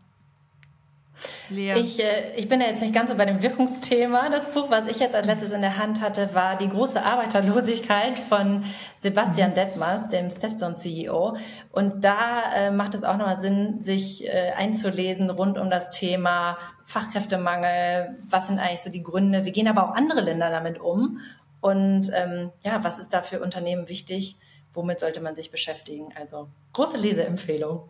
Lea. 1.49 1.73
Ich, 1.77 2.03
äh, 2.03 2.33
ich 2.35 2.49
bin 2.49 2.61
ja 2.61 2.67
jetzt 2.67 2.81
nicht 2.81 2.93
ganz 2.93 3.09
so 3.09 3.17
bei 3.17 3.25
dem 3.25 3.41
Wirkungsthema. 3.41 4.29
Das 4.29 4.45
Buch, 4.45 4.69
was 4.69 4.87
ich 4.87 4.99
jetzt 4.99 5.15
als 5.15 5.27
letztes 5.27 5.51
in 5.51 5.61
der 5.61 5.77
Hand 5.77 6.01
hatte, 6.01 6.33
war 6.33 6.57
Die 6.57 6.69
große 6.69 7.03
Arbeiterlosigkeit 7.03 8.19
von 8.19 8.63
Sebastian 8.97 9.51
mhm. 9.51 9.55
Detmers, 9.55 10.07
dem 10.07 10.29
Stepstone 10.29 10.73
CEO. 10.73 11.37
Und 11.71 12.03
da 12.03 12.53
äh, 12.53 12.71
macht 12.71 12.93
es 12.93 13.03
auch 13.03 13.17
nochmal 13.17 13.39
Sinn, 13.39 13.81
sich 13.81 14.27
äh, 14.27 14.51
einzulesen 14.55 15.29
rund 15.29 15.57
um 15.57 15.69
das 15.69 15.91
Thema 15.91 16.57
Fachkräftemangel. 16.85 18.17
Was 18.29 18.47
sind 18.47 18.59
eigentlich 18.59 18.81
so 18.81 18.89
die 18.89 19.03
Gründe? 19.03 19.45
Wie 19.45 19.51
gehen 19.51 19.67
aber 19.67 19.89
auch 19.89 19.95
andere 19.95 20.21
Länder 20.21 20.49
damit 20.49 20.79
um? 20.79 21.19
Und 21.61 22.11
ähm, 22.13 22.51
ja, 22.63 22.83
was 22.83 22.99
ist 22.99 23.13
da 23.13 23.21
für 23.21 23.39
Unternehmen 23.39 23.89
wichtig? 23.89 24.37
Womit 24.73 24.99
sollte 24.99 25.21
man 25.21 25.35
sich 25.35 25.49
beschäftigen? 25.49 26.13
Also 26.15 26.49
große 26.73 26.97
Leseempfehlung. 26.97 27.89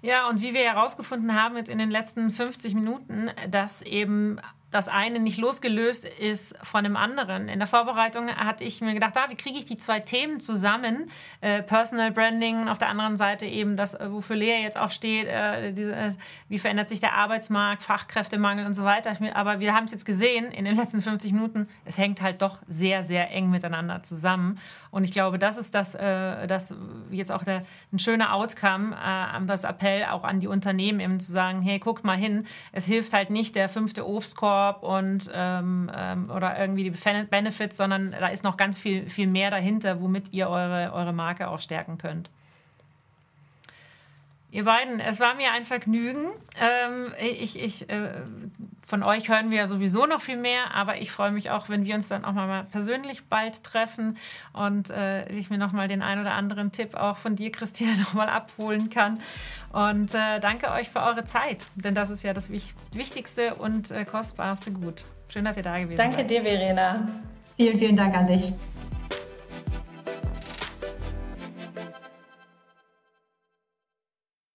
Ja, 0.00 0.28
und 0.28 0.42
wie 0.42 0.54
wir 0.54 0.62
herausgefunden 0.62 1.34
haben 1.34 1.56
jetzt 1.56 1.68
in 1.68 1.78
den 1.78 1.90
letzten 1.90 2.30
50 2.30 2.74
Minuten, 2.74 3.30
dass 3.50 3.82
eben 3.82 4.40
das 4.70 4.88
eine 4.88 5.18
nicht 5.18 5.38
losgelöst 5.38 6.04
ist 6.04 6.54
von 6.62 6.84
dem 6.84 6.96
anderen. 6.96 7.48
In 7.48 7.58
der 7.58 7.66
Vorbereitung 7.66 8.28
hatte 8.28 8.64
ich 8.64 8.80
mir 8.80 8.92
gedacht, 8.92 9.16
ah, 9.16 9.26
wie 9.30 9.34
kriege 9.34 9.58
ich 9.58 9.64
die 9.64 9.78
zwei 9.78 10.00
Themen 10.00 10.40
zusammen? 10.40 11.10
Äh, 11.40 11.62
Personal 11.62 12.10
Branding 12.12 12.68
auf 12.68 12.76
der 12.76 12.88
anderen 12.88 13.16
Seite 13.16 13.46
eben 13.46 13.76
das, 13.76 13.94
äh, 13.94 14.12
wofür 14.12 14.36
Lea 14.36 14.62
jetzt 14.62 14.76
auch 14.76 14.90
steht, 14.90 15.26
äh, 15.26 15.72
diese, 15.72 15.94
äh, 15.94 16.12
wie 16.48 16.58
verändert 16.58 16.88
sich 16.90 17.00
der 17.00 17.14
Arbeitsmarkt, 17.14 17.82
Fachkräftemangel 17.82 18.66
und 18.66 18.74
so 18.74 18.84
weiter. 18.84 19.16
Aber 19.34 19.60
wir 19.60 19.74
haben 19.74 19.84
es 19.84 19.92
jetzt 19.92 20.04
gesehen 20.04 20.52
in 20.52 20.66
den 20.66 20.76
letzten 20.76 21.00
50 21.00 21.32
Minuten, 21.32 21.66
es 21.86 21.96
hängt 21.96 22.20
halt 22.20 22.42
doch 22.42 22.58
sehr, 22.66 23.04
sehr 23.04 23.30
eng 23.30 23.48
miteinander 23.48 24.02
zusammen. 24.02 24.58
Und 24.90 25.04
ich 25.04 25.12
glaube, 25.12 25.38
das 25.38 25.58
ist 25.58 25.74
das, 25.74 25.94
äh, 25.94 26.46
das 26.46 26.74
jetzt 27.10 27.30
auch 27.30 27.44
der, 27.44 27.62
ein 27.92 27.98
schöner 27.98 28.34
Outcome, 28.34 28.94
äh, 28.96 29.46
das 29.46 29.64
Appell 29.64 30.04
auch 30.04 30.24
an 30.24 30.40
die 30.40 30.48
Unternehmen 30.48 31.00
eben 31.00 31.20
zu 31.20 31.32
sagen, 31.32 31.62
hey, 31.62 31.78
guckt 31.78 32.04
mal 32.04 32.16
hin, 32.16 32.44
es 32.72 32.86
hilft 32.86 33.12
halt 33.12 33.30
nicht 33.30 33.54
der 33.54 33.68
fünfte 33.68 34.06
Obstkorb, 34.06 34.82
und 34.82 35.30
ähm, 35.34 35.90
ähm, 35.94 36.30
oder 36.30 36.58
irgendwie 36.58 36.84
die 36.84 36.90
Benefits, 36.90 37.76
sondern 37.76 38.12
da 38.12 38.28
ist 38.28 38.44
noch 38.44 38.56
ganz 38.56 38.78
viel, 38.78 39.08
viel 39.08 39.26
mehr 39.26 39.50
dahinter, 39.50 40.00
womit 40.00 40.32
ihr 40.32 40.48
eure, 40.48 40.92
eure 40.92 41.12
Marke 41.12 41.48
auch 41.48 41.60
stärken 41.60 41.98
könnt. 41.98 42.30
Ihr 44.50 44.64
beiden, 44.64 44.98
es 45.00 45.20
war 45.20 45.34
mir 45.34 45.52
ein 45.52 45.66
Vergnügen. 45.66 46.30
Ähm, 46.58 47.12
ich, 47.20 47.62
ich, 47.62 47.88
äh, 47.90 48.22
von 48.88 49.02
euch 49.02 49.28
hören 49.28 49.50
wir 49.50 49.58
ja 49.58 49.66
sowieso 49.66 50.06
noch 50.06 50.22
viel 50.22 50.38
mehr, 50.38 50.74
aber 50.74 50.98
ich 50.98 51.12
freue 51.12 51.30
mich 51.30 51.50
auch, 51.50 51.68
wenn 51.68 51.84
wir 51.84 51.94
uns 51.94 52.08
dann 52.08 52.24
auch 52.24 52.32
mal 52.32 52.64
persönlich 52.64 53.26
bald 53.26 53.62
treffen 53.62 54.16
und 54.54 54.88
äh, 54.88 55.28
ich 55.28 55.50
mir 55.50 55.58
noch 55.58 55.72
mal 55.72 55.88
den 55.88 56.00
ein 56.00 56.18
oder 56.18 56.32
anderen 56.32 56.72
Tipp 56.72 56.94
auch 56.94 57.18
von 57.18 57.36
dir, 57.36 57.52
Christina, 57.52 57.90
noch 57.98 58.14
mal 58.14 58.30
abholen 58.30 58.88
kann. 58.88 59.20
Und 59.72 60.14
äh, 60.14 60.40
danke 60.40 60.70
euch 60.70 60.88
für 60.88 61.00
eure 61.00 61.24
Zeit, 61.24 61.66
denn 61.74 61.94
das 61.94 62.08
ist 62.08 62.22
ja 62.22 62.32
das 62.32 62.50
wichtigste 62.50 63.56
und 63.56 63.90
äh, 63.90 64.06
kostbarste 64.06 64.70
Gut. 64.70 65.04
Schön, 65.28 65.44
dass 65.44 65.58
ihr 65.58 65.62
da 65.62 65.78
gewesen 65.78 65.98
danke 65.98 66.16
seid. 66.16 66.30
Danke 66.30 66.42
dir, 66.42 66.42
Verena. 66.42 67.08
Vielen, 67.58 67.78
vielen 67.78 67.96
Dank 67.96 68.16
an 68.16 68.26
dich. 68.26 68.54